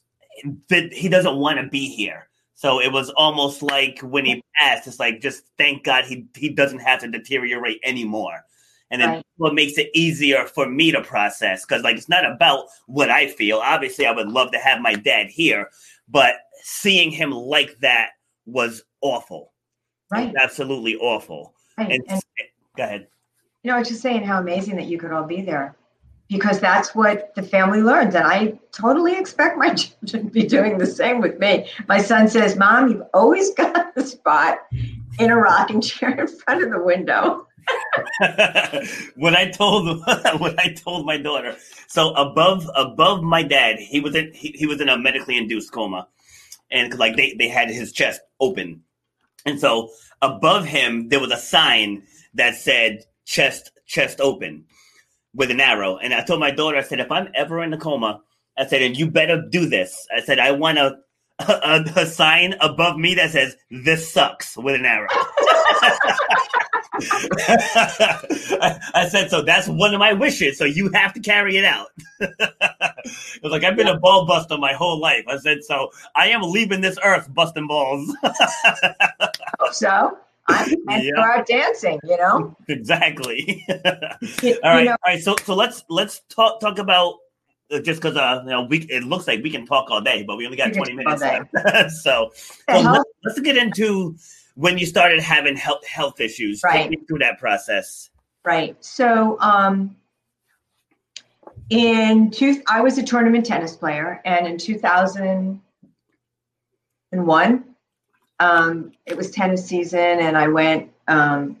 that 0.68 0.92
he 0.92 1.08
doesn't 1.08 1.36
want 1.36 1.58
to 1.58 1.68
be 1.68 1.88
here. 1.88 2.28
So 2.54 2.80
it 2.80 2.92
was 2.92 3.10
almost 3.10 3.62
like 3.62 3.98
when 4.00 4.24
he 4.24 4.42
passed, 4.56 4.86
it's 4.86 5.00
like 5.00 5.20
just 5.20 5.44
thank 5.58 5.84
God 5.84 6.04
he 6.04 6.26
he 6.36 6.48
doesn't 6.48 6.78
have 6.78 7.00
to 7.00 7.08
deteriorate 7.08 7.80
anymore. 7.82 8.44
And 8.90 9.00
then 9.00 9.08
right. 9.08 9.26
what 9.38 9.54
makes 9.54 9.76
it 9.76 9.90
easier 9.92 10.46
for 10.46 10.68
me 10.68 10.92
to 10.92 11.02
process 11.02 11.64
because 11.64 11.82
like 11.82 11.96
it's 11.96 12.08
not 12.08 12.24
about 12.24 12.66
what 12.86 13.10
I 13.10 13.26
feel. 13.28 13.58
Obviously, 13.58 14.06
I 14.06 14.12
would 14.12 14.28
love 14.28 14.52
to 14.52 14.58
have 14.58 14.80
my 14.80 14.94
dad 14.94 15.28
here, 15.28 15.70
but 16.08 16.36
seeing 16.62 17.10
him 17.10 17.32
like 17.32 17.78
that 17.80 18.10
was 18.46 18.84
awful. 19.00 19.52
Right. 20.10 20.32
Was 20.32 20.42
absolutely 20.42 20.96
awful. 20.96 21.54
Right. 21.76 21.90
And, 21.90 22.04
and, 22.08 22.22
go 22.76 22.84
ahead. 22.84 23.08
You 23.62 23.70
know, 23.70 23.76
I 23.76 23.78
was 23.80 23.88
just 23.88 24.02
saying 24.02 24.22
how 24.22 24.38
amazing 24.38 24.76
that 24.76 24.86
you 24.86 24.98
could 24.98 25.10
all 25.10 25.24
be 25.24 25.40
there 25.40 25.76
because 26.28 26.60
that's 26.60 26.94
what 26.94 27.34
the 27.34 27.42
family 27.42 27.82
learns. 27.82 28.14
And 28.14 28.26
I 28.26 28.58
totally 28.72 29.16
expect 29.16 29.58
my 29.58 29.74
children 29.74 30.26
to 30.26 30.30
be 30.30 30.46
doing 30.46 30.78
the 30.78 30.86
same 30.86 31.20
with 31.20 31.38
me. 31.38 31.68
My 31.88 31.98
son 31.98 32.28
says, 32.28 32.56
Mom, 32.56 32.88
you've 32.88 33.06
always 33.12 33.50
got 33.56 33.94
the 33.94 34.04
spot 34.04 34.58
in 35.18 35.30
a 35.30 35.36
rocking 35.36 35.80
chair 35.80 36.10
in 36.20 36.28
front 36.28 36.62
of 36.62 36.70
the 36.70 36.82
window. 36.82 37.46
when 39.16 39.34
I 39.34 39.50
told 39.50 39.86
when 40.38 40.58
I 40.58 40.74
told 40.74 41.06
my 41.06 41.16
daughter, 41.16 41.56
so 41.86 42.12
above 42.12 42.68
above 42.74 43.22
my 43.22 43.42
dad, 43.42 43.78
he 43.78 44.00
was 44.00 44.14
in 44.14 44.32
he, 44.34 44.48
he 44.50 44.66
was 44.66 44.82
in 44.82 44.90
a 44.90 44.98
medically 44.98 45.38
induced 45.38 45.72
coma, 45.72 46.06
and 46.70 46.98
like 46.98 47.16
they 47.16 47.34
they 47.38 47.48
had 47.48 47.70
his 47.70 47.90
chest 47.90 48.20
open, 48.38 48.82
and 49.46 49.58
so 49.58 49.88
above 50.20 50.66
him 50.66 51.08
there 51.08 51.20
was 51.20 51.32
a 51.32 51.38
sign 51.38 52.02
that 52.34 52.54
said 52.54 53.04
chest 53.24 53.70
chest 53.86 54.20
open, 54.20 54.66
with 55.34 55.50
an 55.50 55.60
arrow. 55.60 55.96
And 55.98 56.14
I 56.14 56.22
told 56.22 56.40
my 56.40 56.50
daughter, 56.50 56.78
I 56.78 56.82
said, 56.82 57.00
if 57.00 57.10
I'm 57.10 57.28
ever 57.34 57.62
in 57.62 57.72
a 57.72 57.78
coma, 57.78 58.20
I 58.56 58.66
said, 58.66 58.82
and 58.82 58.96
you 58.96 59.10
better 59.10 59.42
do 59.50 59.66
this. 59.68 60.06
I 60.14 60.20
said, 60.20 60.38
I 60.38 60.52
want 60.52 60.78
a, 60.78 60.96
a, 61.40 61.84
a 61.96 62.06
sign 62.06 62.54
above 62.60 62.96
me 62.96 63.14
that 63.16 63.30
says, 63.30 63.56
this 63.70 64.12
sucks 64.12 64.56
with 64.56 64.76
an 64.76 64.86
arrow. 64.86 65.08
I, 68.94 69.08
said, 69.10 69.28
so 69.30 69.42
that's 69.42 69.66
one 69.66 69.92
of 69.94 69.98
my 69.98 70.12
wishes. 70.12 70.56
So 70.56 70.64
you 70.64 70.90
have 70.94 71.12
to 71.14 71.20
carry 71.20 71.56
it 71.56 71.64
out. 71.64 71.88
it 72.20 73.42
was 73.42 73.50
like, 73.50 73.64
I've 73.64 73.76
been 73.76 73.88
a 73.88 73.98
ball 73.98 74.26
buster 74.26 74.56
my 74.56 74.72
whole 74.72 75.00
life. 75.00 75.24
I 75.28 75.38
said, 75.38 75.64
so 75.64 75.90
I 76.14 76.28
am 76.28 76.42
leaving 76.42 76.80
this 76.80 76.98
earth 77.02 77.32
busting 77.32 77.66
balls. 77.66 78.14
So. 79.72 80.18
I'm 80.46 80.76
yep. 80.88 81.46
dancing, 81.46 81.98
you 82.04 82.16
know. 82.16 82.56
Exactly. 82.68 83.64
all 83.70 83.76
right, 84.62 84.84
know, 84.84 84.90
all 84.90 84.96
right. 85.06 85.22
So 85.22 85.36
so 85.44 85.54
let's 85.54 85.84
let's 85.88 86.20
talk 86.28 86.60
talk 86.60 86.78
about 86.78 87.16
uh, 87.70 87.80
just 87.80 88.00
because 88.00 88.16
uh 88.16 88.40
you 88.44 88.50
know 88.50 88.62
we 88.62 88.80
it 88.90 89.04
looks 89.04 89.26
like 89.26 89.42
we 89.42 89.50
can 89.50 89.66
talk 89.66 89.90
all 89.90 90.00
day, 90.00 90.22
but 90.22 90.36
we 90.36 90.44
only 90.44 90.56
got 90.56 90.72
twenty 90.72 90.94
minutes 90.94 91.22
left. 91.22 91.50
so, 92.02 92.30
so 92.34 92.80
let's, 92.80 93.04
let's, 93.24 93.40
get 93.40 93.56
into 93.56 94.16
when 94.54 94.76
you 94.76 94.86
started 94.86 95.20
having 95.20 95.56
health 95.56 95.86
health 95.86 96.20
issues. 96.20 96.60
Right. 96.62 96.82
Take 96.82 96.90
me 96.90 96.96
through 97.06 97.20
that 97.20 97.38
process. 97.38 98.10
Right. 98.44 98.76
So 98.84 99.38
um 99.40 99.96
in 101.70 102.30
two 102.30 102.62
I 102.68 102.82
was 102.82 102.98
a 102.98 103.02
tournament 103.02 103.46
tennis 103.46 103.74
player 103.76 104.20
and 104.26 104.46
in 104.46 104.58
two 104.58 104.78
thousand 104.78 105.60
and 107.12 107.26
one 107.26 107.73
um, 108.44 108.92
it 109.06 109.16
was 109.16 109.30
tennis 109.30 109.64
season, 109.64 110.20
and 110.20 110.36
I 110.36 110.48
went 110.48 110.90
um, 111.08 111.56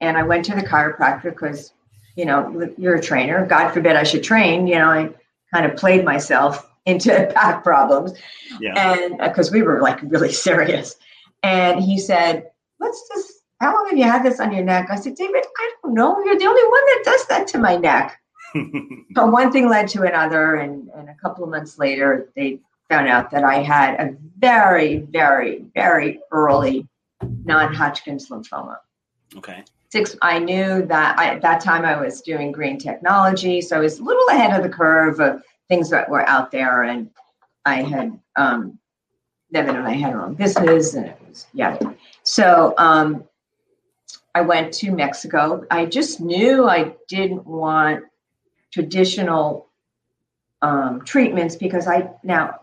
and 0.00 0.16
I 0.16 0.22
went 0.22 0.44
to 0.46 0.54
the 0.54 0.62
chiropractor 0.62 1.24
because 1.24 1.72
you 2.16 2.24
know 2.24 2.72
you're 2.78 2.96
a 2.96 3.02
trainer. 3.02 3.44
God 3.46 3.70
forbid 3.70 3.96
I 3.96 4.02
should 4.02 4.22
train. 4.22 4.66
You 4.66 4.76
know, 4.76 4.88
I 4.88 5.10
kind 5.52 5.66
of 5.66 5.76
played 5.76 6.04
myself 6.04 6.70
into 6.86 7.30
back 7.34 7.62
problems, 7.62 8.12
yeah. 8.60 8.74
and 8.76 9.18
because 9.18 9.50
uh, 9.50 9.54
we 9.54 9.62
were 9.62 9.80
like 9.80 10.00
really 10.02 10.32
serious. 10.48 10.96
And 11.42 11.82
he 11.82 11.98
said, 11.98 12.50
"Let's 12.80 13.08
just." 13.12 13.32
How 13.60 13.72
long 13.72 13.88
have 13.88 13.96
you 13.96 14.04
had 14.04 14.24
this 14.24 14.40
on 14.40 14.52
your 14.52 14.64
neck? 14.64 14.88
I 14.90 14.96
said, 14.96 15.14
David, 15.14 15.42
I 15.56 15.72
don't 15.82 15.94
know. 15.94 16.22
You're 16.24 16.36
the 16.36 16.44
only 16.44 16.62
one 16.64 16.84
that 16.86 17.02
does 17.04 17.26
that 17.28 17.46
to 17.48 17.58
my 17.58 17.76
neck. 17.76 18.20
so 19.16 19.26
one 19.26 19.52
thing 19.52 19.68
led 19.68 19.88
to 19.88 20.02
another, 20.02 20.56
and, 20.56 20.90
and 20.94 21.08
a 21.08 21.14
couple 21.14 21.44
of 21.44 21.50
months 21.50 21.78
later, 21.78 22.30
they 22.36 22.60
found 22.88 23.08
out 23.08 23.30
that 23.30 23.44
I 23.44 23.62
had 23.62 24.00
a 24.00 24.14
very, 24.38 24.98
very, 24.98 25.64
very 25.74 26.20
early 26.30 26.86
non-Hodgkin's 27.44 28.28
lymphoma. 28.28 28.76
Okay. 29.36 29.64
Six. 29.90 30.16
I 30.22 30.38
knew 30.38 30.84
that 30.86 31.18
I, 31.18 31.34
at 31.34 31.42
that 31.42 31.60
time 31.60 31.84
I 31.84 32.00
was 32.00 32.20
doing 32.20 32.52
green 32.52 32.78
technology, 32.78 33.60
so 33.60 33.76
I 33.76 33.80
was 33.80 34.00
a 34.00 34.02
little 34.02 34.26
ahead 34.30 34.52
of 34.52 34.62
the 34.62 34.68
curve 34.68 35.20
of 35.20 35.42
things 35.68 35.88
that 35.90 36.08
were 36.08 36.28
out 36.28 36.50
there, 36.50 36.82
and 36.82 37.10
I 37.64 37.82
had 37.82 38.18
um, 38.36 38.78
Nevin 39.50 39.76
and 39.76 39.86
I 39.86 39.92
had 39.92 40.14
our 40.14 40.26
own 40.26 40.34
business, 40.34 40.94
and 40.94 41.06
it 41.06 41.16
was 41.28 41.46
yeah. 41.54 41.78
So 42.24 42.74
um, 42.76 43.24
I 44.34 44.40
went 44.40 44.74
to 44.74 44.90
Mexico. 44.90 45.64
I 45.70 45.86
just 45.86 46.20
knew 46.20 46.68
I 46.68 46.96
didn't 47.08 47.46
want 47.46 48.04
traditional 48.72 49.68
um, 50.60 51.02
treatments 51.04 51.54
because 51.54 51.86
I 51.86 52.10
now 52.24 52.58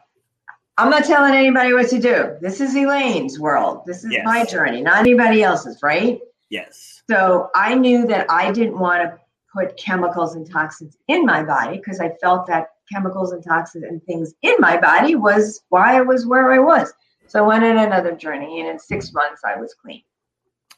I'm 0.82 0.90
not 0.90 1.06
telling 1.06 1.36
anybody 1.36 1.74
what 1.74 1.90
to 1.90 2.00
do. 2.00 2.38
This 2.42 2.60
is 2.60 2.76
Elaine's 2.76 3.40
world. 3.40 3.84
This 3.86 4.04
is 4.04 4.14
yes. 4.14 4.26
my 4.26 4.44
journey, 4.44 4.82
not 4.82 4.98
anybody 4.98 5.44
else's, 5.44 5.78
right? 5.84 6.20
Yes. 6.50 7.04
So 7.08 7.52
I 7.54 7.76
knew 7.76 8.08
that 8.08 8.26
I 8.32 8.52
didn't 8.52 8.80
want 8.80 9.04
to 9.04 9.20
put 9.54 9.78
chemicals 9.78 10.34
and 10.34 10.50
toxins 10.50 10.98
in 11.08 11.24
my 11.24 11.44
body 11.44 11.78
because 11.78 12.00
I 12.00 12.10
felt 12.20 12.48
that 12.48 12.70
chemicals 12.92 13.32
and 13.32 13.44
toxins 13.44 13.84
and 13.84 14.04
things 14.06 14.34
in 14.42 14.56
my 14.58 14.76
body 14.76 15.14
was 15.14 15.62
why 15.70 15.98
I 15.98 16.02
was 16.02 16.26
where 16.26 16.52
I 16.52 16.58
was. 16.58 16.92
So 17.28 17.44
I 17.44 17.48
went 17.48 17.64
on 17.64 17.78
another 17.78 18.16
journey, 18.16 18.60
and 18.60 18.68
in 18.68 18.80
six 18.80 19.14
months 19.14 19.44
I 19.46 19.62
was 19.62 19.76
clean. 19.76 20.02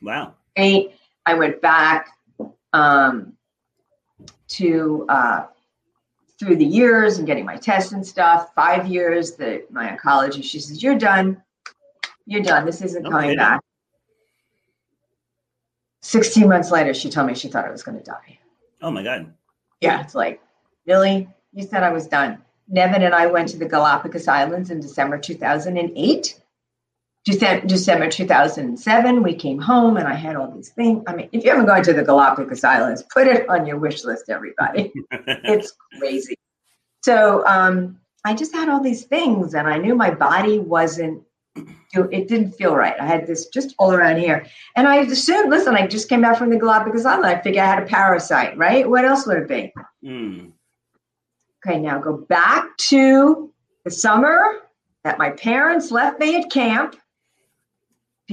Wow. 0.01 0.33
Eight, 0.57 0.95
I 1.25 1.33
went 1.35 1.61
back 1.61 2.09
um, 2.73 3.37
to 4.49 5.05
uh, 5.07 5.45
through 6.43 6.57
the 6.57 6.65
years 6.65 7.17
and 7.17 7.27
getting 7.27 7.45
my 7.45 7.55
tests 7.55 7.93
and 7.93 8.05
stuff, 8.05 8.53
five 8.53 8.85
years, 8.87 9.33
that 9.33 9.71
my 9.71 9.89
oncologist, 9.89 10.43
she 10.43 10.59
says, 10.59 10.83
You're 10.83 10.97
done. 10.97 11.41
You're 12.25 12.41
done. 12.43 12.65
This 12.65 12.81
isn't 12.81 13.03
coming 13.03 13.31
Okay. 13.31 13.35
back. 13.37 13.61
16 16.01 16.47
months 16.49 16.69
later, 16.69 16.93
she 16.93 17.09
told 17.09 17.27
me 17.27 17.33
she 17.35 17.47
thought 17.47 17.65
I 17.65 17.71
was 17.71 17.83
going 17.83 17.97
to 17.97 18.03
die. 18.03 18.37
Oh 18.81 18.91
my 18.91 19.03
God. 19.03 19.33
Yeah, 19.79 20.01
it's 20.01 20.15
like, 20.15 20.41
really? 20.85 21.29
You 21.53 21.63
said 21.65 21.83
I 21.83 21.91
was 21.91 22.07
done. 22.07 22.41
Nevin 22.67 23.03
and 23.03 23.15
I 23.15 23.27
went 23.27 23.47
to 23.49 23.57
the 23.57 23.65
Galapagos 23.65 24.27
Islands 24.27 24.69
in 24.69 24.79
December 24.81 25.17
2008. 25.17 26.41
December, 27.25 27.65
December 27.65 28.09
2007, 28.09 29.23
we 29.23 29.33
came 29.33 29.59
home 29.59 29.95
and 29.95 30.07
I 30.07 30.13
had 30.13 30.35
all 30.35 30.51
these 30.51 30.69
things. 30.69 31.03
I 31.07 31.15
mean, 31.15 31.29
if 31.31 31.43
you 31.43 31.51
haven't 31.51 31.67
gone 31.67 31.81
to 31.83 31.93
the 31.93 32.03
Galapagos 32.03 32.63
Islands, 32.63 33.03
put 33.03 33.27
it 33.27 33.47
on 33.47 33.65
your 33.65 33.77
wish 33.77 34.03
list, 34.03 34.29
everybody. 34.29 34.91
it's 35.11 35.73
crazy. 35.97 36.35
So 37.03 37.45
um, 37.45 37.99
I 38.25 38.33
just 38.33 38.53
had 38.53 38.67
all 38.67 38.81
these 38.81 39.05
things 39.05 39.53
and 39.53 39.67
I 39.67 39.77
knew 39.77 39.95
my 39.95 40.11
body 40.11 40.59
wasn't, 40.59 41.23
it 41.55 42.27
didn't 42.27 42.53
feel 42.53 42.75
right. 42.75 42.95
I 42.99 43.05
had 43.05 43.25
this 43.25 43.47
just 43.47 43.73
all 43.79 43.93
around 43.93 44.17
here. 44.17 44.45
And 44.75 44.85
I 44.85 44.97
assumed, 44.97 45.49
listen, 45.49 45.75
I 45.75 45.87
just 45.87 46.09
came 46.09 46.21
back 46.21 46.37
from 46.37 46.49
the 46.49 46.57
Galapagos 46.57 47.05
Islands. 47.05 47.27
I 47.27 47.41
figured 47.41 47.63
I 47.63 47.67
had 47.67 47.83
a 47.83 47.85
parasite, 47.85 48.57
right? 48.57 48.89
What 48.89 49.05
else 49.05 49.25
would 49.27 49.37
it 49.37 49.47
be? 49.47 49.73
Mm. 50.03 50.51
Okay, 51.65 51.79
now 51.79 51.99
go 51.99 52.17
back 52.17 52.75
to 52.77 53.49
the 53.85 53.91
summer 53.91 54.59
that 55.05 55.17
my 55.17 55.29
parents 55.29 55.91
left 55.91 56.19
me 56.19 56.37
at 56.37 56.49
camp 56.49 56.97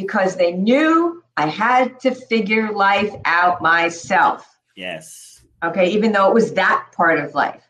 because 0.00 0.36
they 0.36 0.52
knew 0.52 1.22
I 1.36 1.46
had 1.46 2.00
to 2.00 2.14
figure 2.14 2.72
life 2.72 3.14
out 3.26 3.60
myself. 3.60 4.58
Yes. 4.76 5.42
Okay, 5.62 5.90
even 5.90 6.12
though 6.12 6.28
it 6.28 6.34
was 6.34 6.54
that 6.54 6.86
part 6.96 7.18
of 7.18 7.34
life. 7.34 7.62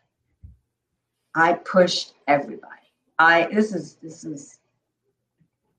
I 1.34 1.54
pushed 1.54 2.14
everybody. 2.28 2.66
I 3.18 3.48
this 3.52 3.74
is 3.74 3.96
this 4.02 4.24
is 4.24 4.58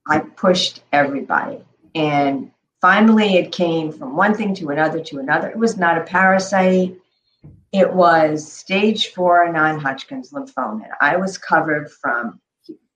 I 0.10 0.20
pushed 0.20 0.84
everybody. 0.92 1.64
And 1.96 2.52
finally 2.82 3.36
it 3.36 3.52
came 3.52 3.92
from 3.92 4.16
one 4.16 4.34
thing 4.34 4.54
to 4.56 4.70
another 4.70 5.02
to 5.04 5.20
another. 5.20 5.50
It 5.50 5.58
was 5.58 5.78
not 5.78 5.98
a 5.98 6.04
parasite. 6.04 6.98
It 7.72 7.94
was 7.94 8.52
stage 8.52 9.08
four 9.14 9.50
non-Hodgkin's 9.52 10.32
lymphoma. 10.32 10.88
I 11.00 11.16
was 11.16 11.38
covered 11.38 11.90
from 11.92 12.42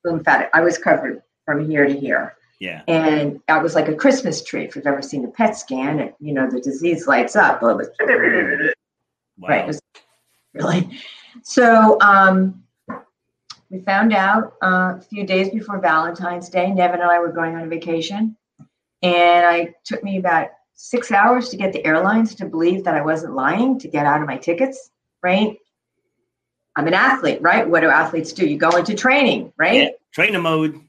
lymphatic. 0.04 0.50
I 0.54 0.62
was 0.62 0.78
covered 0.78 1.22
from 1.46 1.70
here 1.70 1.86
to 1.86 1.98
here. 1.98 2.35
Yeah. 2.60 2.82
And 2.88 3.42
I 3.48 3.58
was 3.60 3.76
like 3.76 3.88
a 3.88 3.96
Christmas 3.96 4.44
tree. 4.44 4.64
If 4.64 4.76
you've 4.76 4.88
ever 4.88 5.02
seen 5.02 5.26
a 5.26 5.28
PET 5.28 5.58
scan, 5.58 6.00
and 6.00 6.14
you 6.20 6.34
know 6.34 6.50
the 6.50 6.62
disease 6.62 7.08
lights 7.08 7.36
up. 7.36 7.62
Well, 7.62 7.78
it 7.80 7.90
was 8.00 8.72
Wow. 9.38 9.50
Right. 9.50 9.64
It 9.64 9.68
was 9.68 9.82
really. 10.54 11.00
So 11.44 12.00
um, 12.00 12.64
we 13.70 13.82
found 13.82 14.14
out 14.14 14.54
uh, 14.64 14.96
a 14.98 15.02
few 15.10 15.26
days 15.26 15.50
before 15.50 15.80
Valentine's 15.80 16.50
Day. 16.50 16.72
Nevin 16.72 17.02
and 17.02 17.10
I 17.10 17.20
were 17.20 17.32
going 17.32 17.56
on 17.56 17.64
a 17.64 17.68
vacation, 17.68 18.38
and 19.02 19.46
I 19.46 19.76
took 19.84 20.04
me 20.04 20.18
about 20.18 20.50
six 20.74 21.12
hours 21.12 21.50
to 21.50 21.58
get 21.58 21.74
the 21.74 21.86
airlines 21.86 22.36
to 22.36 22.46
believe 22.46 22.86
that 22.86 22.96
I 22.96 23.02
wasn't 23.02 23.36
lying 23.36 23.80
to 23.80 23.88
get 23.88 24.06
out 24.06 24.22
of 24.22 24.28
my 24.28 24.38
tickets. 24.38 24.90
Right. 25.22 25.58
I'm 26.78 26.88
an 26.88 26.94
athlete, 26.94 27.42
right? 27.42 27.68
What 27.68 27.82
do 27.82 27.90
athletes 27.90 28.34
do? 28.34 28.46
You 28.46 28.58
go 28.58 28.70
into 28.72 28.96
training, 28.96 29.54
right? 29.58 29.76
Yeah. 29.76 29.90
Trainer 30.12 30.42
mode. 30.42 30.82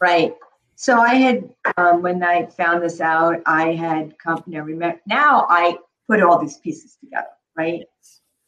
Right. 0.00 0.34
So 0.80 0.98
I 0.98 1.14
had, 1.16 1.50
um, 1.76 2.00
when 2.00 2.22
I 2.22 2.46
found 2.46 2.82
this 2.82 3.02
out, 3.02 3.42
I 3.44 3.74
had 3.74 4.18
come, 4.18 4.42
you 4.46 4.54
know, 4.54 4.64
remember, 4.64 4.98
now 5.06 5.46
I 5.50 5.76
put 6.08 6.22
all 6.22 6.38
these 6.38 6.56
pieces 6.56 6.96
together, 7.04 7.28
right? 7.54 7.82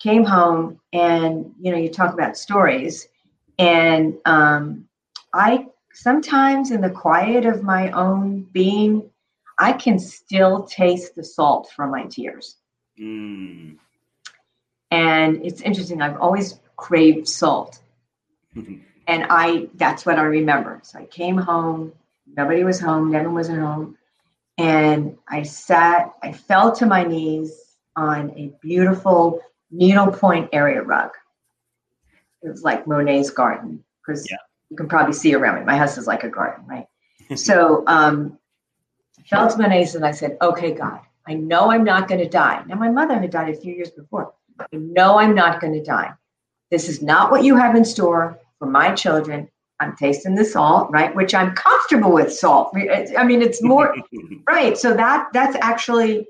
Came 0.01 0.25
home 0.25 0.81
and, 0.95 1.53
you 1.61 1.71
know, 1.71 1.77
you 1.77 1.91
talk 1.91 2.15
about 2.15 2.39
stories. 2.39 3.07
And 3.59 4.17
um, 4.25 4.89
I 5.35 5.67
sometimes, 5.93 6.71
in 6.71 6.81
the 6.81 6.89
quiet 6.89 7.45
of 7.45 7.63
my 7.63 7.91
own 7.91 8.45
being, 8.51 9.11
I 9.59 9.75
can 9.75 9.99
still 9.99 10.63
taste 10.63 11.15
the 11.15 11.25
salt 11.25 11.71
from 11.77 11.91
my 11.91 12.05
tears. 12.05 12.57
Mm. 12.99 13.77
And 14.91 15.45
it's 15.45 15.61
interesting. 15.61 16.01
I've 16.01 16.19
always 16.19 16.59
craved 16.77 17.29
salt. 17.29 17.79
and 18.57 18.81
I 19.07 19.69
that's 19.75 20.07
what 20.07 20.19
I 20.19 20.23
remember. 20.23 20.81
So 20.83 20.99
I 20.99 21.05
came 21.05 21.37
home, 21.37 21.93
nobody 22.37 22.65
was 22.65 22.81
home, 22.81 23.11
Nevin 23.11 23.35
wasn't 23.35 23.61
home, 23.61 23.97
and 24.59 25.17
I 25.29 25.43
sat, 25.43 26.13
I 26.23 26.33
fell 26.33 26.73
to 26.77 26.87
my 26.87 27.05
knees 27.05 27.53
on 27.97 28.31
a 28.37 28.53
beautiful 28.61 29.41
needlepoint 29.71 30.51
area 30.53 30.83
rug. 30.83 31.11
It 32.43 32.49
was 32.49 32.63
like 32.63 32.87
Monet's 32.87 33.31
garden 33.31 33.85
because 34.05 34.29
Yeah. 34.31 34.37
you 34.71 34.77
can 34.77 34.89
probably 34.89 35.13
see 35.13 35.35
around 35.35 35.61
me. 35.61 35.65
My 35.65 35.77
house 35.77 35.97
is 35.97 36.07
like 36.07 36.25
a 36.25 36.29
garden, 36.29 36.65
right? 36.67 36.87
so 37.37 37.85
um, 37.87 38.39
I 39.19 39.23
fell 39.23 39.49
to 39.49 39.59
my 39.59 39.69
knees 39.69 39.95
and 39.95 40.05
I 40.05 40.11
said, 40.11 40.37
"Okay, 40.43 40.73
God, 40.73 41.01
I 41.27 41.35
know 41.35 41.71
I'm 41.71 41.85
not 41.85 42.09
going 42.09 42.21
to 42.21 42.29
die." 42.29 42.65
Now 42.67 42.75
my 42.77 42.91
mother 42.91 43.19
had 43.19 43.31
died 43.31 43.55
a 43.55 43.57
few 43.57 43.75
years 43.75 43.91
before. 43.91 44.35
I 44.59 44.67
know 44.77 45.19
I'm 45.19 45.35
not 45.35 45.61
going 45.61 45.73
to 45.75 45.83
die. 45.83 46.13
This 46.71 46.89
is 46.89 47.03
not 47.03 47.31
what 47.31 47.45
you 47.45 47.57
have 47.57 47.77
in 47.77 47.85
store 47.85 48.39
for 48.59 48.67
my 48.67 48.95
children. 48.95 49.49
I'm 49.81 49.97
tasting 49.97 50.35
the 50.35 50.45
salt, 50.45 50.91
right? 50.93 51.15
Which 51.15 51.35
I'm 51.35 51.55
comfortable 51.55 52.13
with 52.13 52.33
salt. 52.33 52.75
I 52.77 53.25
mean, 53.25 53.43
it's 53.43 53.63
more 53.63 53.97
right. 54.47 54.79
So 54.79 54.95
that 54.95 55.29
that's 55.33 55.57
actually 55.61 56.27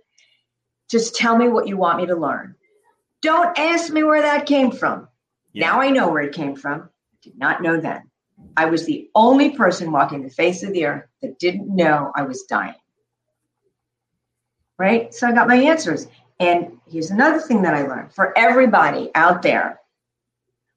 just 0.91 1.15
tell 1.15 1.37
me 1.37 1.49
what 1.49 1.69
you 1.69 1.77
want 1.77 1.99
me 1.99 2.07
to 2.07 2.15
learn. 2.17 2.55
Don't 3.21 3.57
ask 3.59 3.93
me 3.93 4.03
where 4.03 4.23
that 4.23 4.47
came 4.47 4.71
from. 4.71 5.09
Yeah. 5.53 5.67
Now 5.67 5.81
I 5.81 5.91
know 5.91 6.09
where 6.11 6.23
it 6.23 6.35
came 6.35 6.57
from. 6.57 6.83
I 6.83 7.17
did 7.23 7.39
not 7.39 7.63
know 7.63 7.81
then. 7.81 8.03
I 8.57 8.65
was 8.67 8.85
the 8.85 9.09
only 9.15 9.51
person 9.51 9.93
walking 9.93 10.23
the 10.23 10.31
face 10.31 10.63
of 10.63 10.73
the 10.73 10.87
earth 10.87 11.05
that 11.21 11.39
didn't 11.39 11.75
know 11.75 12.13
I 12.17 12.23
was 12.23 12.43
dying. 12.43 12.75
Right? 14.79 15.15
So 15.15 15.29
I 15.29 15.33
got 15.33 15.47
my 15.49 15.57
answers. 15.57 16.09
And 16.41 16.79
here's 16.91 17.11
another 17.11 17.41
thing 17.41 17.63
that 17.63 17.75
I 17.75 17.83
learned 17.83 18.13
for 18.13 18.37
everybody 18.37 19.11
out 19.15 19.43
there, 19.43 19.81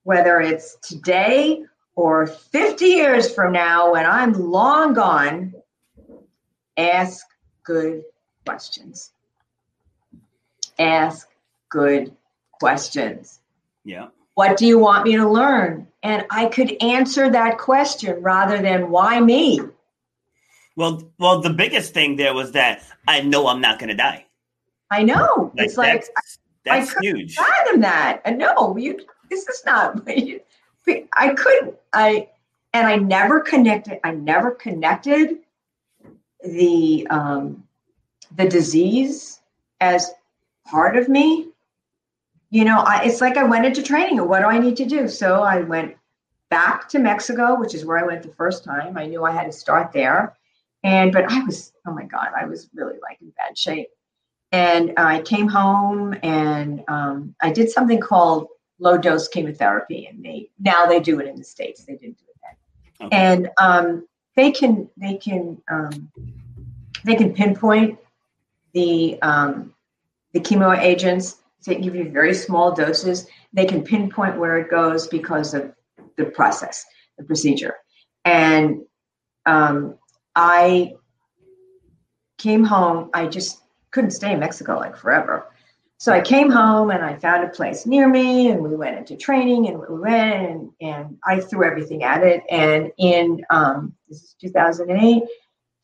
whether 0.03 0.39
it's 0.39 0.77
today 0.83 1.63
or 1.95 2.27
50 2.27 2.85
years 2.85 3.33
from 3.33 3.53
now 3.53 3.93
when 3.93 4.05
I'm 4.05 4.33
long 4.33 4.93
gone, 4.93 5.53
ask 6.77 7.25
good 7.63 8.03
questions. 8.45 9.11
Ask 10.77 11.29
good 11.69 12.15
questions. 12.59 13.39
yeah. 13.83 14.07
What 14.35 14.57
do 14.57 14.67
you 14.67 14.77
want 14.77 15.05
me 15.05 15.15
to 15.15 15.29
learn? 15.29 15.87
And 16.03 16.25
I 16.29 16.47
could 16.47 16.75
answer 16.83 17.29
that 17.29 17.57
question 17.57 18.21
rather 18.21 18.61
than 18.61 18.89
why 18.89 19.21
me? 19.21 19.61
Well, 20.75 21.09
well, 21.17 21.39
the 21.39 21.49
biggest 21.49 21.93
thing 21.93 22.17
there 22.17 22.33
was 22.33 22.51
that 22.51 22.83
I 23.07 23.21
know 23.21 23.47
I'm 23.47 23.61
not 23.61 23.79
going 23.79 23.87
to 23.87 23.95
die. 23.95 24.25
I 24.91 25.03
know. 25.03 25.53
Like, 25.55 25.65
it's 25.65 25.77
like 25.77 25.93
that's, 25.93 26.39
that's 26.65 26.93
couldn't 26.93 27.15
huge. 27.15 27.35
fathom 27.35 27.79
that. 27.81 28.21
And 28.25 28.37
no, 28.37 28.75
you 28.75 28.99
this 29.29 29.47
is 29.47 29.63
not 29.65 30.05
I 31.13 31.33
couldn't 31.33 31.75
I 31.93 32.29
and 32.73 32.87
I 32.87 32.97
never 32.97 33.39
connected 33.39 33.99
I 34.03 34.11
never 34.11 34.51
connected 34.51 35.37
the 36.43 37.07
um 37.09 37.63
the 38.35 38.47
disease 38.47 39.41
as 39.81 40.11
part 40.65 40.97
of 40.97 41.07
me. 41.07 41.49
You 42.49 42.63
know, 42.63 42.79
I, 42.79 43.03
it's 43.03 43.21
like 43.21 43.37
I 43.37 43.43
went 43.43 43.65
into 43.65 43.83
training 43.83 44.25
what 44.27 44.39
do 44.39 44.45
I 44.45 44.59
need 44.59 44.77
to 44.77 44.85
do? 44.85 45.07
So 45.07 45.41
I 45.41 45.61
went 45.61 45.95
back 46.49 46.87
to 46.89 46.99
Mexico, 46.99 47.59
which 47.59 47.73
is 47.73 47.85
where 47.85 47.97
I 47.97 48.03
went 48.03 48.23
the 48.23 48.33
first 48.33 48.63
time. 48.63 48.97
I 48.97 49.05
knew 49.05 49.23
I 49.23 49.31
had 49.31 49.45
to 49.45 49.51
start 49.51 49.91
there. 49.91 50.37
And 50.83 51.11
but 51.11 51.31
I 51.31 51.43
was, 51.43 51.73
oh 51.87 51.91
my 51.91 52.05
God, 52.05 52.29
I 52.39 52.45
was 52.45 52.69
really 52.73 52.97
like 53.01 53.17
in 53.21 53.31
bad 53.31 53.57
shape. 53.57 53.89
And 54.51 54.93
I 54.97 55.21
came 55.21 55.47
home 55.47 56.15
and 56.23 56.83
um, 56.87 57.35
I 57.41 57.51
did 57.51 57.71
something 57.71 57.99
called 57.99 58.47
low 58.79 58.97
dose 58.97 59.27
chemotherapy. 59.27 60.07
And 60.07 60.23
they 60.23 60.49
now 60.59 60.85
they 60.85 60.99
do 60.99 61.19
it 61.19 61.27
in 61.27 61.35
the 61.35 61.43
States. 61.43 61.85
They 61.85 61.93
didn't 61.93 62.17
do 62.17 62.25
it 62.29 62.37
then. 62.43 63.07
Okay. 63.07 63.17
And 63.17 63.49
um, 63.59 64.07
they 64.35 64.51
can 64.51 64.89
they 64.97 65.15
can 65.15 65.61
um, 65.69 66.11
they 67.03 67.15
can 67.15 67.33
pinpoint 67.33 67.99
the 68.73 69.21
um, 69.21 69.73
the 70.33 70.39
chemo 70.39 70.77
agents. 70.77 71.37
They 71.65 71.75
give 71.75 71.95
you 71.95 72.11
very 72.11 72.33
small 72.33 72.73
doses. 72.73 73.27
They 73.53 73.65
can 73.65 73.83
pinpoint 73.83 74.37
where 74.37 74.57
it 74.59 74.69
goes 74.69 75.07
because 75.07 75.55
of 75.55 75.73
the 76.15 76.25
process, 76.25 76.85
the 77.17 77.23
procedure. 77.23 77.75
And 78.23 78.81
um, 79.47 79.97
I 80.35 80.93
came 82.37 82.63
home. 82.63 83.09
I 83.13 83.27
just 83.27 83.61
couldn't 83.91 84.11
stay 84.11 84.31
in 84.33 84.39
Mexico 84.39 84.77
like 84.77 84.95
forever. 84.95 85.47
So 85.97 86.11
I 86.11 86.21
came 86.21 86.49
home 86.49 86.91
and 86.91 87.03
I 87.03 87.15
found 87.15 87.43
a 87.43 87.49
place 87.49 87.85
near 87.85 88.07
me 88.07 88.51
and 88.51 88.61
we 88.61 88.75
went 88.75 88.97
into 88.97 89.15
training 89.15 89.67
and 89.67 89.79
we 89.79 89.97
went 89.97 90.49
and, 90.49 90.71
and 90.81 91.17
I 91.25 91.39
threw 91.39 91.65
everything 91.65 92.03
at 92.03 92.21
it. 92.21 92.43
And 92.49 92.91
in 92.97 93.45
um, 93.49 93.93
this 94.09 94.21
is 94.21 94.35
2008, 94.41 95.23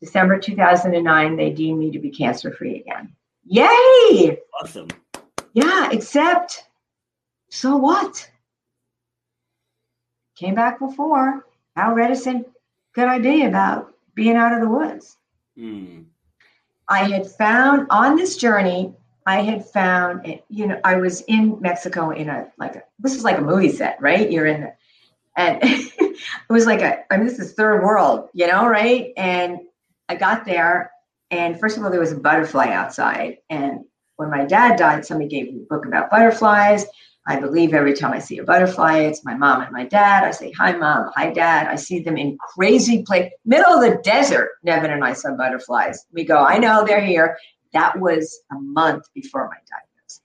December 0.00 0.38
2009, 0.38 1.36
they 1.36 1.50
deemed 1.50 1.78
me 1.78 1.90
to 1.90 1.98
be 1.98 2.10
cancer 2.10 2.52
free 2.52 2.80
again. 2.80 3.14
Yay! 3.44 4.38
awesome. 4.60 4.88
Yeah, 5.54 5.90
except 5.90 6.64
so 7.50 7.76
what? 7.76 8.28
came 10.42 10.54
back 10.54 10.78
before. 10.78 11.46
How 11.76 11.94
reticent 11.94 12.48
could 12.94 13.06
I 13.06 13.18
be 13.18 13.44
about 13.44 13.94
being 14.14 14.36
out 14.36 14.52
of 14.52 14.60
the 14.60 14.68
woods? 14.68 15.16
Mm. 15.56 16.06
I 16.88 17.08
had 17.08 17.26
found 17.26 17.86
on 17.90 18.16
this 18.16 18.36
journey, 18.36 18.92
I 19.26 19.42
had 19.42 19.64
found, 19.66 20.26
it, 20.26 20.44
you 20.48 20.66
know, 20.66 20.80
I 20.84 20.96
was 20.96 21.22
in 21.22 21.60
Mexico 21.60 22.10
in 22.10 22.28
a 22.28 22.48
like 22.58 22.76
a, 22.76 22.82
this 22.98 23.14
is 23.14 23.24
like 23.24 23.38
a 23.38 23.42
movie 23.42 23.70
set, 23.70 24.00
right? 24.00 24.30
You're 24.30 24.46
in 24.46 24.62
the, 24.62 24.72
and 25.36 25.58
it 25.62 26.16
was 26.50 26.66
like 26.66 26.82
a, 26.82 27.12
I 27.12 27.16
mean, 27.16 27.26
this 27.26 27.38
is 27.38 27.52
third 27.52 27.82
world, 27.82 28.28
you 28.32 28.46
know, 28.46 28.66
right? 28.66 29.12
And 29.16 29.60
I 30.08 30.16
got 30.16 30.44
there, 30.44 30.90
and 31.30 31.58
first 31.58 31.76
of 31.76 31.84
all, 31.84 31.90
there 31.90 32.00
was 32.00 32.12
a 32.12 32.18
butterfly 32.18 32.68
outside, 32.68 33.38
and 33.48 33.84
when 34.16 34.30
my 34.30 34.44
dad 34.44 34.78
died, 34.78 35.06
somebody 35.06 35.28
gave 35.28 35.52
me 35.52 35.62
a 35.62 35.66
book 35.66 35.86
about 35.86 36.10
butterflies. 36.10 36.86
I 37.26 37.38
believe 37.38 37.72
every 37.72 37.94
time 37.94 38.12
I 38.12 38.18
see 38.18 38.38
a 38.38 38.44
butterfly, 38.44 38.98
it's 38.98 39.24
my 39.24 39.34
mom 39.34 39.62
and 39.62 39.72
my 39.72 39.84
dad. 39.84 40.24
I 40.24 40.32
say, 40.32 40.52
Hi, 40.58 40.72
mom. 40.72 41.10
Hi, 41.14 41.32
dad. 41.32 41.68
I 41.68 41.76
see 41.76 42.00
them 42.00 42.16
in 42.16 42.36
crazy 42.38 43.04
place, 43.04 43.30
middle 43.44 43.72
of 43.72 43.80
the 43.80 44.00
desert. 44.02 44.50
Nevin 44.64 44.90
and 44.90 45.04
I 45.04 45.12
saw 45.12 45.36
butterflies. 45.36 46.04
We 46.12 46.24
go, 46.24 46.38
I 46.38 46.58
know 46.58 46.84
they're 46.84 47.04
here. 47.04 47.38
That 47.72 47.98
was 47.98 48.40
a 48.50 48.54
month 48.56 49.04
before 49.14 49.48
my 49.48 49.56
diagnosis. 49.56 50.20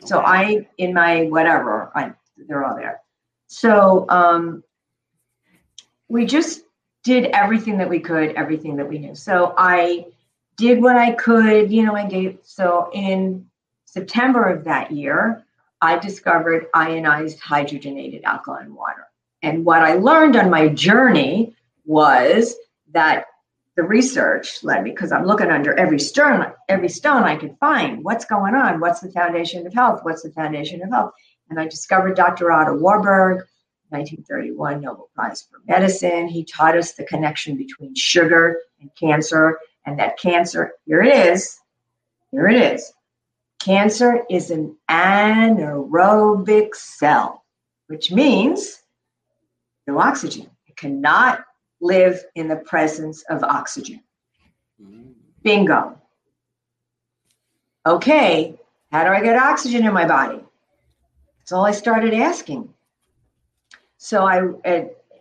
Okay. 0.00 0.08
So 0.08 0.20
I, 0.20 0.68
in 0.78 0.94
my 0.94 1.24
whatever, 1.24 1.92
I, 1.94 2.12
they're 2.48 2.64
all 2.64 2.76
there. 2.76 3.00
So 3.46 4.06
um, 4.08 4.62
we 6.08 6.26
just 6.26 6.62
did 7.04 7.26
everything 7.26 7.78
that 7.78 7.88
we 7.88 8.00
could, 8.00 8.30
everything 8.30 8.76
that 8.76 8.88
we 8.88 8.98
knew. 8.98 9.14
So 9.14 9.54
I 9.56 10.06
did 10.56 10.82
what 10.82 10.96
I 10.96 11.12
could, 11.12 11.70
you 11.70 11.84
know, 11.84 11.94
I 11.94 12.06
gave, 12.06 12.38
so 12.42 12.90
in 12.92 13.46
September 13.84 14.44
of 14.44 14.64
that 14.64 14.90
year, 14.90 15.44
I 15.80 15.98
discovered 15.98 16.66
ionized 16.74 17.40
hydrogenated 17.40 18.24
alkaline 18.24 18.74
water. 18.74 19.06
And 19.42 19.64
what 19.64 19.82
I 19.82 19.94
learned 19.94 20.36
on 20.36 20.50
my 20.50 20.68
journey 20.68 21.54
was 21.84 22.56
that 22.92 23.26
the 23.76 23.82
research 23.82 24.64
led 24.64 24.82
me 24.82 24.90
because 24.90 25.12
I'm 25.12 25.26
looking 25.26 25.50
under 25.50 25.74
every 25.78 25.98
stone, 25.98 26.46
every 26.68 26.88
stone 26.88 27.24
I 27.24 27.36
could 27.36 27.56
find. 27.58 28.02
What's 28.02 28.24
going 28.24 28.54
on? 28.54 28.80
What's 28.80 29.00
the 29.00 29.12
foundation 29.12 29.66
of 29.66 29.74
health? 29.74 30.00
What's 30.02 30.22
the 30.22 30.32
foundation 30.32 30.82
of 30.82 30.90
health? 30.90 31.12
And 31.50 31.60
I 31.60 31.68
discovered 31.68 32.16
Dr. 32.16 32.50
Otto 32.50 32.76
Warburg, 32.76 33.44
1931 33.90 34.80
Nobel 34.80 35.10
Prize 35.14 35.42
for 35.42 35.60
Medicine. 35.66 36.26
He 36.26 36.44
taught 36.44 36.76
us 36.76 36.92
the 36.92 37.04
connection 37.04 37.56
between 37.56 37.94
sugar 37.94 38.60
and 38.80 38.90
cancer, 38.98 39.58
and 39.84 39.98
that 39.98 40.18
cancer, 40.18 40.72
here 40.86 41.02
it 41.02 41.14
is, 41.14 41.60
here 42.32 42.48
it 42.48 42.56
is, 42.56 42.92
Cancer 43.66 44.24
is 44.30 44.52
an 44.52 44.76
anaerobic 44.88 46.72
cell, 46.76 47.44
which 47.88 48.12
means 48.12 48.80
no 49.88 49.98
oxygen. 49.98 50.48
It 50.68 50.76
cannot 50.76 51.44
live 51.80 52.22
in 52.34 52.48
the 52.48 52.56
presence 52.56 53.22
of 53.28 53.42
oxygen. 53.42 54.02
Bingo. 55.42 56.00
Okay, 57.86 58.58
how 58.90 59.04
do 59.04 59.10
I 59.10 59.20
get 59.20 59.36
oxygen 59.36 59.86
in 59.86 59.92
my 59.92 60.06
body? 60.06 60.40
That's 61.38 61.52
all 61.52 61.64
I 61.64 61.70
started 61.70 62.14
asking. 62.14 62.72
So 63.98 64.26
I, 64.26 64.38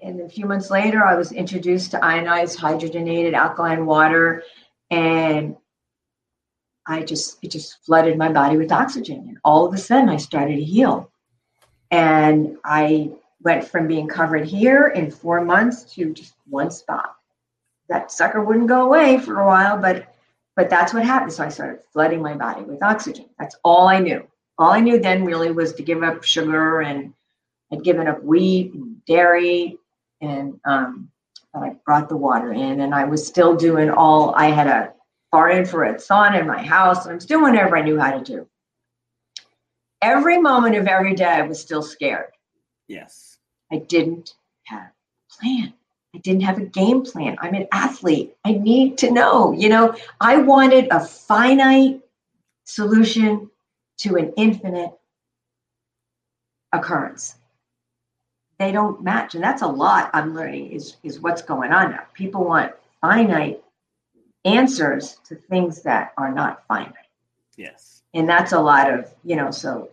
and 0.01 0.21
a 0.21 0.29
few 0.29 0.45
months 0.45 0.69
later, 0.71 1.03
I 1.03 1.15
was 1.15 1.31
introduced 1.31 1.91
to 1.91 2.03
ionized 2.03 2.57
hydrogenated 2.57 3.33
alkaline 3.33 3.85
water, 3.85 4.43
and 4.89 5.55
I 6.87 7.03
just 7.03 7.37
it 7.43 7.51
just 7.51 7.83
flooded 7.85 8.17
my 8.17 8.31
body 8.31 8.57
with 8.57 8.71
oxygen, 8.71 9.25
and 9.27 9.37
all 9.43 9.65
of 9.65 9.73
a 9.73 9.77
sudden 9.77 10.09
I 10.09 10.17
started 10.17 10.55
to 10.55 10.63
heal, 10.63 11.11
and 11.91 12.57
I 12.63 13.11
went 13.45 13.65
from 13.65 13.87
being 13.87 14.07
covered 14.07 14.45
here 14.45 14.87
in 14.87 15.11
four 15.11 15.39
months 15.45 15.83
to 15.93 16.11
just 16.11 16.33
one 16.49 16.71
spot. 16.71 17.15
That 17.87 18.11
sucker 18.11 18.43
wouldn't 18.43 18.67
go 18.67 18.83
away 18.83 19.19
for 19.19 19.39
a 19.39 19.45
while, 19.45 19.77
but 19.77 20.11
but 20.55 20.69
that's 20.69 20.93
what 20.93 21.05
happened. 21.05 21.33
So 21.33 21.43
I 21.43 21.49
started 21.49 21.83
flooding 21.93 22.21
my 22.21 22.33
body 22.33 22.63
with 22.63 22.81
oxygen. 22.81 23.25
That's 23.37 23.55
all 23.63 23.87
I 23.87 23.99
knew. 23.99 24.25
All 24.57 24.71
I 24.71 24.79
knew 24.79 24.99
then 24.99 25.25
really 25.25 25.51
was 25.51 25.73
to 25.73 25.83
give 25.83 26.01
up 26.01 26.23
sugar, 26.23 26.81
and 26.81 27.13
I'd 27.71 27.83
given 27.83 28.07
up 28.07 28.23
wheat 28.23 28.73
and 28.73 29.03
dairy, 29.05 29.77
and 30.21 30.59
um, 30.65 31.11
I 31.53 31.75
brought 31.85 32.09
the 32.09 32.17
water 32.17 32.51
in, 32.51 32.81
and 32.81 32.95
I 32.95 33.03
was 33.03 33.25
still 33.27 33.55
doing 33.55 33.89
all. 33.89 34.33
I 34.35 34.47
had 34.47 34.67
a 34.67 34.93
far 35.29 35.51
infrared 35.51 35.97
sauna 35.97 36.39
in 36.39 36.47
my 36.47 36.63
house, 36.63 37.05
and 37.05 37.13
I'm 37.13 37.19
still 37.19 37.41
whatever 37.41 37.77
I 37.77 37.81
knew 37.81 37.99
how 37.99 38.17
to 38.17 38.23
do. 38.23 38.47
Every 40.01 40.39
moment 40.39 40.75
of 40.75 40.87
every 40.87 41.13
day, 41.13 41.25
I 41.25 41.41
was 41.43 41.59
still 41.59 41.83
scared. 41.83 42.31
Yes. 42.87 43.34
I 43.71 43.77
didn't 43.77 44.35
have 44.63 44.83
a 44.83 45.33
plan. 45.33 45.73
I 46.13 46.19
didn't 46.19 46.43
have 46.43 46.57
a 46.57 46.65
game 46.65 47.03
plan. 47.03 47.35
I'm 47.39 47.53
an 47.53 47.67
athlete. 47.71 48.35
I 48.45 48.53
need 48.53 48.97
to 48.99 49.11
know. 49.11 49.51
You 49.51 49.69
know, 49.69 49.95
I 50.21 50.37
wanted 50.37 50.87
a 50.91 50.99
finite 50.99 52.01
solution 52.63 53.49
to 53.97 54.15
an 54.15 54.33
infinite 54.37 54.91
occurrence. 56.71 57.35
They 58.59 58.71
don't 58.71 59.03
match. 59.03 59.35
And 59.35 59.43
that's 59.43 59.61
a 59.61 59.67
lot 59.67 60.09
I'm 60.13 60.33
learning 60.33 60.71
is, 60.71 60.95
is 61.03 61.19
what's 61.19 61.41
going 61.41 61.73
on 61.73 61.91
now. 61.91 62.03
People 62.13 62.45
want 62.45 62.73
finite 63.01 63.61
answers 64.45 65.17
to 65.25 65.35
things 65.35 65.81
that 65.81 66.13
are 66.17 66.31
not 66.31 66.65
finite. 66.67 66.93
Yes. 67.57 68.03
And 68.13 68.29
that's 68.29 68.53
a 68.53 68.59
lot 68.59 68.93
of, 68.93 69.13
you 69.23 69.35
know, 69.35 69.51
so 69.51 69.89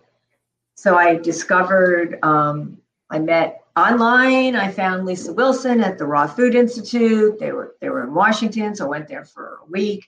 so 0.75 0.97
I 0.97 1.17
discovered 1.17 2.19
um, 2.23 2.79
I 3.11 3.19
met 3.19 3.62
online, 3.77 4.57
I 4.57 4.71
found 4.71 5.07
Lisa 5.07 5.33
Wilson 5.33 5.81
at 5.81 5.99
the 5.99 6.07
Raw 6.07 6.27
Food 6.27 6.55
Institute. 6.55 7.39
They 7.39 7.53
were 7.53 7.77
they 7.81 7.89
were 7.89 8.05
in 8.05 8.15
Washington, 8.15 8.75
so 8.75 8.87
I 8.87 8.89
went 8.89 9.09
there 9.09 9.25
for 9.25 9.61
a 9.63 9.71
week. 9.71 10.07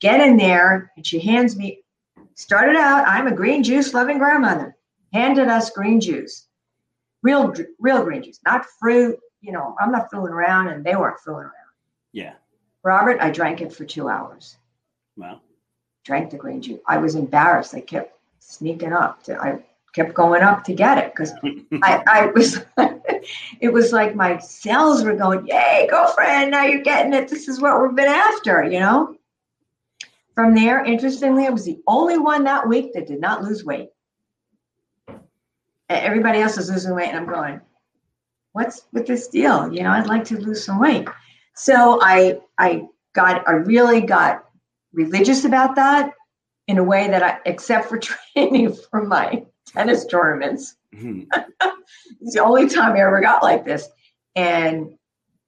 Get 0.00 0.20
in 0.20 0.36
there, 0.36 0.92
and 0.96 1.06
she 1.06 1.18
hands 1.18 1.56
me 1.56 1.82
started 2.38 2.76
out, 2.76 3.06
I'm 3.08 3.26
a 3.26 3.34
green 3.34 3.64
juice 3.64 3.92
loving 3.92 4.18
grandmother. 4.18 4.76
Handed 5.12 5.48
us 5.48 5.70
green 5.70 6.00
juice. 6.00 6.46
Real 7.22 7.52
real 7.80 8.04
green 8.04 8.22
juice, 8.22 8.38
not 8.44 8.64
fruit. 8.78 9.18
You 9.40 9.52
know, 9.52 9.74
I'm 9.80 9.90
not 9.90 10.10
fooling 10.10 10.32
around 10.32 10.68
and 10.68 10.84
they 10.84 10.94
weren't 10.94 11.18
fooling 11.18 11.44
around. 11.44 11.54
Yeah. 12.12 12.34
Robert, 12.84 13.20
I 13.20 13.30
drank 13.30 13.60
it 13.60 13.72
for 13.72 13.84
two 13.84 14.08
hours. 14.08 14.56
Wow. 15.16 15.40
Drank 16.04 16.30
the 16.30 16.36
green 16.36 16.62
juice. 16.62 16.80
I 16.86 16.98
was 16.98 17.16
embarrassed. 17.16 17.74
I 17.74 17.80
kept 17.80 18.16
sneaking 18.38 18.92
up. 18.92 19.24
To, 19.24 19.36
I 19.36 19.64
kept 19.94 20.14
going 20.14 20.42
up 20.42 20.64
to 20.64 20.74
get 20.74 20.98
it 20.98 21.12
because 21.14 21.32
I, 21.82 22.02
I 22.06 22.26
was, 22.26 22.60
it 23.60 23.72
was 23.72 23.92
like 23.92 24.14
my 24.14 24.38
cells 24.38 25.04
were 25.04 25.16
going, 25.16 25.46
yay, 25.46 25.86
girlfriend, 25.90 26.50
now 26.50 26.64
you're 26.64 26.82
getting 26.82 27.14
it. 27.14 27.28
This 27.28 27.48
is 27.48 27.60
what 27.60 27.80
we've 27.80 27.96
been 27.96 28.08
after, 28.08 28.64
you 28.64 28.80
know? 28.80 29.14
From 30.34 30.54
there, 30.54 30.84
interestingly, 30.84 31.46
I 31.46 31.50
was 31.50 31.64
the 31.64 31.80
only 31.86 32.18
one 32.18 32.44
that 32.44 32.68
week 32.68 32.92
that 32.92 33.08
did 33.08 33.20
not 33.20 33.42
lose 33.42 33.64
weight. 33.64 33.88
Everybody 35.88 36.40
else 36.40 36.58
is 36.58 36.70
losing 36.70 36.94
weight, 36.94 37.08
and 37.08 37.16
I'm 37.16 37.26
going, 37.26 37.60
what's 38.52 38.82
with 38.92 39.06
this 39.06 39.28
deal? 39.28 39.72
You 39.72 39.82
know, 39.82 39.90
I'd 39.90 40.06
like 40.06 40.24
to 40.26 40.38
lose 40.38 40.64
some 40.64 40.78
weight. 40.78 41.08
So 41.54 41.98
I 42.02 42.38
I 42.58 42.86
got 43.14 43.46
I 43.48 43.52
really 43.52 44.00
got 44.00 44.44
religious 44.92 45.44
about 45.44 45.74
that 45.76 46.12
in 46.66 46.78
a 46.78 46.84
way 46.84 47.08
that 47.08 47.22
I 47.22 47.38
except 47.46 47.88
for 47.88 47.98
training 48.34 48.74
for 48.90 49.04
my 49.04 49.44
tennis 49.70 50.04
tournaments. 50.06 50.74
Mm-hmm. 50.94 51.20
it's 52.22 52.32
the 52.34 52.42
only 52.42 52.66
time 52.66 52.96
I 52.96 53.00
ever 53.00 53.20
got 53.20 53.42
like 53.42 53.66
this. 53.66 53.86
And 54.34 54.96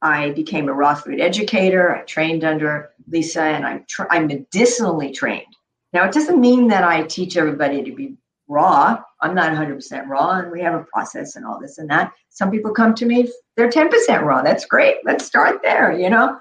I 0.02 0.32
became 0.32 0.68
a 0.68 0.72
raw 0.74 0.94
food 0.94 1.18
educator. 1.18 1.96
I 1.96 2.02
trained 2.02 2.44
under 2.44 2.90
Lisa 3.08 3.42
and 3.42 3.66
I'm 3.66 3.86
tra- 3.88 4.06
I'm 4.10 4.26
medicinally 4.26 5.12
trained. 5.12 5.56
Now 5.94 6.04
it 6.04 6.12
doesn't 6.12 6.38
mean 6.38 6.68
that 6.68 6.84
I 6.84 7.04
teach 7.04 7.38
everybody 7.38 7.82
to 7.82 7.90
be 7.90 8.16
raw. 8.48 9.02
I'm 9.22 9.34
not 9.34 9.52
100% 9.52 10.06
raw, 10.08 10.32
and 10.32 10.50
we 10.50 10.60
have 10.60 10.74
a 10.74 10.84
process 10.92 11.36
and 11.36 11.46
all 11.46 11.60
this 11.60 11.78
and 11.78 11.88
that. 11.90 12.12
Some 12.30 12.50
people 12.50 12.72
come 12.72 12.94
to 12.94 13.06
me, 13.06 13.30
they're 13.56 13.70
10% 13.70 14.22
raw. 14.22 14.42
That's 14.42 14.64
great. 14.64 14.96
Let's 15.04 15.24
start 15.24 15.60
there, 15.62 15.92
you 15.92 16.10
know? 16.10 16.38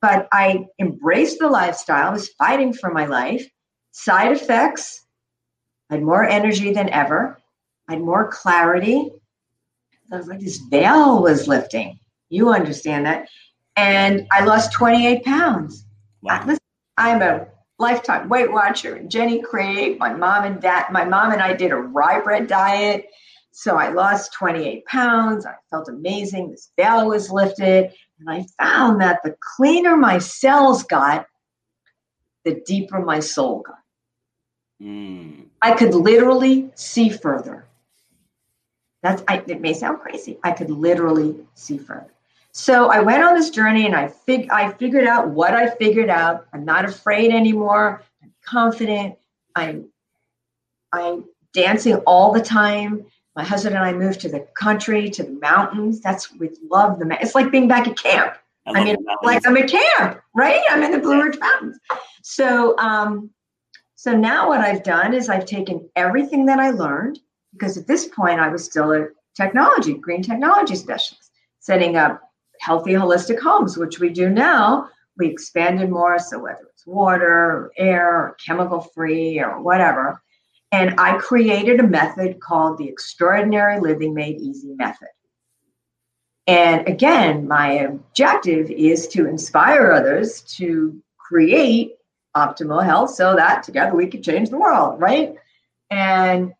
But 0.00 0.28
I 0.32 0.66
embraced 0.78 1.40
the 1.40 1.48
lifestyle, 1.48 2.08
I 2.08 2.12
was 2.12 2.28
fighting 2.30 2.72
for 2.72 2.90
my 2.90 3.06
life. 3.06 3.46
Side 3.90 4.32
effects, 4.32 5.04
I 5.90 5.94
had 5.94 6.02
more 6.02 6.24
energy 6.24 6.72
than 6.72 6.88
ever, 6.90 7.40
I 7.88 7.94
had 7.94 8.02
more 8.02 8.28
clarity. 8.28 9.10
I 10.12 10.16
was 10.16 10.26
like, 10.28 10.40
this 10.40 10.58
veil 10.58 11.22
was 11.22 11.48
lifting. 11.48 11.98
You 12.30 12.50
understand 12.50 13.06
that. 13.06 13.28
And 13.76 14.26
I 14.30 14.44
lost 14.44 14.72
28 14.72 15.24
pounds. 15.24 15.84
Wow. 16.22 16.56
I'm 16.96 17.22
a 17.22 17.46
lifetime 17.78 18.28
Weight 18.28 18.50
Watcher, 18.50 18.96
and 18.96 19.10
Jenny 19.10 19.40
Craig, 19.40 19.98
my 19.98 20.12
mom 20.12 20.44
and 20.44 20.60
dad, 20.60 20.86
my 20.90 21.04
mom 21.04 21.32
and 21.32 21.40
I 21.40 21.54
did 21.54 21.70
a 21.70 21.76
rye 21.76 22.20
bread 22.20 22.48
diet. 22.48 23.06
So 23.52 23.76
I 23.76 23.88
lost 23.88 24.32
28 24.34 24.84
pounds. 24.86 25.46
I 25.46 25.54
felt 25.70 25.88
amazing. 25.88 26.50
This 26.50 26.70
veil 26.76 27.08
was 27.08 27.30
lifted. 27.30 27.92
And 28.20 28.30
I 28.30 28.46
found 28.58 29.00
that 29.00 29.20
the 29.24 29.36
cleaner 29.56 29.96
my 29.96 30.18
cells 30.18 30.84
got, 30.84 31.26
the 32.44 32.60
deeper 32.66 33.00
my 33.00 33.20
soul 33.20 33.62
got. 33.62 33.78
Mm. 34.82 35.46
I 35.60 35.72
could 35.72 35.94
literally 35.94 36.70
see 36.74 37.08
further. 37.08 37.66
That's 39.02 39.22
I, 39.28 39.42
it 39.46 39.60
may 39.60 39.74
sound 39.74 40.00
crazy. 40.00 40.38
I 40.42 40.52
could 40.52 40.70
literally 40.70 41.36
see 41.54 41.78
further. 41.78 42.12
So 42.52 42.90
I 42.90 43.00
went 43.00 43.22
on 43.22 43.34
this 43.34 43.50
journey 43.50 43.86
and 43.86 43.94
I 43.94 44.08
fig 44.08 44.50
I 44.50 44.72
figured 44.72 45.06
out 45.06 45.28
what 45.28 45.54
I 45.54 45.70
figured 45.70 46.10
out. 46.10 46.46
I'm 46.52 46.64
not 46.64 46.84
afraid 46.84 47.30
anymore. 47.30 48.02
I'm 48.22 48.32
confident. 48.44 49.16
I'm 49.54 49.88
I'm 50.92 51.24
dancing 51.52 51.96
all 52.06 52.32
the 52.32 52.42
time. 52.42 53.04
My 53.36 53.44
husband 53.44 53.76
and 53.76 53.84
I 53.84 53.92
moved 53.92 54.20
to 54.22 54.28
the 54.28 54.40
country, 54.56 55.08
to 55.10 55.22
the 55.22 55.32
mountains. 55.32 56.00
That's 56.00 56.34
we 56.34 56.50
love 56.68 56.98
the. 56.98 57.16
It's 57.20 57.34
like 57.34 57.52
being 57.52 57.68
back 57.68 57.86
at 57.86 57.96
camp. 57.96 58.36
I, 58.66 58.80
I 58.80 58.84
mean, 58.84 58.96
like 59.22 59.46
I'm 59.46 59.56
at 59.56 59.70
camp, 59.70 60.20
right? 60.34 60.60
I'm 60.70 60.82
in 60.82 60.90
the 60.90 60.98
Blue 60.98 61.22
Ridge 61.22 61.38
Mountains. 61.38 61.78
So, 62.22 62.76
um, 62.78 63.30
so 63.98 64.16
now 64.16 64.46
what 64.46 64.60
I've 64.60 64.84
done 64.84 65.12
is 65.12 65.28
I've 65.28 65.44
taken 65.44 65.90
everything 65.96 66.46
that 66.46 66.60
I 66.60 66.70
learned 66.70 67.18
because 67.52 67.76
at 67.76 67.88
this 67.88 68.06
point 68.06 68.38
I 68.38 68.48
was 68.48 68.64
still 68.64 68.92
a 68.92 69.08
technology, 69.36 69.94
green 69.94 70.22
technology 70.22 70.76
specialist, 70.76 71.32
setting 71.58 71.96
up 71.96 72.22
healthy 72.60 72.92
holistic 72.92 73.40
homes, 73.40 73.76
which 73.76 73.98
we 73.98 74.10
do 74.10 74.28
now. 74.28 74.88
We 75.16 75.26
expanded 75.26 75.90
more, 75.90 76.16
so 76.20 76.38
whether 76.38 76.68
it's 76.72 76.86
water, 76.86 77.72
air, 77.76 78.36
chemical 78.46 78.82
free, 78.82 79.40
or 79.40 79.60
whatever. 79.60 80.22
And 80.70 80.94
I 81.00 81.18
created 81.18 81.80
a 81.80 81.88
method 81.88 82.38
called 82.38 82.78
the 82.78 82.88
Extraordinary 82.88 83.80
Living 83.80 84.14
Made 84.14 84.40
Easy 84.40 84.74
Method. 84.76 85.08
And 86.46 86.86
again, 86.86 87.48
my 87.48 87.72
objective 87.72 88.70
is 88.70 89.08
to 89.08 89.26
inspire 89.26 89.90
others 89.90 90.42
to 90.56 91.02
create 91.18 91.97
optimal 92.38 92.84
health 92.84 93.10
so 93.10 93.36
that 93.36 93.62
together 93.62 93.94
we 93.94 94.06
could 94.06 94.22
change 94.22 94.50
the 94.50 94.58
world, 94.58 95.00
right? 95.00 95.34
And 95.90 96.52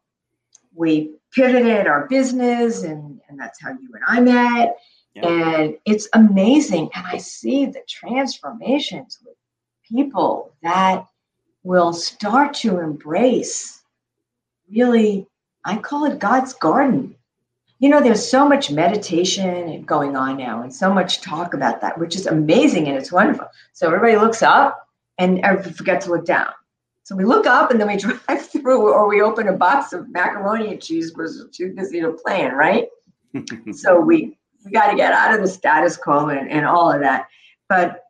we 0.74 1.12
pivoted 1.32 1.86
our 1.86 2.06
business, 2.08 2.82
and, 2.82 3.20
and 3.28 3.38
that's 3.38 3.60
how 3.60 3.70
you 3.70 3.88
and 3.94 4.04
I 4.06 4.20
met. 4.20 4.76
Yeah. 5.14 5.28
And 5.28 5.78
it's 5.84 6.08
amazing. 6.14 6.90
And 6.94 7.06
I 7.06 7.18
see 7.18 7.66
the 7.66 7.82
transformations 7.88 9.18
with 9.24 9.34
people 9.88 10.52
that 10.62 11.06
will 11.62 11.92
start 11.92 12.54
to 12.54 12.78
embrace 12.78 13.82
really, 14.70 15.26
I 15.64 15.76
call 15.76 16.04
it 16.04 16.18
God's 16.18 16.54
garden. 16.54 17.14
You 17.78 17.88
know, 17.88 18.00
there's 18.00 18.28
so 18.28 18.48
much 18.48 18.70
meditation 18.70 19.82
going 19.82 20.16
on 20.16 20.36
now 20.36 20.62
and 20.62 20.74
so 20.74 20.92
much 20.92 21.20
talk 21.20 21.54
about 21.54 21.80
that, 21.80 21.98
which 21.98 22.16
is 22.16 22.26
amazing 22.26 22.88
and 22.88 22.96
it's 22.96 23.12
wonderful. 23.12 23.48
So 23.72 23.86
everybody 23.86 24.16
looks 24.16 24.42
up 24.42 24.87
and 25.18 25.40
everybody 25.40 25.74
forgets 25.74 26.06
to 26.06 26.12
look 26.12 26.24
down. 26.24 26.52
So 27.02 27.16
we 27.16 27.24
look 27.24 27.46
up 27.46 27.70
and 27.70 27.80
then 27.80 27.88
we 27.88 27.96
drive 28.26 28.46
through 28.50 28.92
or 28.92 29.08
we 29.08 29.22
open 29.22 29.48
a 29.48 29.52
box 29.52 29.92
of 29.92 30.10
macaroni 30.10 30.72
and 30.72 30.82
cheese 30.82 31.10
because 31.10 31.42
we're 31.42 31.50
too 31.50 31.74
busy 31.74 32.00
to 32.00 32.12
plan, 32.12 32.54
right? 32.54 32.88
so 33.72 34.00
we 34.00 34.36
we 34.64 34.72
got 34.72 34.90
to 34.90 34.96
get 34.96 35.12
out 35.12 35.34
of 35.34 35.40
the 35.40 35.48
status 35.48 35.96
quo 35.96 36.28
and, 36.28 36.50
and 36.50 36.66
all 36.66 36.90
of 36.90 37.00
that. 37.00 37.28
But 37.68 38.04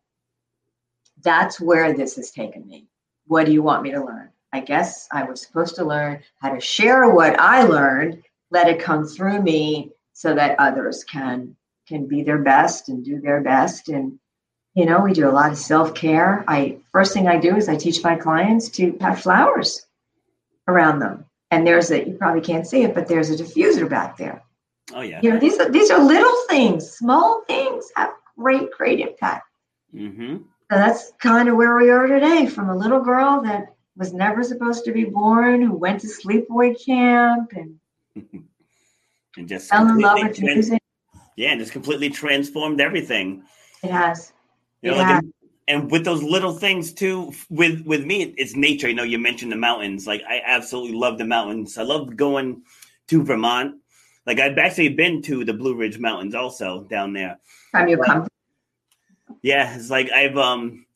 that's 1.23 1.61
where 1.61 1.93
this 1.93 2.17
has 2.17 2.31
taken 2.31 2.67
me. 2.67 2.87
What 3.27 3.47
do 3.47 3.53
you 3.53 3.63
want 3.63 3.83
me 3.83 3.91
to 3.93 4.05
learn? 4.05 4.31
I 4.53 4.61
guess 4.61 5.09
I 5.13 5.25
was 5.25 5.43
supposed 5.43 5.77
to 5.77 5.85
learn 5.85 6.23
how 6.41 6.55
to 6.55 6.61
share 6.61 7.11
what 7.11 7.39
I 7.39 7.65
learned, 7.65 8.23
let 8.51 8.69
it 8.69 8.81
come 8.81 9.07
through 9.07 9.43
me 9.43 9.93
so 10.13 10.35
that 10.35 10.59
others 10.59 11.05
can 11.05 11.55
can 11.87 12.07
be 12.07 12.23
their 12.23 12.39
best 12.39 12.89
and 12.89 13.05
do 13.05 13.21
their 13.21 13.41
best 13.41 13.89
and 13.89 14.19
you 14.79 14.87
know 14.87 15.01
we 15.01 15.13
do 15.13 15.29
a 15.29 15.37
lot 15.39 15.51
of 15.51 15.59
self-care 15.59 16.45
i 16.47 16.79
first 16.93 17.13
thing 17.13 17.27
i 17.27 17.37
do 17.37 17.57
is 17.57 17.69
i 17.69 17.77
teach 17.77 18.03
my 18.05 18.15
clients 18.15 18.69
to 18.69 18.97
have 19.01 19.21
flowers 19.21 19.87
around 20.69 21.01
them 21.01 21.25
and 21.51 21.67
there's 21.67 21.91
a 21.91 22.07
you 22.07 22.15
probably 22.15 22.41
can't 22.41 22.67
see 22.67 22.83
it 22.83 22.95
but 22.95 23.09
there's 23.09 23.31
a 23.31 23.37
diffuser 23.37 23.89
back 23.89 24.17
there 24.17 24.43
oh 24.95 25.01
yeah 25.01 25.21
you 25.23 25.31
know 25.31 25.39
these 25.39 25.59
are 25.59 25.71
these 25.71 25.91
are 25.91 26.01
little 26.01 26.37
things 26.49 26.91
small 26.93 27.43
things 27.49 27.91
have 27.97 28.13
great 28.37 28.71
great 28.71 29.01
impact 29.01 29.49
mm-hmm. 29.93 30.37
so 30.37 30.77
that's 30.83 31.13
kind 31.19 31.49
of 31.49 31.57
where 31.57 31.77
we 31.77 31.91
are 31.91 32.07
today 32.07 32.47
from 32.47 32.69
a 32.71 32.77
little 32.77 33.01
girl 33.01 33.43
that 33.43 33.75
was 33.99 34.13
never 34.13 34.45
supposed 34.45 34.85
to 34.85 34.93
be 34.93 35.05
born, 35.05 35.61
who 35.61 35.75
went 35.75 36.01
to 36.01 36.07
sleepaway 36.07 36.73
camp 36.87 37.53
and, 37.53 37.81
and 39.37 39.49
just 39.49 39.69
fell 39.69 39.89
in 39.89 39.99
love 39.99 40.21
with 40.23 40.37
trans- 40.37 40.55
music. 40.55 40.83
Yeah, 41.37 41.51
and 41.51 41.61
just 41.61 41.73
completely 41.73 42.09
transformed 42.09 42.81
everything. 42.81 43.43
It 43.83 43.91
has. 43.91 44.33
You 44.83 44.93
know, 44.93 44.97
like 44.99 45.25
and 45.67 45.91
with 45.91 46.05
those 46.05 46.23
little 46.23 46.53
things 46.53 46.93
too, 46.93 47.33
with 47.51 47.85
with 47.85 48.05
me, 48.05 48.35
it's 48.37 48.57
nature. 48.57 48.89
You 48.89 48.95
know, 48.95 49.03
you 49.03 49.19
mentioned 49.19 49.53
the 49.53 49.57
mountains. 49.57 50.07
Like 50.07 50.23
I 50.29 50.41
absolutely 50.45 50.97
love 50.97 51.19
the 51.19 51.25
mountains. 51.25 51.77
I 51.77 51.83
love 51.83 52.17
going 52.17 52.63
to 53.09 53.23
Vermont. 53.23 53.77
Like 54.27 54.41
I've 54.41 54.59
actually 54.59 54.91
been 54.91 55.23
to 55.23 55.45
the 55.45 55.55
Blue 55.55 55.75
Ridge 55.75 55.99
Mountains 55.99 56.35
also 56.35 56.85
down 56.85 57.13
there. 57.13 57.39
Time 57.73 57.89
you 57.89 57.99
come. 57.99 58.27
Yeah, 59.43 59.77
it's 59.77 59.91
like 59.91 60.11
I've 60.11 60.37
um 60.37 60.87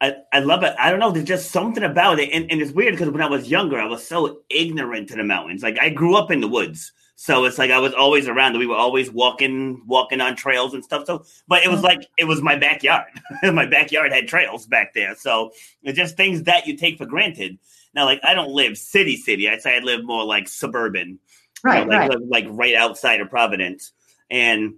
I, 0.00 0.16
I 0.32 0.40
love 0.40 0.64
it. 0.64 0.74
I 0.78 0.90
don't 0.90 0.98
know. 0.98 1.12
There's 1.12 1.24
just 1.24 1.52
something 1.52 1.84
about 1.84 2.18
it. 2.18 2.30
And, 2.32 2.50
and 2.50 2.60
it's 2.60 2.72
weird 2.72 2.94
because 2.94 3.10
when 3.10 3.22
I 3.22 3.28
was 3.28 3.48
younger, 3.48 3.78
I 3.78 3.86
was 3.86 4.04
so 4.04 4.40
ignorant 4.50 5.08
to 5.10 5.16
the 5.16 5.22
mountains. 5.22 5.62
Like 5.62 5.78
I 5.78 5.90
grew 5.90 6.16
up 6.16 6.32
in 6.32 6.40
the 6.40 6.48
woods. 6.48 6.92
So 7.22 7.44
it's 7.44 7.56
like 7.56 7.70
I 7.70 7.78
was 7.78 7.94
always 7.94 8.26
around. 8.26 8.58
We 8.58 8.66
were 8.66 8.74
always 8.74 9.08
walking, 9.08 9.80
walking 9.86 10.20
on 10.20 10.34
trails 10.34 10.74
and 10.74 10.82
stuff. 10.82 11.06
So, 11.06 11.24
but 11.46 11.62
it 11.62 11.68
was 11.68 11.76
mm-hmm. 11.76 11.86
like 11.86 12.08
it 12.18 12.24
was 12.24 12.42
my 12.42 12.56
backyard. 12.56 13.06
my 13.44 13.64
backyard 13.64 14.10
had 14.10 14.26
trails 14.26 14.66
back 14.66 14.92
there. 14.92 15.14
So 15.14 15.52
it's 15.84 15.96
just 15.96 16.16
things 16.16 16.42
that 16.42 16.66
you 16.66 16.76
take 16.76 16.98
for 16.98 17.06
granted. 17.06 17.60
Now, 17.94 18.06
like 18.06 18.18
I 18.24 18.34
don't 18.34 18.50
live 18.50 18.76
city, 18.76 19.16
city. 19.16 19.48
I'd 19.48 19.62
say 19.62 19.76
I 19.76 19.78
live 19.78 20.04
more 20.04 20.24
like 20.24 20.48
suburban, 20.48 21.20
right? 21.62 21.84
You 21.84 21.90
know, 21.92 21.96
like, 21.96 22.10
right. 22.10 22.28
like 22.28 22.46
right 22.48 22.74
outside 22.74 23.20
of 23.20 23.30
Providence. 23.30 23.92
And 24.28 24.74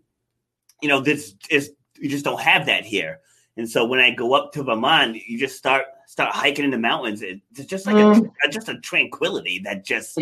you 0.82 0.90
know, 0.90 1.01
this 1.01 1.34
is 1.49 1.70
you 1.99 2.11
just 2.11 2.26
don't 2.26 2.42
have 2.42 2.66
that 2.66 2.84
here. 2.84 3.20
And 3.57 3.70
so 3.70 3.86
when 3.86 4.01
I 4.01 4.11
go 4.11 4.34
up 4.34 4.53
to 4.53 4.64
Vermont, 4.64 5.16
you 5.16 5.38
just 5.38 5.57
start 5.57 5.86
start 6.07 6.34
hiking 6.34 6.64
in 6.64 6.70
the 6.70 6.78
mountains. 6.78 7.22
It's 7.22 7.64
just 7.66 7.86
like 7.86 7.96
mm. 7.96 8.30
a, 8.44 8.48
just 8.48 8.68
a 8.68 8.78
tranquility 8.78 9.61
that 9.64 9.84
just 9.84 10.18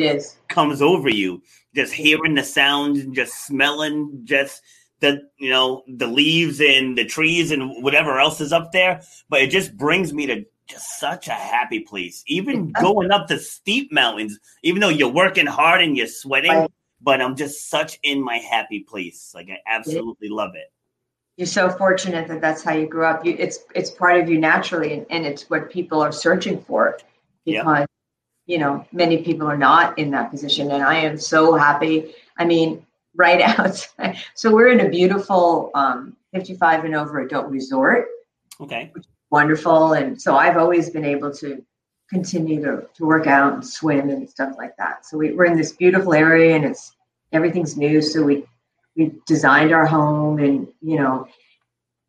comes 0.49 0.83
over 0.83 1.09
you. 1.09 1.43
Just 1.75 1.93
hearing 1.93 2.35
the 2.35 2.43
sounds 2.43 3.01
and 3.01 3.15
just 3.15 3.47
smelling 3.47 4.21
just 4.25 4.63
the 5.01 5.23
you 5.39 5.51
know 5.51 5.83
the 5.89 6.07
leaves 6.07 6.61
and 6.61 6.97
the 6.97 7.05
trees 7.05 7.51
and 7.51 7.83
whatever 7.83 8.19
else 8.19 8.41
is 8.41 8.53
up 8.53 8.73
there. 8.73 9.03
But 9.29 9.43
it 9.43 9.51
just 9.51 9.77
brings 9.77 10.13
me 10.13 10.27
to 10.27 10.45
just 10.67 11.01
such 11.01 11.29
a 11.29 11.33
happy 11.33 11.81
place. 11.81 12.23
Even 12.27 12.73
going 12.73 13.11
up 13.11 13.29
the 13.29 13.39
steep 13.39 13.93
mountains, 13.93 14.39
even 14.63 14.81
though 14.81 14.89
you're 14.89 15.09
working 15.09 15.47
hard 15.47 15.83
and 15.83 15.97
you're 15.97 16.07
sweating, 16.07 16.69
but 17.01 17.21
I'm 17.21 17.37
just 17.37 17.69
such 17.69 17.99
in 18.03 18.23
my 18.23 18.37
happy 18.37 18.81
place. 18.81 19.33
Like 19.35 19.49
I 19.51 19.59
absolutely 19.67 20.29
love 20.29 20.53
it 20.55 20.73
you're 21.37 21.47
so 21.47 21.71
fortunate 21.71 22.29
that 22.29 22.41
that's 22.41 22.63
how 22.63 22.73
you 22.73 22.87
grew 22.87 23.07
up. 23.07 23.25
You, 23.25 23.37
it's 23.39 23.61
it's 23.75 23.91
part 23.91 24.21
of 24.21 24.29
you 24.29 24.39
naturally, 24.39 24.93
and, 24.93 25.07
and 25.11 25.27
it's 25.27 25.49
what 25.49 25.71
people 25.71 26.01
are 26.01 26.13
searching 26.13 26.63
for 26.63 26.99
because 27.45 27.79
yep. 27.79 27.91
you 28.47 28.59
know 28.59 28.87
many 28.93 29.23
people 29.23 29.47
are 29.47 29.57
not 29.57 29.99
in 29.99 30.11
that 30.11 30.31
position, 30.31 30.71
and 30.71 30.83
I 30.83 30.97
am 30.97 31.17
so 31.17 31.55
happy. 31.55 32.15
I 32.37 32.45
mean, 32.45 32.85
right 33.17 33.41
out. 33.59 33.89
so 34.35 34.55
we're 34.55 34.69
in 34.69 34.81
a 34.81 34.89
beautiful 34.89 35.71
um, 35.75 36.17
55 36.35 36.85
and 36.85 36.95
over 36.95 37.21
adult 37.21 37.49
resort. 37.49 38.09
Okay. 38.61 38.93
wonderful, 39.31 39.95
and 39.95 40.21
so 40.21 40.37
I've 40.37 40.59
always 40.59 40.91
been 40.91 41.05
able 41.05 41.33
to 41.35 41.65
continue 42.11 42.63
to, 42.63 42.87
to 42.95 43.07
work 43.07 43.27
out 43.27 43.55
and 43.55 43.67
swim 43.67 44.11
and 44.11 44.29
stuff 44.29 44.55
like 44.59 44.77
that. 44.77 45.07
So 45.07 45.17
we, 45.17 45.33
we're 45.33 45.47
in 45.47 45.57
this 45.57 45.73
beautiful 45.73 46.13
area, 46.13 46.55
and 46.55 46.65
it's 46.67 46.95
everything's 47.33 47.77
new. 47.79 48.03
So 48.03 48.23
we 48.23 48.45
we 48.97 49.13
designed 49.27 49.73
our 49.73 49.87
home 49.87 50.39
and 50.39 50.69
you 50.81 50.99
know 50.99 51.27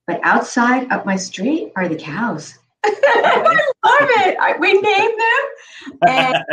but 0.08 0.20
outside 0.24 0.92
up 0.92 1.06
my 1.06 1.16
street 1.16 1.72
are 1.76 1.88
the 1.88 1.96
cows 1.96 2.58
I 2.86 3.44
love 3.86 4.10
it. 4.26 4.38
I, 4.40 4.58
we 4.58 4.74
named 4.74 5.14
them. 5.20 6.44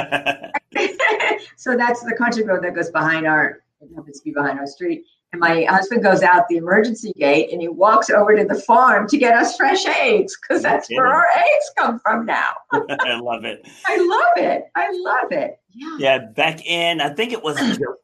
And 0.76 1.40
so 1.56 1.76
that's 1.76 2.02
the 2.02 2.14
country 2.16 2.44
road 2.44 2.62
that 2.64 2.74
goes 2.74 2.90
behind 2.90 3.26
our, 3.26 3.60
it 3.80 3.88
happens 3.94 4.18
to 4.18 4.24
be 4.24 4.32
behind 4.32 4.58
our 4.58 4.66
street. 4.66 5.04
And 5.32 5.40
my 5.40 5.64
husband 5.64 6.02
goes 6.02 6.22
out 6.22 6.48
the 6.48 6.56
emergency 6.56 7.12
gate 7.16 7.52
and 7.52 7.60
he 7.60 7.68
walks 7.68 8.10
over 8.10 8.36
to 8.36 8.44
the 8.44 8.60
farm 8.62 9.06
to 9.08 9.16
get 9.16 9.36
us 9.36 9.56
fresh 9.56 9.86
eggs 9.86 10.36
because 10.36 10.60
that's 10.60 10.88
where 10.90 11.06
our 11.06 11.26
eggs 11.36 11.70
come 11.78 12.00
from 12.00 12.26
now. 12.26 12.52
I 12.72 13.20
love 13.20 13.44
it. 13.44 13.66
I 13.86 13.96
love 13.96 14.44
it. 14.44 14.64
I 14.74 14.90
love 14.92 15.30
it. 15.30 15.59
Yeah. 15.72 15.96
Yeah. 15.98 16.18
Back 16.18 16.64
in, 16.66 17.00
I 17.00 17.10
think 17.10 17.32
it 17.32 17.42
was 17.42 17.58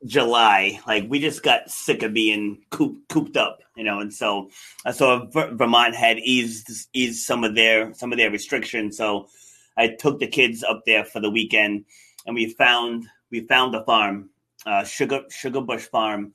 July, 0.04 0.80
like 0.86 1.06
we 1.08 1.18
just 1.18 1.42
got 1.42 1.70
sick 1.70 2.02
of 2.02 2.12
being 2.12 2.62
coop, 2.70 2.98
cooped 3.08 3.36
up, 3.36 3.60
you 3.76 3.84
know, 3.84 4.00
and 4.00 4.12
so 4.12 4.50
I 4.84 4.92
saw 4.92 5.26
Vermont 5.26 5.94
had 5.94 6.18
eased 6.18 6.88
eased 6.92 7.24
some 7.24 7.44
of 7.44 7.54
their 7.54 7.92
some 7.94 8.12
of 8.12 8.18
their 8.18 8.30
restrictions. 8.30 8.96
So 8.96 9.28
I 9.76 9.88
took 9.88 10.20
the 10.20 10.26
kids 10.26 10.62
up 10.62 10.82
there 10.86 11.04
for 11.04 11.20
the 11.20 11.30
weekend 11.30 11.84
and 12.26 12.34
we 12.34 12.50
found 12.54 13.06
we 13.30 13.40
found 13.40 13.74
a 13.74 13.84
farm, 13.84 14.30
uh, 14.64 14.84
Sugar 14.84 15.22
Sugar 15.28 15.60
Bush 15.60 15.84
Farm 15.86 16.32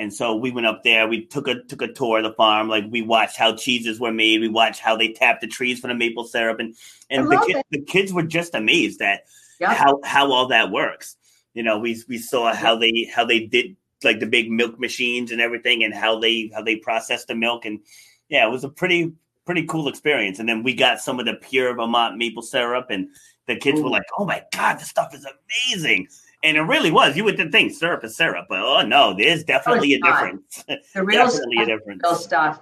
and 0.00 0.12
so 0.12 0.34
we 0.34 0.50
went 0.50 0.66
up 0.66 0.82
there. 0.82 1.06
We 1.06 1.26
took 1.26 1.46
a 1.46 1.62
took 1.64 1.82
a 1.82 1.92
tour 1.92 2.18
of 2.18 2.24
the 2.24 2.32
farm. 2.32 2.68
Like 2.68 2.84
we 2.88 3.02
watched 3.02 3.36
how 3.36 3.54
cheeses 3.54 4.00
were 4.00 4.12
made. 4.12 4.40
We 4.40 4.48
watched 4.48 4.80
how 4.80 4.96
they 4.96 5.12
tapped 5.12 5.42
the 5.42 5.46
trees 5.46 5.78
for 5.78 5.88
the 5.88 5.94
maple 5.94 6.24
syrup, 6.24 6.58
and 6.58 6.74
and 7.10 7.30
the, 7.30 7.44
kids, 7.46 7.62
the 7.70 7.82
kids 7.82 8.12
were 8.12 8.22
just 8.22 8.54
amazed 8.54 9.00
at 9.60 9.76
how 9.76 10.00
how 10.04 10.32
all 10.32 10.48
that 10.48 10.70
works. 10.70 11.16
You 11.54 11.62
know, 11.62 11.78
we 11.78 12.02
we 12.08 12.18
saw 12.18 12.54
how 12.54 12.76
they 12.76 13.10
how 13.14 13.24
they 13.24 13.40
did 13.46 13.76
like 14.02 14.20
the 14.20 14.26
big 14.26 14.50
milk 14.50 14.78
machines 14.78 15.30
and 15.30 15.40
everything, 15.40 15.84
and 15.84 15.94
how 15.94 16.18
they 16.18 16.50
how 16.54 16.62
they 16.62 16.76
process 16.76 17.24
the 17.24 17.34
milk, 17.34 17.64
and 17.64 17.80
yeah, 18.28 18.46
it 18.46 18.50
was 18.50 18.64
a 18.64 18.68
pretty 18.68 19.12
pretty 19.46 19.66
cool 19.66 19.88
experience. 19.88 20.38
And 20.38 20.48
then 20.48 20.62
we 20.62 20.74
got 20.74 21.00
some 21.00 21.18
of 21.18 21.26
the 21.26 21.34
pure 21.34 21.74
Vermont 21.74 22.16
maple 22.16 22.42
syrup, 22.42 22.86
and 22.90 23.08
the 23.46 23.56
kids 23.56 23.80
Ooh. 23.80 23.84
were 23.84 23.90
like, 23.90 24.04
"Oh 24.18 24.24
my 24.24 24.42
god, 24.52 24.78
this 24.78 24.88
stuff 24.88 25.14
is 25.14 25.26
amazing!" 25.26 26.08
And 26.42 26.56
it 26.56 26.62
really 26.62 26.90
was. 26.90 27.16
You 27.16 27.24
would 27.24 27.36
think 27.52 27.72
syrup 27.74 28.04
is 28.04 28.16
syrup, 28.16 28.46
but 28.48 28.60
oh 28.60 28.82
no, 28.82 29.14
there's 29.16 29.42
oh, 29.42 29.46
definitely 29.46 29.94
a 29.94 30.00
difference. 30.00 30.64
The 30.94 31.04
real 31.04 31.26
definitely 31.26 31.56
stuff, 31.56 31.68
a 31.68 31.70
difference. 31.76 32.02
Real 32.04 32.14
stuff. 32.14 32.60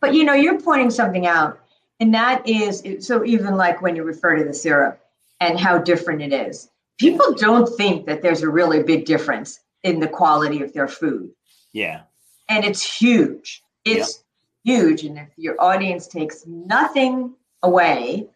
But 0.00 0.14
you 0.14 0.24
know, 0.24 0.32
you're 0.32 0.60
pointing 0.60 0.90
something 0.90 1.26
out, 1.26 1.60
and 2.00 2.12
that 2.14 2.46
is 2.48 2.82
so. 3.06 3.24
Even 3.24 3.56
like 3.56 3.82
when 3.82 3.94
you 3.94 4.02
refer 4.02 4.36
to 4.36 4.44
the 4.44 4.54
syrup 4.54 4.99
and 5.40 5.58
how 5.58 5.78
different 5.78 6.22
it 6.22 6.32
is, 6.32 6.68
people 6.98 7.34
don't 7.34 7.66
think 7.76 8.06
that 8.06 8.22
there's 8.22 8.42
a 8.42 8.48
really 8.48 8.82
big 8.82 9.04
difference 9.04 9.60
in 9.82 10.00
the 10.00 10.08
quality 10.08 10.62
of 10.62 10.72
their 10.72 10.88
food. 10.88 11.30
Yeah, 11.72 12.02
and 12.48 12.64
it's 12.64 12.82
huge. 12.82 13.62
It's 13.84 14.22
yep. 14.64 14.76
huge, 14.76 15.04
and 15.04 15.18
if 15.18 15.28
your 15.36 15.60
audience 15.60 16.06
takes 16.06 16.46
nothing 16.46 17.34
away 17.62 18.28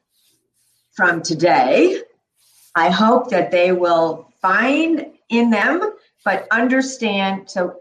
from 0.95 1.23
today, 1.23 2.01
I 2.75 2.91
hope 2.91 3.31
that 3.31 3.51
they 3.51 3.73
will 3.73 4.33
find 4.41 5.07
in 5.29 5.51
them, 5.51 5.93
but 6.25 6.47
understand. 6.51 7.51
So, 7.51 7.81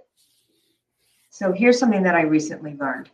so 1.30 1.52
here's 1.52 1.80
something 1.80 2.04
that 2.04 2.16
I 2.16 2.22
recently 2.22 2.76
learned. 2.76 3.10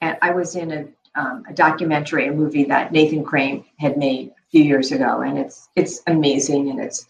And 0.00 0.16
I 0.22 0.32
was 0.32 0.56
in 0.56 0.72
a, 0.72 1.20
um, 1.20 1.44
a 1.48 1.54
documentary, 1.54 2.28
a 2.28 2.32
movie 2.32 2.64
that 2.64 2.92
Nathan 2.92 3.24
Crane 3.24 3.64
had 3.78 3.96
made 3.96 4.32
few 4.56 4.64
years 4.64 4.90
ago, 4.90 5.20
and 5.20 5.38
it's 5.38 5.68
it's 5.76 6.00
amazing, 6.06 6.70
and 6.70 6.80
it's 6.80 7.06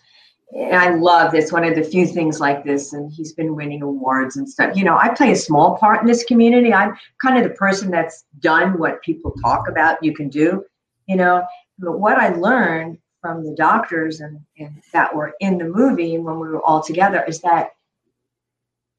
and 0.53 0.75
I 0.75 0.95
love 0.95 1.31
this. 1.31 1.53
One 1.53 1.65
of 1.65 1.77
the 1.77 1.85
few 1.85 2.07
things 2.07 2.41
like 2.41 2.65
this, 2.65 2.93
and 2.93 3.13
he's 3.13 3.33
been 3.33 3.55
winning 3.55 3.83
awards 3.83 4.37
and 4.37 4.49
stuff. 4.49 4.77
You 4.77 4.85
know, 4.85 4.97
I 4.97 5.11
play 5.11 5.31
a 5.31 5.37
small 5.37 5.77
part 5.77 6.01
in 6.01 6.07
this 6.07 6.25
community. 6.25 6.73
I'm 6.73 6.97
kind 7.23 7.39
of 7.39 7.45
the 7.45 7.57
person 7.57 7.91
that's 7.91 8.25
done 8.41 8.79
what 8.79 9.03
people 9.03 9.33
talk 9.45 9.69
about 9.69 10.03
you 10.03 10.13
can 10.13 10.29
do. 10.29 10.65
You 11.07 11.17
know, 11.17 11.45
but 11.79 12.01
what 12.01 12.17
I 12.17 12.31
learned 12.31 12.99
from 13.21 13.45
the 13.45 13.55
doctors 13.55 14.21
and, 14.21 14.41
and 14.59 14.83
that 14.93 15.15
were 15.15 15.35
in 15.41 15.59
the 15.59 15.65
movie 15.65 16.19
when 16.19 16.41
we 16.41 16.49
were 16.49 16.63
all 16.63 16.83
together 16.83 17.25
is 17.29 17.41
that 17.43 17.71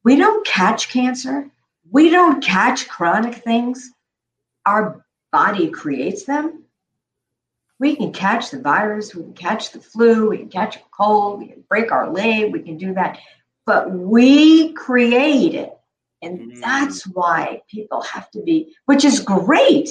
we 0.04 0.16
don't 0.16 0.46
catch 0.46 0.90
cancer 0.90 1.50
we 1.90 2.10
don't 2.10 2.44
catch 2.44 2.88
chronic 2.88 3.36
things 3.36 3.90
our 4.66 5.02
body 5.32 5.70
creates 5.70 6.24
them 6.24 6.64
we 7.80 7.94
can 7.96 8.12
catch 8.12 8.50
the 8.50 8.60
virus 8.60 9.14
we 9.14 9.22
can 9.22 9.34
catch 9.34 9.72
the 9.72 9.80
flu 9.80 10.28
we 10.28 10.38
can 10.38 10.48
catch 10.48 10.76
a 10.76 10.80
cold 10.90 11.40
we 11.40 11.48
can 11.48 11.64
break 11.68 11.92
our 11.92 12.10
leg 12.10 12.52
we 12.52 12.60
can 12.60 12.76
do 12.76 12.92
that. 12.94 13.18
But 13.66 13.90
we 13.90 14.72
create 14.72 15.54
it. 15.54 15.74
And 16.22 16.52
mm. 16.52 16.60
that's 16.60 17.06
why 17.08 17.60
people 17.70 18.02
have 18.02 18.30
to 18.32 18.42
be 18.42 18.74
which 18.86 19.04
is 19.04 19.20
great 19.20 19.90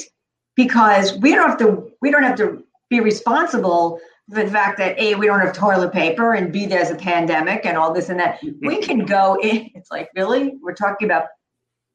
because 0.55 1.17
we 1.19 1.33
don't 1.33 1.49
have 1.49 1.59
to 1.59 1.91
we 2.01 2.11
don't 2.11 2.23
have 2.23 2.37
to 2.37 2.63
be 2.89 2.99
responsible 2.99 3.99
for 4.29 4.43
the 4.43 4.49
fact 4.49 4.77
that 4.77 4.99
a 4.99 5.15
we 5.15 5.27
don't 5.27 5.39
have 5.39 5.53
toilet 5.53 5.93
paper 5.93 6.33
and 6.33 6.51
b 6.51 6.65
there's 6.65 6.89
a 6.89 6.95
pandemic 6.95 7.65
and 7.65 7.77
all 7.77 7.93
this 7.93 8.09
and 8.09 8.19
that. 8.19 8.41
We 8.61 8.77
can 8.81 9.05
go 9.05 9.37
in 9.41 9.69
it's 9.75 9.91
like 9.91 10.09
really 10.15 10.55
we're 10.61 10.73
talking 10.73 11.07
about 11.07 11.27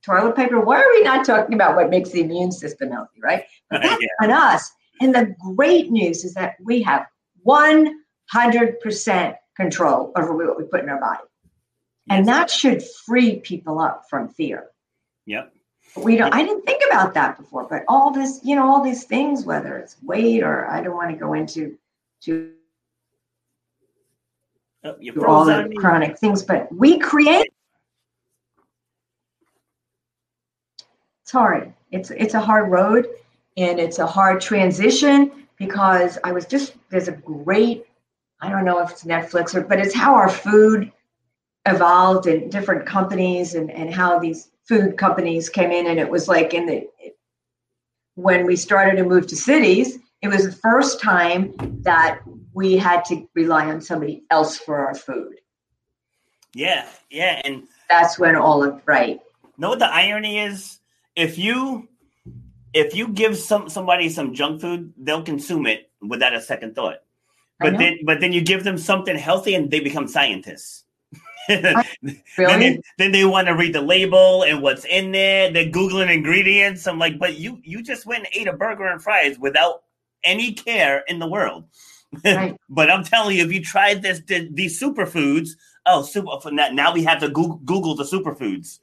toilet 0.05 0.35
paper. 0.35 0.61
Why 0.61 0.81
are 0.81 0.91
we 0.95 1.03
not 1.03 1.25
talking 1.27 1.55
about 1.55 1.77
what 1.77 1.91
makes 1.91 2.11
the 2.11 2.23
immune 2.23 2.53
system 2.53 2.91
healthy 2.91 3.21
right? 3.23 3.45
But 3.71 3.83
that's 3.83 4.03
yeah. 4.03 4.27
on 4.27 4.31
us 4.31 4.73
and 5.01 5.15
the 5.15 5.35
great 5.55 5.91
news 5.91 6.25
is 6.25 6.35
that 6.35 6.57
we 6.63 6.83
have 6.83 7.07
100% 7.47 9.35
control 9.57 10.13
over 10.17 10.37
what 10.37 10.59
we 10.59 10.65
put 10.65 10.81
in 10.81 10.89
our 10.89 11.01
body. 11.01 11.25
And 12.11 12.27
that 12.29 12.51
should 12.51 12.83
free 12.83 13.37
people 13.41 13.79
up 13.81 14.05
from 14.09 14.29
fear. 14.29 14.69
Yep. 15.27 15.53
We 15.97 16.17
don't 16.17 16.33
i 16.33 16.43
didn't 16.43 16.63
think 16.63 16.83
about 16.89 17.13
that 17.13 17.37
before 17.37 17.67
but 17.69 17.85
all 17.87 18.13
this 18.13 18.41
you 18.43 18.57
know 18.57 18.67
all 18.67 18.83
these 18.83 19.05
things 19.05 19.45
whether 19.45 19.77
it's 19.77 19.97
weight 20.03 20.43
or 20.43 20.67
i 20.71 20.81
don't 20.81 20.97
want 20.97 21.11
to 21.11 21.17
go 21.17 21.35
into 21.35 21.77
to 22.23 22.53
oh, 24.85 24.97
all 25.27 25.45
the 25.45 25.73
chronic 25.77 26.19
things, 26.19 26.43
but 26.43 26.73
we 26.75 26.99
create. 26.99 27.53
It's 31.23 31.31
hard. 31.31 31.73
It's 31.91 32.11
it's 32.11 32.35
a 32.35 32.41
hard 32.41 32.71
road, 32.71 33.07
and 33.57 33.79
it's 33.79 33.99
a 33.99 34.07
hard 34.07 34.41
transition 34.41 35.47
because 35.59 36.19
I 36.25 36.33
was 36.33 36.47
just 36.47 36.75
there's 36.91 37.09
a 37.09 37.13
great 37.13 37.87
I 38.41 38.49
don't 38.49 38.65
know 38.65 38.81
if 38.81 38.91
it's 38.91 39.05
Netflix 39.05 39.55
or 39.55 39.63
but 39.63 39.79
it's 39.79 39.95
how 39.95 40.15
our 40.15 40.29
food 40.29 40.91
evolved 41.67 42.27
in 42.27 42.49
different 42.49 42.87
companies 42.87 43.55
and 43.55 43.71
and 43.71 43.93
how 43.93 44.19
these 44.19 44.51
food 44.65 44.97
companies 44.97 45.49
came 45.49 45.71
in 45.71 45.87
and 45.87 45.99
it 45.99 46.09
was 46.09 46.29
like 46.29 46.55
in 46.55 46.67
the 46.67 46.89
when 48.15 48.47
we 48.47 48.57
started 48.57 48.97
to 48.97 49.05
move 49.05 49.27
to 49.27 49.37
cities 49.37 49.99
it 50.23 50.29
was 50.29 50.45
the 50.45 50.53
first 50.53 51.01
time 51.01 51.53
that 51.83 52.21
we 52.55 52.77
had 52.77 53.05
to 53.07 53.29
rely 53.35 53.67
on 53.67 53.81
somebody 53.81 54.23
else 54.31 54.57
for 54.57 54.87
our 54.87 54.95
food. 54.95 55.35
Yeah, 56.55 56.87
yeah, 57.11 57.41
and 57.45 57.65
that's 57.89 58.19
when 58.19 58.37
all 58.37 58.63
of 58.63 58.81
right. 58.87 59.21
Know 59.59 59.71
what 59.71 59.81
the 59.81 59.93
irony 59.93 60.39
is? 60.39 60.79
If 61.17 61.39
you 61.39 61.89
if 62.75 62.95
you 62.95 63.09
give 63.09 63.37
some 63.37 63.69
somebody 63.69 64.09
some 64.09 64.35
junk 64.35 64.61
food, 64.61 64.93
they'll 64.97 65.23
consume 65.23 65.67
it 65.67 65.91
without 66.01 66.35
a 66.35 66.41
second 66.41 66.75
thought. 66.75 66.99
But 67.61 67.79
then 67.79 67.99
but 68.05 68.21
then 68.21 68.33
you 68.33 68.41
give 68.41 68.65
them 68.65 68.77
something 68.77 69.17
healthy 69.17 69.55
and 69.55 69.71
they 69.71 69.81
become 69.81 70.09
scientists. 70.09 70.85
really? 71.49 71.63
then, 72.37 72.61
they, 72.61 72.81
then 72.99 73.13
they 73.13 73.25
want 73.25 73.49
to 73.49 73.55
read 73.55 73.75
the 73.75 73.81
label 73.81 74.43
and 74.43 74.63
what's 74.63 74.85
in 74.85 75.13
there. 75.13 75.51
They're 75.51 75.67
googling 75.67 76.13
ingredients. 76.13 76.87
I'm 76.87 76.99
like, 76.99 77.19
but 77.19 77.39
you 77.39 77.61
you 77.63 77.83
just 77.83 78.07
went 78.07 78.25
and 78.25 78.35
ate 78.35 78.49
a 78.49 78.53
burger 78.53 78.87
and 78.87 79.03
fries 79.03 79.39
without 79.39 79.83
any 80.25 80.53
care 80.53 81.05
in 81.09 81.19
the 81.19 81.27
world. 81.27 81.65
Right. 82.25 82.57
but 82.69 82.91
I'm 82.91 83.05
telling 83.05 83.37
you, 83.37 83.45
if 83.45 83.53
you 83.53 83.63
tried 83.63 84.03
this, 84.03 84.21
the, 84.27 84.49
these 84.53 84.81
superfoods, 84.81 85.51
oh, 85.87 86.03
super, 86.03 86.51
now 86.51 86.93
we 86.93 87.05
have 87.05 87.21
to 87.21 87.29
Google, 87.29 87.61
Google 87.65 87.95
the 87.95 88.05
superfoods. 88.05 88.79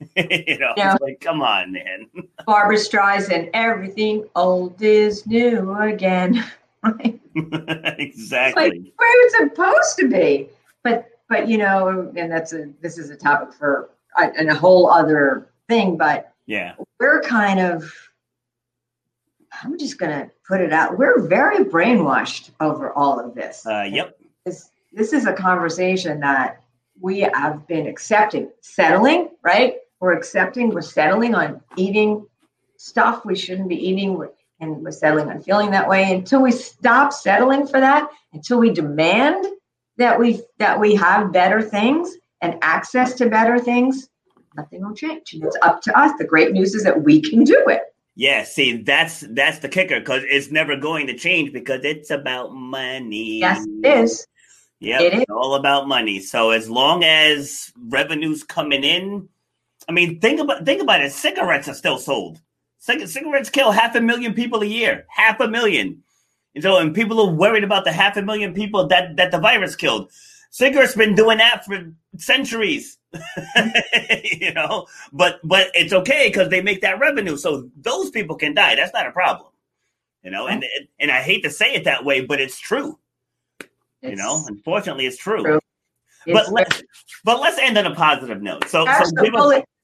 you 0.16 0.58
know, 0.58 0.72
yeah. 0.76 0.96
like, 1.00 1.20
come 1.20 1.42
on, 1.42 1.72
man. 1.72 2.08
Barbra 2.46 2.76
Streisand, 2.76 3.50
everything 3.52 4.24
old 4.36 4.80
is 4.80 5.26
new 5.26 5.72
again. 5.74 6.44
exactly. 7.36 8.70
Like 8.70 8.92
where 8.96 9.26
it's 9.26 9.36
supposed 9.36 9.98
to 9.98 10.08
be. 10.08 10.48
But, 10.84 11.10
but 11.28 11.48
you 11.48 11.58
know, 11.58 12.12
and 12.16 12.30
that's 12.30 12.52
a, 12.52 12.70
this 12.80 12.98
is 12.98 13.10
a 13.10 13.16
topic 13.16 13.52
for 13.52 13.90
uh, 14.16 14.28
and 14.36 14.48
a 14.48 14.54
whole 14.54 14.90
other 14.90 15.50
thing, 15.68 15.96
but 15.96 16.32
yeah, 16.46 16.74
we're 16.98 17.20
kind 17.22 17.60
of, 17.60 17.92
I'm 19.62 19.76
just 19.78 19.98
going 19.98 20.12
to 20.12 20.30
put 20.46 20.60
it 20.60 20.72
out. 20.72 20.96
We're 20.96 21.20
very 21.26 21.64
brainwashed 21.64 22.50
over 22.60 22.92
all 22.92 23.18
of 23.20 23.34
this. 23.34 23.66
Uh, 23.66 23.86
yep. 23.90 24.18
This, 24.46 24.70
this 24.92 25.12
is 25.12 25.26
a 25.26 25.32
conversation 25.32 26.20
that 26.20 26.62
we 27.00 27.20
have 27.20 27.66
been 27.66 27.86
accepting, 27.86 28.50
settling, 28.60 29.30
right? 29.42 29.76
We're 30.00 30.12
accepting, 30.12 30.70
we're 30.70 30.82
settling 30.82 31.34
on 31.34 31.60
eating 31.76 32.26
stuff 32.76 33.24
we 33.24 33.34
shouldn't 33.34 33.68
be 33.68 33.76
eating, 33.76 34.24
and 34.60 34.82
we're 34.82 34.92
settling 34.92 35.28
on 35.28 35.42
feeling 35.42 35.70
that 35.72 35.88
way 35.88 36.12
until 36.12 36.42
we 36.42 36.52
stop 36.52 37.12
settling 37.12 37.66
for 37.66 37.80
that, 37.80 38.08
until 38.32 38.58
we 38.58 38.70
demand 38.70 39.46
that 39.96 40.18
we 40.18 40.40
that 40.58 40.78
we 40.78 40.94
have 40.94 41.32
better 41.32 41.60
things 41.60 42.16
and 42.40 42.56
access 42.62 43.14
to 43.14 43.28
better 43.28 43.58
things, 43.58 44.08
nothing 44.56 44.82
will 44.82 44.94
change. 44.94 45.34
And 45.34 45.44
it's 45.44 45.56
up 45.62 45.82
to 45.82 45.98
us. 45.98 46.12
The 46.18 46.24
great 46.24 46.52
news 46.52 46.74
is 46.74 46.84
that 46.84 47.02
we 47.02 47.20
can 47.20 47.44
do 47.44 47.64
it. 47.66 47.82
Yeah, 48.14 48.44
see, 48.44 48.82
that's 48.82 49.20
that's 49.30 49.58
the 49.60 49.68
kicker 49.68 50.00
because 50.00 50.22
it's 50.28 50.50
never 50.50 50.76
going 50.76 51.06
to 51.08 51.16
change 51.16 51.52
because 51.52 51.84
it's 51.84 52.10
about 52.10 52.52
money. 52.52 53.38
Yes, 53.38 53.64
it 53.82 53.86
is. 53.86 54.26
Yeah, 54.80 55.02
it 55.02 55.14
is 55.14 55.24
all 55.30 55.56
about 55.56 55.88
money. 55.88 56.20
So 56.20 56.50
as 56.50 56.70
long 56.70 57.02
as 57.02 57.72
revenues 57.88 58.44
coming 58.44 58.84
in, 58.84 59.28
I 59.88 59.92
mean, 59.92 60.20
think 60.20 60.40
about 60.40 60.64
think 60.64 60.82
about 60.82 61.00
it. 61.00 61.12
Cigarettes 61.12 61.68
are 61.68 61.74
still 61.74 61.98
sold. 61.98 62.40
Cig- 62.78 63.08
cigarettes 63.08 63.50
kill 63.50 63.72
half 63.72 63.94
a 63.94 64.00
million 64.00 64.34
people 64.34 64.62
a 64.62 64.66
year. 64.66 65.06
Half 65.08 65.40
a 65.40 65.48
million. 65.48 66.02
And 66.54 66.62
so, 66.62 66.78
and 66.78 66.94
people 66.94 67.20
are 67.20 67.32
worried 67.32 67.64
about 67.64 67.84
the 67.84 67.92
half 67.92 68.16
a 68.16 68.22
million 68.22 68.52
people 68.52 68.86
that 68.88 69.16
that 69.16 69.30
the 69.30 69.38
virus 69.38 69.76
killed. 69.76 70.10
Cigarettes 70.50 70.94
been 70.94 71.14
doing 71.14 71.38
that 71.38 71.64
for 71.64 71.92
centuries, 72.16 72.98
you 74.24 74.52
know. 74.54 74.86
But 75.12 75.40
but 75.44 75.70
it's 75.74 75.92
okay 75.92 76.28
because 76.28 76.48
they 76.48 76.62
make 76.62 76.80
that 76.82 76.98
revenue, 76.98 77.36
so 77.36 77.68
those 77.76 78.10
people 78.10 78.36
can 78.36 78.54
die. 78.54 78.74
That's 78.74 78.92
not 78.92 79.06
a 79.06 79.12
problem, 79.12 79.50
you 80.22 80.30
know. 80.30 80.48
And 80.48 80.64
and 80.98 81.10
I 81.10 81.22
hate 81.22 81.42
to 81.44 81.50
say 81.50 81.74
it 81.74 81.84
that 81.84 82.04
way, 82.04 82.22
but 82.22 82.40
it's 82.40 82.58
true. 82.58 82.98
It's, 83.60 84.10
you 84.10 84.16
know, 84.16 84.44
unfortunately, 84.48 85.06
it's 85.06 85.18
true. 85.18 85.42
true. 85.42 85.60
But 86.26 86.50
let 86.52 86.82
but 87.24 87.40
let's 87.40 87.58
end 87.58 87.78
on 87.78 87.86
a 87.86 87.94
positive 87.94 88.42
note. 88.42 88.68
So 88.68 88.84
so 88.84 88.90
us 88.90 89.12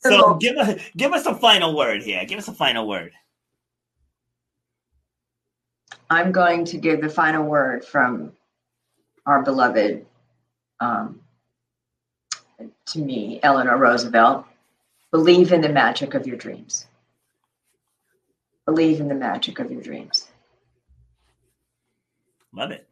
so 0.06 0.34
give 0.34 0.56
us 0.56 0.80
give 0.96 1.12
us 1.12 1.26
a 1.26 1.34
final 1.34 1.76
word 1.76 2.02
here. 2.02 2.24
Give 2.24 2.38
us 2.38 2.48
a 2.48 2.52
final 2.52 2.86
word. 2.86 3.12
I'm 6.10 6.32
going 6.32 6.64
to 6.66 6.76
give 6.76 7.00
the 7.00 7.08
final 7.08 7.44
word 7.44 7.84
from 7.84 8.32
our 9.26 9.42
beloved 9.42 10.04
um, 10.80 11.20
to 12.86 12.98
me, 12.98 13.40
Eleanor 13.42 13.78
Roosevelt, 13.78 14.44
believe 15.10 15.52
in 15.52 15.60
the 15.60 15.68
magic 15.68 16.14
of 16.14 16.26
your 16.26 16.36
dreams. 16.36 16.86
Believe 18.66 19.00
in 19.00 19.08
the 19.08 19.14
magic 19.14 19.58
of 19.58 19.70
your 19.70 19.82
dreams. 19.82 20.28
Love 22.52 22.70
it. 22.70 22.86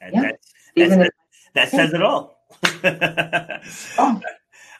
yeah. 0.00 0.22
That's, 0.22 0.52
that's, 0.76 0.96
that, 0.96 1.12
that 1.54 1.70
says 1.70 1.92
it 1.92 2.02
all. 2.02 2.38
oh. 3.98 4.20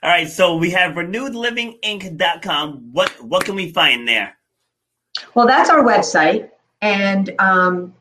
All 0.04 0.10
right, 0.10 0.28
so 0.28 0.54
we 0.54 0.70
have 0.72 0.96
renewedlivinginc.com. 0.96 2.92
What 2.92 3.10
what 3.24 3.46
can 3.46 3.54
we 3.54 3.72
find 3.72 4.06
there? 4.06 4.36
Well, 5.34 5.46
that's 5.46 5.70
our 5.70 5.82
website, 5.82 6.50
and 6.82 7.34
um, 7.38 7.94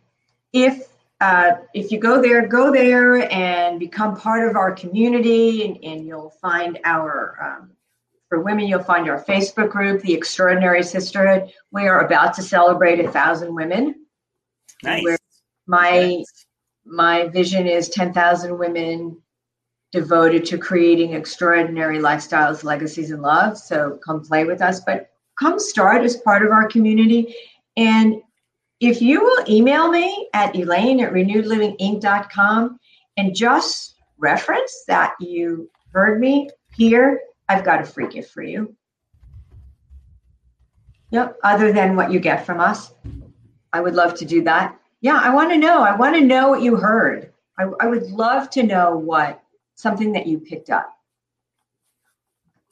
if 0.52 0.90
uh, 1.22 1.52
if 1.74 1.94
you 1.94 2.02
go 2.02 2.22
there, 2.22 2.46
go 2.46 2.74
there 2.74 3.32
and 3.32 3.80
become 3.80 4.18
part 4.18 4.50
of 4.50 4.58
our 4.58 4.74
community, 4.74 5.64
and, 5.64 5.82
and 5.82 6.06
you'll 6.06 6.32
find 6.42 6.78
our 6.84 7.38
um, 7.42 7.72
for 8.28 8.42
women. 8.42 8.68
You'll 8.68 8.84
find 8.84 9.10
our 9.10 9.24
Facebook 9.24 9.70
group, 9.70 10.02
the 10.02 10.14
Extraordinary 10.14 10.84
Sisterhood. 10.84 11.54
We 11.72 11.88
are 11.88 12.06
about 12.06 12.34
to 12.34 12.42
celebrate 12.42 13.00
a 13.00 13.10
thousand 13.10 13.56
women. 13.56 13.96
Nice. 14.84 15.18
my 15.68 15.90
nice. 15.90 16.46
my 16.84 17.28
vision 17.30 17.66
is 17.66 17.88
ten 17.88 18.12
thousand 18.12 18.58
women 18.58 19.23
devoted 19.94 20.44
to 20.44 20.58
creating 20.58 21.14
extraordinary 21.14 22.00
lifestyles, 22.00 22.64
legacies, 22.64 23.12
and 23.12 23.22
love. 23.22 23.58
So 23.58 24.00
come 24.04 24.22
play 24.22 24.44
with 24.44 24.60
us, 24.60 24.80
but 24.80 25.12
come 25.40 25.60
start 25.60 26.04
as 26.04 26.18
part 26.18 26.44
of 26.44 26.52
our 26.52 26.68
community. 26.68 27.36
And 27.78 28.16
if 28.80 29.02
you 29.02 29.22
will 29.22 29.46
email 29.48 29.90
me 29.90 30.30
at 30.34 30.56
elaine 30.56 31.00
at 31.00 31.14
renewedlivinginc.com 31.14 32.80
and 33.18 33.36
just 33.36 33.96
reference 34.18 34.84
that 34.88 35.14
you 35.20 35.70
heard 35.94 36.20
me 36.20 36.50
here, 36.76 37.22
I've 37.48 37.64
got 37.64 37.82
a 37.82 37.86
free 37.86 38.08
gift 38.08 38.34
for 38.34 38.42
you. 38.42 38.76
Yep, 41.12 41.38
other 41.44 41.72
than 41.72 41.96
what 41.96 42.12
you 42.12 42.20
get 42.20 42.48
from 42.48 42.60
us. 42.60 42.92
I 43.72 43.80
would 43.80 43.94
love 43.94 44.16
to 44.16 44.26
do 44.26 44.44
that. 44.46 44.80
Yeah, 45.02 45.20
I 45.22 45.32
want 45.32 45.52
to 45.52 45.58
know. 45.58 45.84
I 45.84 45.96
want 45.96 46.16
to 46.16 46.22
know 46.22 46.50
what 46.50 46.64
you 46.64 46.78
heard. 46.78 47.32
I, 47.60 47.66
I 47.80 47.86
would 47.86 48.10
love 48.10 48.50
to 48.52 48.64
know 48.64 48.98
what 48.98 49.43
something 49.76 50.12
that 50.14 50.28
you 50.28 50.40
picked 50.40 50.70
up. 50.70 50.90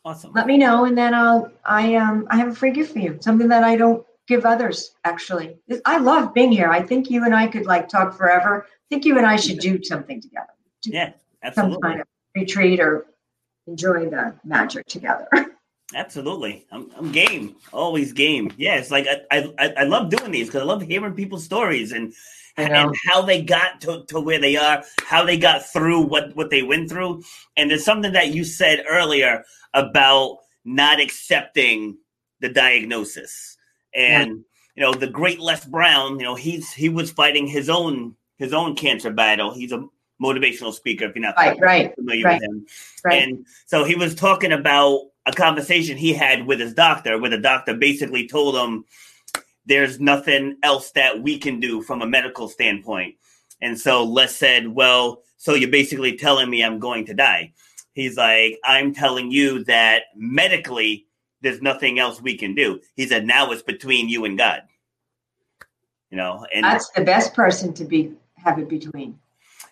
Awesome. 0.03 0.31
Let 0.33 0.47
me 0.47 0.57
know, 0.57 0.85
and 0.85 0.97
then 0.97 1.13
I'll 1.13 1.51
I 1.63 1.95
um 1.95 2.27
I 2.29 2.37
have 2.37 2.47
a 2.47 2.55
free 2.55 2.71
gift 2.71 2.93
for 2.93 2.99
you. 2.99 3.17
Something 3.21 3.47
that 3.49 3.63
I 3.63 3.75
don't 3.75 4.03
give 4.27 4.45
others. 4.45 4.95
Actually, 5.03 5.57
I 5.85 5.99
love 5.99 6.33
being 6.33 6.51
here. 6.51 6.69
I 6.69 6.81
think 6.81 7.09
you 7.11 7.23
and 7.23 7.35
I 7.35 7.47
could 7.47 7.65
like 7.65 7.87
talk 7.87 8.17
forever. 8.17 8.65
I 8.67 8.85
think 8.89 9.05
you 9.05 9.17
and 9.17 9.27
I 9.27 9.35
should 9.35 9.59
do 9.59 9.83
something 9.83 10.19
together. 10.19 10.53
Do 10.81 10.89
yeah, 10.91 11.11
absolutely. 11.43 11.75
Some 11.75 11.81
kind 11.81 12.01
of 12.01 12.07
retreat 12.35 12.79
or 12.79 13.05
enjoy 13.67 14.09
the 14.09 14.33
magic 14.43 14.87
together. 14.87 15.27
Absolutely, 15.93 16.65
I'm, 16.71 16.89
I'm 16.95 17.11
game. 17.11 17.57
Always 17.73 18.13
game. 18.13 18.49
Yeah, 18.55 18.75
it's 18.75 18.91
like 18.91 19.07
I 19.29 19.53
I, 19.59 19.73
I 19.79 19.83
love 19.83 20.09
doing 20.09 20.31
these 20.31 20.47
because 20.47 20.61
I 20.61 20.65
love 20.65 20.81
hearing 20.81 21.13
people's 21.13 21.43
stories 21.43 21.91
and 21.91 22.13
and 22.57 22.95
how 23.07 23.21
they 23.21 23.41
got 23.41 23.81
to, 23.81 24.03
to 24.07 24.19
where 24.19 24.39
they 24.39 24.55
are, 24.57 24.83
how 25.05 25.25
they 25.25 25.37
got 25.37 25.65
through 25.65 26.01
what, 26.01 26.35
what 26.35 26.49
they 26.49 26.63
went 26.63 26.89
through. 26.89 27.23
And 27.57 27.69
there's 27.69 27.85
something 27.85 28.13
that 28.13 28.29
you 28.29 28.43
said 28.43 28.83
earlier 28.87 29.43
about 29.73 30.39
not 30.65 30.99
accepting 30.99 31.97
the 32.39 32.49
diagnosis. 32.49 33.57
And 33.93 34.29
yeah. 34.29 34.35
you 34.75 34.83
know, 34.83 34.93
the 34.93 35.07
great 35.07 35.39
Les 35.39 35.65
Brown, 35.65 36.19
you 36.19 36.25
know, 36.25 36.35
he's 36.35 36.71
he 36.71 36.89
was 36.89 37.11
fighting 37.11 37.47
his 37.47 37.69
own 37.69 38.15
his 38.37 38.53
own 38.53 38.75
cancer 38.75 39.11
battle. 39.11 39.53
He's 39.53 39.71
a 39.71 39.85
motivational 40.21 40.73
speaker, 40.73 41.05
if 41.05 41.15
you're 41.15 41.23
not 41.23 41.35
right, 41.35 41.59
right, 41.59 41.95
familiar 41.95 42.25
right, 42.25 42.39
with 42.39 42.49
him. 42.49 42.65
Right. 43.03 43.23
And 43.23 43.45
so 43.65 43.83
he 43.83 43.95
was 43.95 44.13
talking 44.13 44.51
about 44.51 45.07
a 45.25 45.31
conversation 45.31 45.97
he 45.97 46.13
had 46.13 46.45
with 46.45 46.59
his 46.59 46.73
doctor, 46.73 47.19
where 47.19 47.29
the 47.29 47.37
doctor 47.37 47.75
basically 47.75 48.27
told 48.27 48.55
him, 48.55 48.85
there's 49.65 49.99
nothing 49.99 50.57
else 50.63 50.91
that 50.91 51.21
we 51.21 51.37
can 51.37 51.59
do 51.59 51.81
from 51.81 52.01
a 52.01 52.07
medical 52.07 52.47
standpoint. 52.47 53.15
And 53.61 53.79
so 53.79 54.03
Les 54.03 54.35
said, 54.35 54.69
Well, 54.69 55.21
so 55.37 55.53
you're 55.53 55.69
basically 55.69 56.17
telling 56.17 56.49
me 56.49 56.63
I'm 56.63 56.79
going 56.79 57.05
to 57.05 57.13
die. 57.13 57.53
He's 57.93 58.17
like, 58.17 58.59
I'm 58.63 58.93
telling 58.93 59.31
you 59.31 59.63
that 59.65 60.03
medically, 60.15 61.05
there's 61.41 61.61
nothing 61.61 61.99
else 61.99 62.21
we 62.21 62.37
can 62.37 62.55
do. 62.55 62.79
He 62.95 63.07
said, 63.07 63.25
Now 63.25 63.51
it's 63.51 63.61
between 63.61 64.09
you 64.09 64.25
and 64.25 64.37
God. 64.37 64.63
You 66.09 66.17
know, 66.17 66.45
and 66.53 66.65
that's 66.65 66.89
the 66.89 67.03
best 67.03 67.33
person 67.33 67.73
to 67.73 67.85
be 67.85 68.11
have 68.35 68.59
it 68.59 68.67
between. 68.67 69.17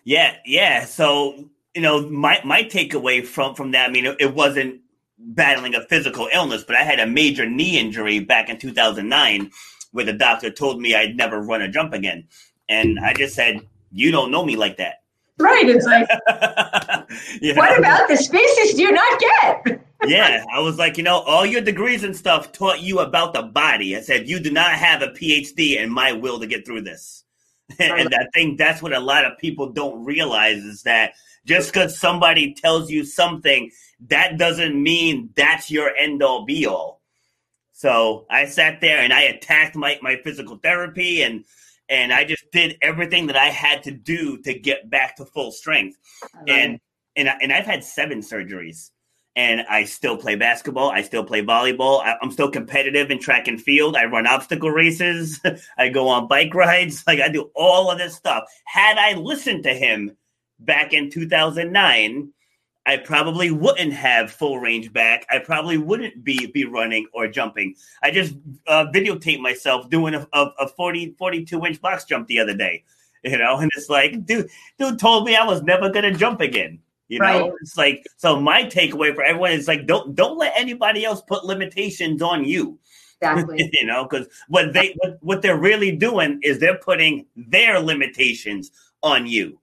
Yeah, 0.04 0.36
yeah. 0.46 0.86
So, 0.86 1.50
you 1.74 1.82
know, 1.82 2.08
my 2.08 2.40
my 2.44 2.62
takeaway 2.62 3.24
from 3.24 3.54
from 3.54 3.72
that, 3.72 3.90
I 3.90 3.92
mean, 3.92 4.06
it, 4.06 4.16
it 4.20 4.34
wasn't 4.34 4.80
battling 5.18 5.74
a 5.74 5.82
physical 5.82 6.28
illness, 6.32 6.64
but 6.64 6.76
I 6.76 6.82
had 6.82 6.98
a 6.98 7.06
major 7.06 7.46
knee 7.48 7.78
injury 7.78 8.20
back 8.20 8.48
in 8.48 8.58
2009 8.58 9.50
where 9.92 10.04
the 10.04 10.12
doctor 10.12 10.50
told 10.50 10.80
me 10.80 10.94
I'd 10.94 11.16
never 11.16 11.40
run 11.40 11.62
a 11.62 11.68
jump 11.68 11.92
again. 11.92 12.28
And 12.68 12.98
I 13.00 13.12
just 13.14 13.34
said, 13.34 13.60
You 13.90 14.10
don't 14.10 14.30
know 14.30 14.44
me 14.44 14.56
like 14.56 14.76
that. 14.78 15.02
Right. 15.38 15.68
It's 15.68 15.86
like, 15.86 16.08
you 17.40 17.54
know? 17.54 17.60
what 17.60 17.78
about 17.78 18.08
the 18.08 18.16
species 18.16 18.74
do 18.74 18.82
you 18.82 18.92
not 18.92 19.20
get? 19.20 19.80
yeah. 20.06 20.44
I 20.54 20.60
was 20.60 20.78
like, 20.78 20.98
you 20.98 21.02
know, 21.02 21.20
all 21.20 21.46
your 21.46 21.62
degrees 21.62 22.04
and 22.04 22.14
stuff 22.14 22.52
taught 22.52 22.80
you 22.80 23.00
about 23.00 23.32
the 23.32 23.42
body. 23.42 23.96
I 23.96 24.00
said, 24.00 24.28
You 24.28 24.38
do 24.38 24.50
not 24.50 24.72
have 24.72 25.02
a 25.02 25.08
PhD 25.08 25.76
in 25.76 25.90
my 25.90 26.12
will 26.12 26.38
to 26.40 26.46
get 26.46 26.66
through 26.66 26.82
this. 26.82 27.24
and 27.78 28.14
I 28.14 28.26
think 28.34 28.58
that's 28.58 28.82
what 28.82 28.92
a 28.92 29.00
lot 29.00 29.24
of 29.24 29.38
people 29.38 29.70
don't 29.70 30.04
realize 30.04 30.58
is 30.58 30.82
that 30.82 31.12
just 31.46 31.72
because 31.72 31.98
somebody 31.98 32.52
tells 32.52 32.90
you 32.90 33.04
something, 33.04 33.70
that 34.08 34.38
doesn't 34.38 34.80
mean 34.80 35.30
that's 35.36 35.70
your 35.70 35.94
end 35.96 36.22
all 36.22 36.44
be 36.44 36.66
all 36.66 36.99
so 37.80 38.26
I 38.28 38.44
sat 38.44 38.82
there 38.82 38.98
and 38.98 39.10
I 39.10 39.22
attacked 39.22 39.74
my, 39.74 39.98
my 40.02 40.16
physical 40.16 40.58
therapy 40.58 41.22
and 41.22 41.46
and 41.88 42.12
I 42.12 42.24
just 42.24 42.44
did 42.52 42.76
everything 42.82 43.26
that 43.28 43.36
I 43.36 43.46
had 43.46 43.82
to 43.84 43.90
do 43.90 44.36
to 44.42 44.52
get 44.52 44.90
back 44.90 45.16
to 45.16 45.24
full 45.24 45.50
strength. 45.50 45.96
And 46.46 46.78
and 47.16 47.30
I, 47.30 47.38
and 47.40 47.50
I've 47.50 47.64
had 47.64 47.82
seven 47.82 48.20
surgeries, 48.20 48.90
and 49.34 49.62
I 49.62 49.84
still 49.84 50.18
play 50.18 50.34
basketball. 50.34 50.90
I 50.90 51.00
still 51.00 51.24
play 51.24 51.42
volleyball. 51.42 52.02
I, 52.02 52.16
am 52.22 52.30
still 52.30 52.50
competitive 52.50 53.10
in 53.10 53.18
track 53.18 53.48
and 53.48 53.58
field. 53.58 53.96
I 53.96 54.04
run 54.04 54.26
obstacle 54.26 54.70
races. 54.70 55.40
I 55.78 55.88
go 55.88 56.06
on 56.08 56.28
bike 56.28 56.54
rides. 56.54 57.02
Like 57.06 57.20
I 57.20 57.30
do 57.30 57.50
all 57.54 57.90
of 57.90 57.96
this 57.96 58.14
stuff. 58.14 58.44
Had 58.66 58.98
I 58.98 59.14
listened 59.14 59.62
to 59.62 59.72
him 59.72 60.18
back 60.58 60.92
in 60.92 61.10
2009, 61.10 62.30
I 62.90 62.96
probably 62.96 63.52
wouldn't 63.52 63.92
have 63.92 64.32
full 64.32 64.58
range 64.58 64.92
back. 64.92 65.24
I 65.30 65.38
probably 65.38 65.78
wouldn't 65.78 66.24
be 66.24 66.46
be 66.46 66.64
running 66.64 67.06
or 67.14 67.28
jumping. 67.28 67.76
I 68.02 68.10
just 68.10 68.34
uh, 68.66 68.86
videotaped 68.92 69.38
myself 69.38 69.88
doing 69.88 70.14
a, 70.14 70.26
a, 70.32 70.46
a 70.58 70.66
40, 70.66 71.14
42 71.16 71.66
inch 71.66 71.80
box 71.80 72.04
jump 72.04 72.26
the 72.26 72.40
other 72.40 72.52
day, 72.52 72.82
you 73.22 73.38
know, 73.38 73.58
and 73.58 73.70
it's 73.76 73.88
like, 73.88 74.26
dude, 74.26 74.48
dude 74.76 74.98
told 74.98 75.24
me 75.24 75.36
I 75.36 75.44
was 75.44 75.62
never 75.62 75.88
gonna 75.88 76.12
jump 76.12 76.40
again. 76.40 76.80
You 77.06 77.20
know, 77.20 77.24
right. 77.42 77.52
it's 77.62 77.76
like 77.76 78.04
so. 78.16 78.40
My 78.40 78.64
takeaway 78.64 79.14
for 79.14 79.22
everyone 79.22 79.52
is 79.52 79.68
like, 79.68 79.86
don't 79.86 80.16
don't 80.16 80.36
let 80.36 80.52
anybody 80.56 81.04
else 81.04 81.22
put 81.22 81.44
limitations 81.44 82.20
on 82.22 82.44
you. 82.44 82.76
Exactly. 83.22 83.70
you 83.80 83.86
know, 83.86 84.02
because 84.02 84.26
what 84.48 84.72
they 84.72 84.96
what, 84.98 85.18
what 85.20 85.42
they're 85.42 85.56
really 85.56 85.92
doing 85.92 86.40
is 86.42 86.58
they're 86.58 86.78
putting 86.78 87.26
their 87.36 87.78
limitations 87.78 88.72
on 89.04 89.28
you. 89.28 89.59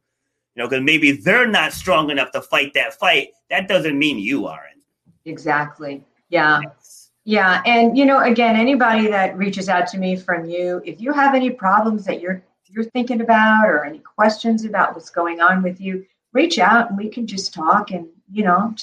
You 0.58 0.64
know, 0.64 0.70
because 0.70 0.84
maybe 0.84 1.12
they're 1.12 1.46
not 1.46 1.72
strong 1.72 2.10
enough 2.10 2.32
to 2.32 2.42
fight 2.42 2.74
that 2.74 2.96
fight. 2.96 3.30
That 3.52 3.68
doesn't 3.68 3.98
mean 3.98 4.18
you 4.18 4.48
aren't. 4.48 4.82
Exactly. 5.26 6.04
Yeah. 6.30 6.62
Yes. 6.64 7.12
Yeah. 7.26 7.62
And 7.68 7.96
you 7.96 8.06
know, 8.06 8.24
again, 8.24 8.56
anybody 8.56 9.06
that 9.08 9.38
reaches 9.38 9.70
out 9.70 9.86
to 9.90 10.00
me 10.00 10.16
from 10.16 10.46
you, 10.46 10.82
if 10.84 11.00
you 11.00 11.14
have 11.14 11.36
any 11.36 11.52
problems 11.52 12.06
that 12.06 12.22
you're 12.22 12.42
you're 12.66 12.86
thinking 12.86 13.22
about 13.22 13.68
or 13.68 13.86
any 13.86 14.00
questions 14.00 14.66
about 14.66 14.96
what's 14.96 15.12
going 15.12 15.42
on 15.42 15.62
with 15.62 15.80
you, 15.80 16.04
reach 16.34 16.58
out 16.58 16.90
and 16.90 16.98
we 16.98 17.08
can 17.08 17.28
just 17.28 17.54
talk 17.54 17.92
and, 17.92 18.08
you 18.32 18.44
know, 18.44 18.74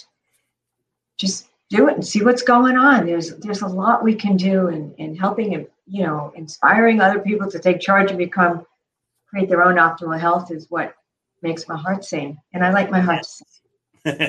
just 1.19 1.49
do 1.71 1.89
it 1.89 1.95
and 1.95 2.07
see 2.07 2.23
what's 2.23 2.43
going 2.43 2.77
on. 2.77 3.05
There's 3.05 3.35
there's 3.39 3.63
a 3.63 3.67
lot 3.67 4.05
we 4.05 4.15
can 4.15 4.37
do 4.37 4.69
in, 4.69 4.95
in 4.99 5.17
helping 5.17 5.57
and 5.57 5.67
you 5.89 6.05
know, 6.05 6.33
inspiring 6.37 7.01
other 7.01 7.19
people 7.19 7.51
to 7.51 7.59
take 7.59 7.81
charge 7.81 8.11
and 8.11 8.19
become 8.19 8.65
create 9.29 9.49
their 9.49 9.65
own 9.65 9.75
optimal 9.75 10.19
health 10.19 10.53
is 10.53 10.71
what 10.71 10.95
makes 11.45 11.69
my 11.69 11.77
heart 11.77 12.05
sing, 12.05 12.37
and 12.53 12.65
I 12.65 12.71
like 12.71 12.91
my 12.91 13.01
heart 13.01 13.23
to 13.23 13.29
sing. 13.29 13.47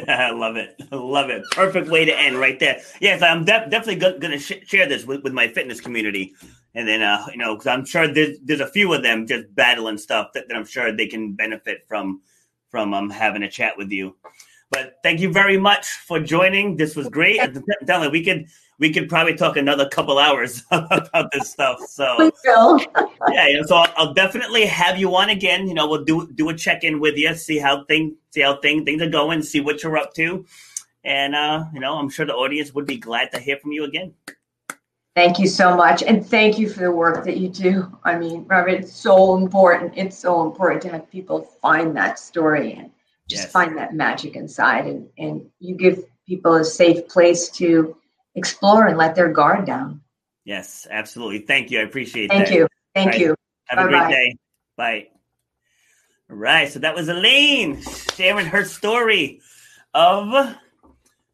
I 0.10 0.32
love 0.36 0.56
it. 0.56 0.80
I 0.92 0.96
love 0.96 1.30
it. 1.30 1.44
Perfect 1.52 1.90
way 1.90 2.06
to 2.06 2.18
end 2.18 2.38
right 2.38 2.60
there. 2.60 2.82
Yes, 3.02 3.22
I'm 3.22 3.44
de- 3.44 3.68
definitely 3.70 3.96
going 3.96 4.32
to 4.32 4.40
sh- 4.40 4.66
share 4.66 4.88
this 4.88 5.06
with, 5.06 5.24
with 5.24 5.34
my 5.34 5.48
fitness 5.48 5.82
community. 5.82 6.34
And 6.76 6.88
then, 6.88 7.02
uh, 7.02 7.26
you 7.32 7.38
know, 7.38 7.56
because 7.56 7.68
I'm 7.68 7.86
sure 7.86 8.08
there's, 8.08 8.38
there's 8.44 8.62
a 8.62 8.68
few 8.68 8.94
of 8.94 9.04
them 9.04 9.28
just 9.28 9.54
battling 9.56 9.98
stuff 9.98 10.30
that, 10.34 10.48
that 10.48 10.56
I'm 10.56 10.66
sure 10.66 10.92
they 10.92 11.08
can 11.08 11.34
benefit 11.34 11.86
from 11.88 12.22
from 12.70 12.94
um, 12.94 13.10
having 13.10 13.44
a 13.44 13.50
chat 13.50 13.78
with 13.78 13.90
you. 13.92 14.16
But 14.70 14.96
thank 15.04 15.22
you 15.22 15.32
very 15.32 15.58
much 15.58 15.88
for 15.88 16.20
joining. 16.20 16.76
This 16.76 16.96
was 16.96 17.08
great. 17.08 17.38
Definitely, 17.38 18.10
we 18.10 18.24
could 18.26 18.48
we 18.80 18.92
could 18.92 19.08
probably 19.08 19.36
talk 19.36 19.58
another 19.58 19.88
couple 19.88 20.20
hours 20.20 20.64
about 20.72 21.32
this 21.32 21.50
stuff. 21.50 21.80
So 21.88 22.32
yeah, 22.46 23.48
you 23.48 23.58
know, 23.58 23.64
so 23.66 23.76
I'll, 23.76 23.94
I'll, 23.98 24.14
definitely 24.14 24.66
have 24.66 24.98
you 24.98 25.16
on 25.16 25.30
again. 25.30 25.68
You 25.68 25.74
know, 25.74 25.88
we'll 25.88 26.04
do 26.04 26.32
do 26.34 26.50
a 26.50 26.54
check 26.54 26.84
in 26.84 27.00
with 27.00 27.16
you, 27.18 27.34
see 27.36 27.58
how 27.58 27.86
things 27.86 28.14
see 28.32 28.42
how 28.42 28.58
thing, 28.58 28.86
things 28.86 29.02
are 29.02 29.10
going, 29.10 29.42
see 29.42 29.62
what 29.62 29.82
you're 29.82 29.98
up 29.98 30.14
to, 30.16 30.46
And 31.04 31.36
uh, 31.36 31.66
you 31.74 31.80
know, 31.80 31.96
I'm 31.96 32.10
sure 32.10 32.26
the 32.26 32.34
audience 32.34 32.74
would 32.74 32.86
be 32.86 32.98
glad 32.98 33.32
to 33.32 33.40
hear 33.40 33.58
from 33.58 33.72
you 33.72 33.86
again. 33.86 34.14
Thank 35.16 35.40
you 35.40 35.48
so 35.48 35.74
much. 35.78 36.04
And 36.04 36.26
thank 36.26 36.60
you 36.60 36.68
for 36.68 36.82
the 36.82 36.92
work 36.92 37.24
that 37.24 37.38
you 37.38 37.48
do. 37.48 37.98
I 38.04 38.18
mean, 38.18 38.46
Robert, 38.50 38.72
it's 38.72 38.94
so 38.94 39.38
important. 39.38 39.94
It's 39.96 40.18
so 40.18 40.46
important 40.46 40.82
to 40.82 40.90
have 40.90 41.10
people 41.10 41.42
find 41.62 41.96
that 41.96 42.20
story 42.20 42.74
and 42.74 42.92
just 43.30 43.44
yes. 43.44 43.52
find 43.52 43.78
that 43.78 43.94
magic 43.94 44.36
inside. 44.36 44.88
And, 44.88 45.08
and 45.18 45.46
you 45.62 45.76
give 45.76 46.04
people 46.28 46.56
a 46.56 46.66
safe 46.66 47.08
place 47.08 47.48
to 47.52 47.96
explore 48.36 48.88
and 48.88 48.98
let 48.98 49.16
their 49.16 49.30
guard 49.30 49.66
down. 49.66 50.02
Yes, 50.44 50.86
absolutely. 50.90 51.40
Thank 51.40 51.72
you. 51.72 51.80
I 51.80 51.84
appreciate 51.84 52.28
that. 52.28 52.36
Thank 52.36 52.50
that. 52.50 52.56
you. 52.56 52.68
Thank 52.94 53.12
right. 53.12 53.20
you. 53.20 53.36
Have 53.68 53.78
Bye-bye. 53.78 53.88
a 53.88 54.08
great 54.08 54.16
day. 54.16 54.38
Bye. 54.78 55.08
All 56.30 56.38
right. 56.38 56.72
So 56.72 56.80
that 56.80 56.96
was 56.96 57.10
Elaine 57.10 57.82
sharing 58.16 58.46
her 58.46 58.64
story 58.64 59.42
of 59.94 60.56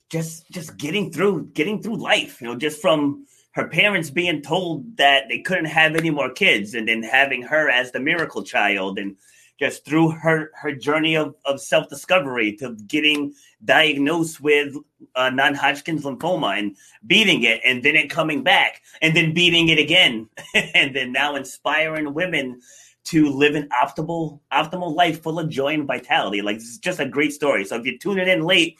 just 0.09 0.49
just 0.51 0.77
getting 0.77 1.11
through 1.11 1.47
getting 1.53 1.81
through 1.81 1.97
life. 1.97 2.41
You 2.41 2.47
know, 2.47 2.55
just 2.55 2.81
from 2.81 3.25
her 3.53 3.67
parents 3.67 4.09
being 4.09 4.41
told 4.41 4.97
that 4.97 5.27
they 5.27 5.39
couldn't 5.39 5.65
have 5.65 5.95
any 5.95 6.09
more 6.09 6.31
kids 6.31 6.73
and 6.73 6.87
then 6.87 7.03
having 7.03 7.41
her 7.41 7.69
as 7.69 7.91
the 7.91 7.99
miracle 7.99 8.43
child 8.43 8.97
and 8.97 9.17
just 9.59 9.85
through 9.85 10.11
her 10.11 10.51
her 10.55 10.73
journey 10.73 11.15
of, 11.15 11.35
of 11.45 11.59
self-discovery 11.61 12.55
to 12.57 12.75
getting 12.87 13.33
diagnosed 13.65 14.41
with 14.41 14.75
uh, 15.15 15.29
non-hodgkin's 15.29 16.03
lymphoma 16.03 16.57
and 16.57 16.75
beating 17.05 17.43
it 17.43 17.61
and 17.65 17.83
then 17.83 17.95
it 17.95 18.09
coming 18.09 18.43
back 18.43 18.81
and 19.01 19.15
then 19.15 19.33
beating 19.33 19.69
it 19.69 19.77
again 19.77 20.27
and 20.73 20.95
then 20.95 21.11
now 21.11 21.35
inspiring 21.35 22.13
women 22.13 22.59
to 23.03 23.29
live 23.29 23.55
an 23.55 23.67
optimal 23.83 24.39
optimal 24.51 24.95
life 24.95 25.21
full 25.21 25.39
of 25.39 25.49
joy 25.49 25.73
and 25.73 25.85
vitality 25.85 26.41
like 26.41 26.55
it's 26.55 26.77
just 26.77 26.99
a 26.99 27.05
great 27.05 27.33
story 27.33 27.65
so 27.65 27.75
if 27.75 27.85
you're 27.85 27.97
tuning 27.97 28.27
in 28.27 28.43
late 28.43 28.77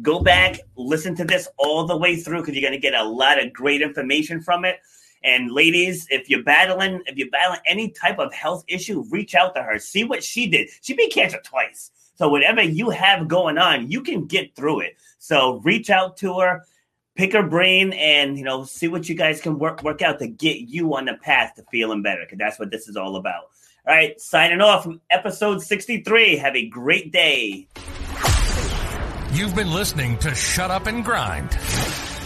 go 0.00 0.20
back, 0.20 0.60
listen 0.76 1.14
to 1.16 1.24
this 1.24 1.48
all 1.58 1.86
the 1.86 1.96
way 1.96 2.16
through 2.16 2.40
because 2.40 2.54
you're 2.56 2.70
to 2.70 2.78
get 2.78 2.94
a 2.94 3.04
lot 3.04 3.42
of 3.42 3.52
great 3.52 3.82
information 3.82 4.40
from 4.40 4.64
it. 4.64 4.78
And 5.24 5.52
ladies, 5.52 6.06
if 6.10 6.28
you're 6.28 6.42
battling, 6.42 7.02
if 7.06 7.16
you're 7.16 7.30
battling 7.30 7.60
any 7.66 7.90
type 7.90 8.18
of 8.18 8.32
health 8.32 8.64
issue, 8.66 9.04
reach 9.10 9.34
out 9.34 9.54
to 9.54 9.62
her. 9.62 9.78
See 9.78 10.04
what 10.04 10.24
she 10.24 10.48
did. 10.48 10.68
She 10.80 10.94
beat 10.94 11.12
cancer 11.12 11.40
twice. 11.44 11.90
So 12.14 12.28
whatever 12.28 12.62
you 12.62 12.90
have 12.90 13.28
going 13.28 13.58
on, 13.58 13.90
you 13.90 14.02
can 14.02 14.26
get 14.26 14.54
through 14.54 14.80
it. 14.80 14.96
So 15.18 15.60
reach 15.64 15.90
out 15.90 16.16
to 16.18 16.40
her, 16.40 16.64
pick 17.14 17.32
her 17.32 17.42
brain, 17.42 17.92
and 17.92 18.36
you 18.36 18.44
know, 18.44 18.64
see 18.64 18.88
what 18.88 19.08
you 19.08 19.14
guys 19.14 19.40
can 19.40 19.58
work 19.58 19.82
work 19.82 20.02
out 20.02 20.18
to 20.20 20.28
get 20.28 20.60
you 20.60 20.94
on 20.94 21.06
the 21.06 21.14
path 21.14 21.54
to 21.56 21.64
feeling 21.70 22.02
better. 22.02 22.22
Because 22.22 22.38
that's 22.38 22.58
what 22.58 22.70
this 22.70 22.88
is 22.88 22.96
all 22.96 23.16
about. 23.16 23.44
All 23.86 23.94
right, 23.94 24.20
signing 24.20 24.60
off 24.60 24.84
from 24.84 25.00
episode 25.10 25.62
63. 25.62 26.36
Have 26.36 26.54
a 26.54 26.68
great 26.68 27.12
day. 27.12 27.66
You've 29.32 29.54
been 29.54 29.72
listening 29.72 30.18
to 30.18 30.34
Shut 30.34 30.70
Up 30.70 30.86
and 30.86 31.04
Grind. 31.04 31.50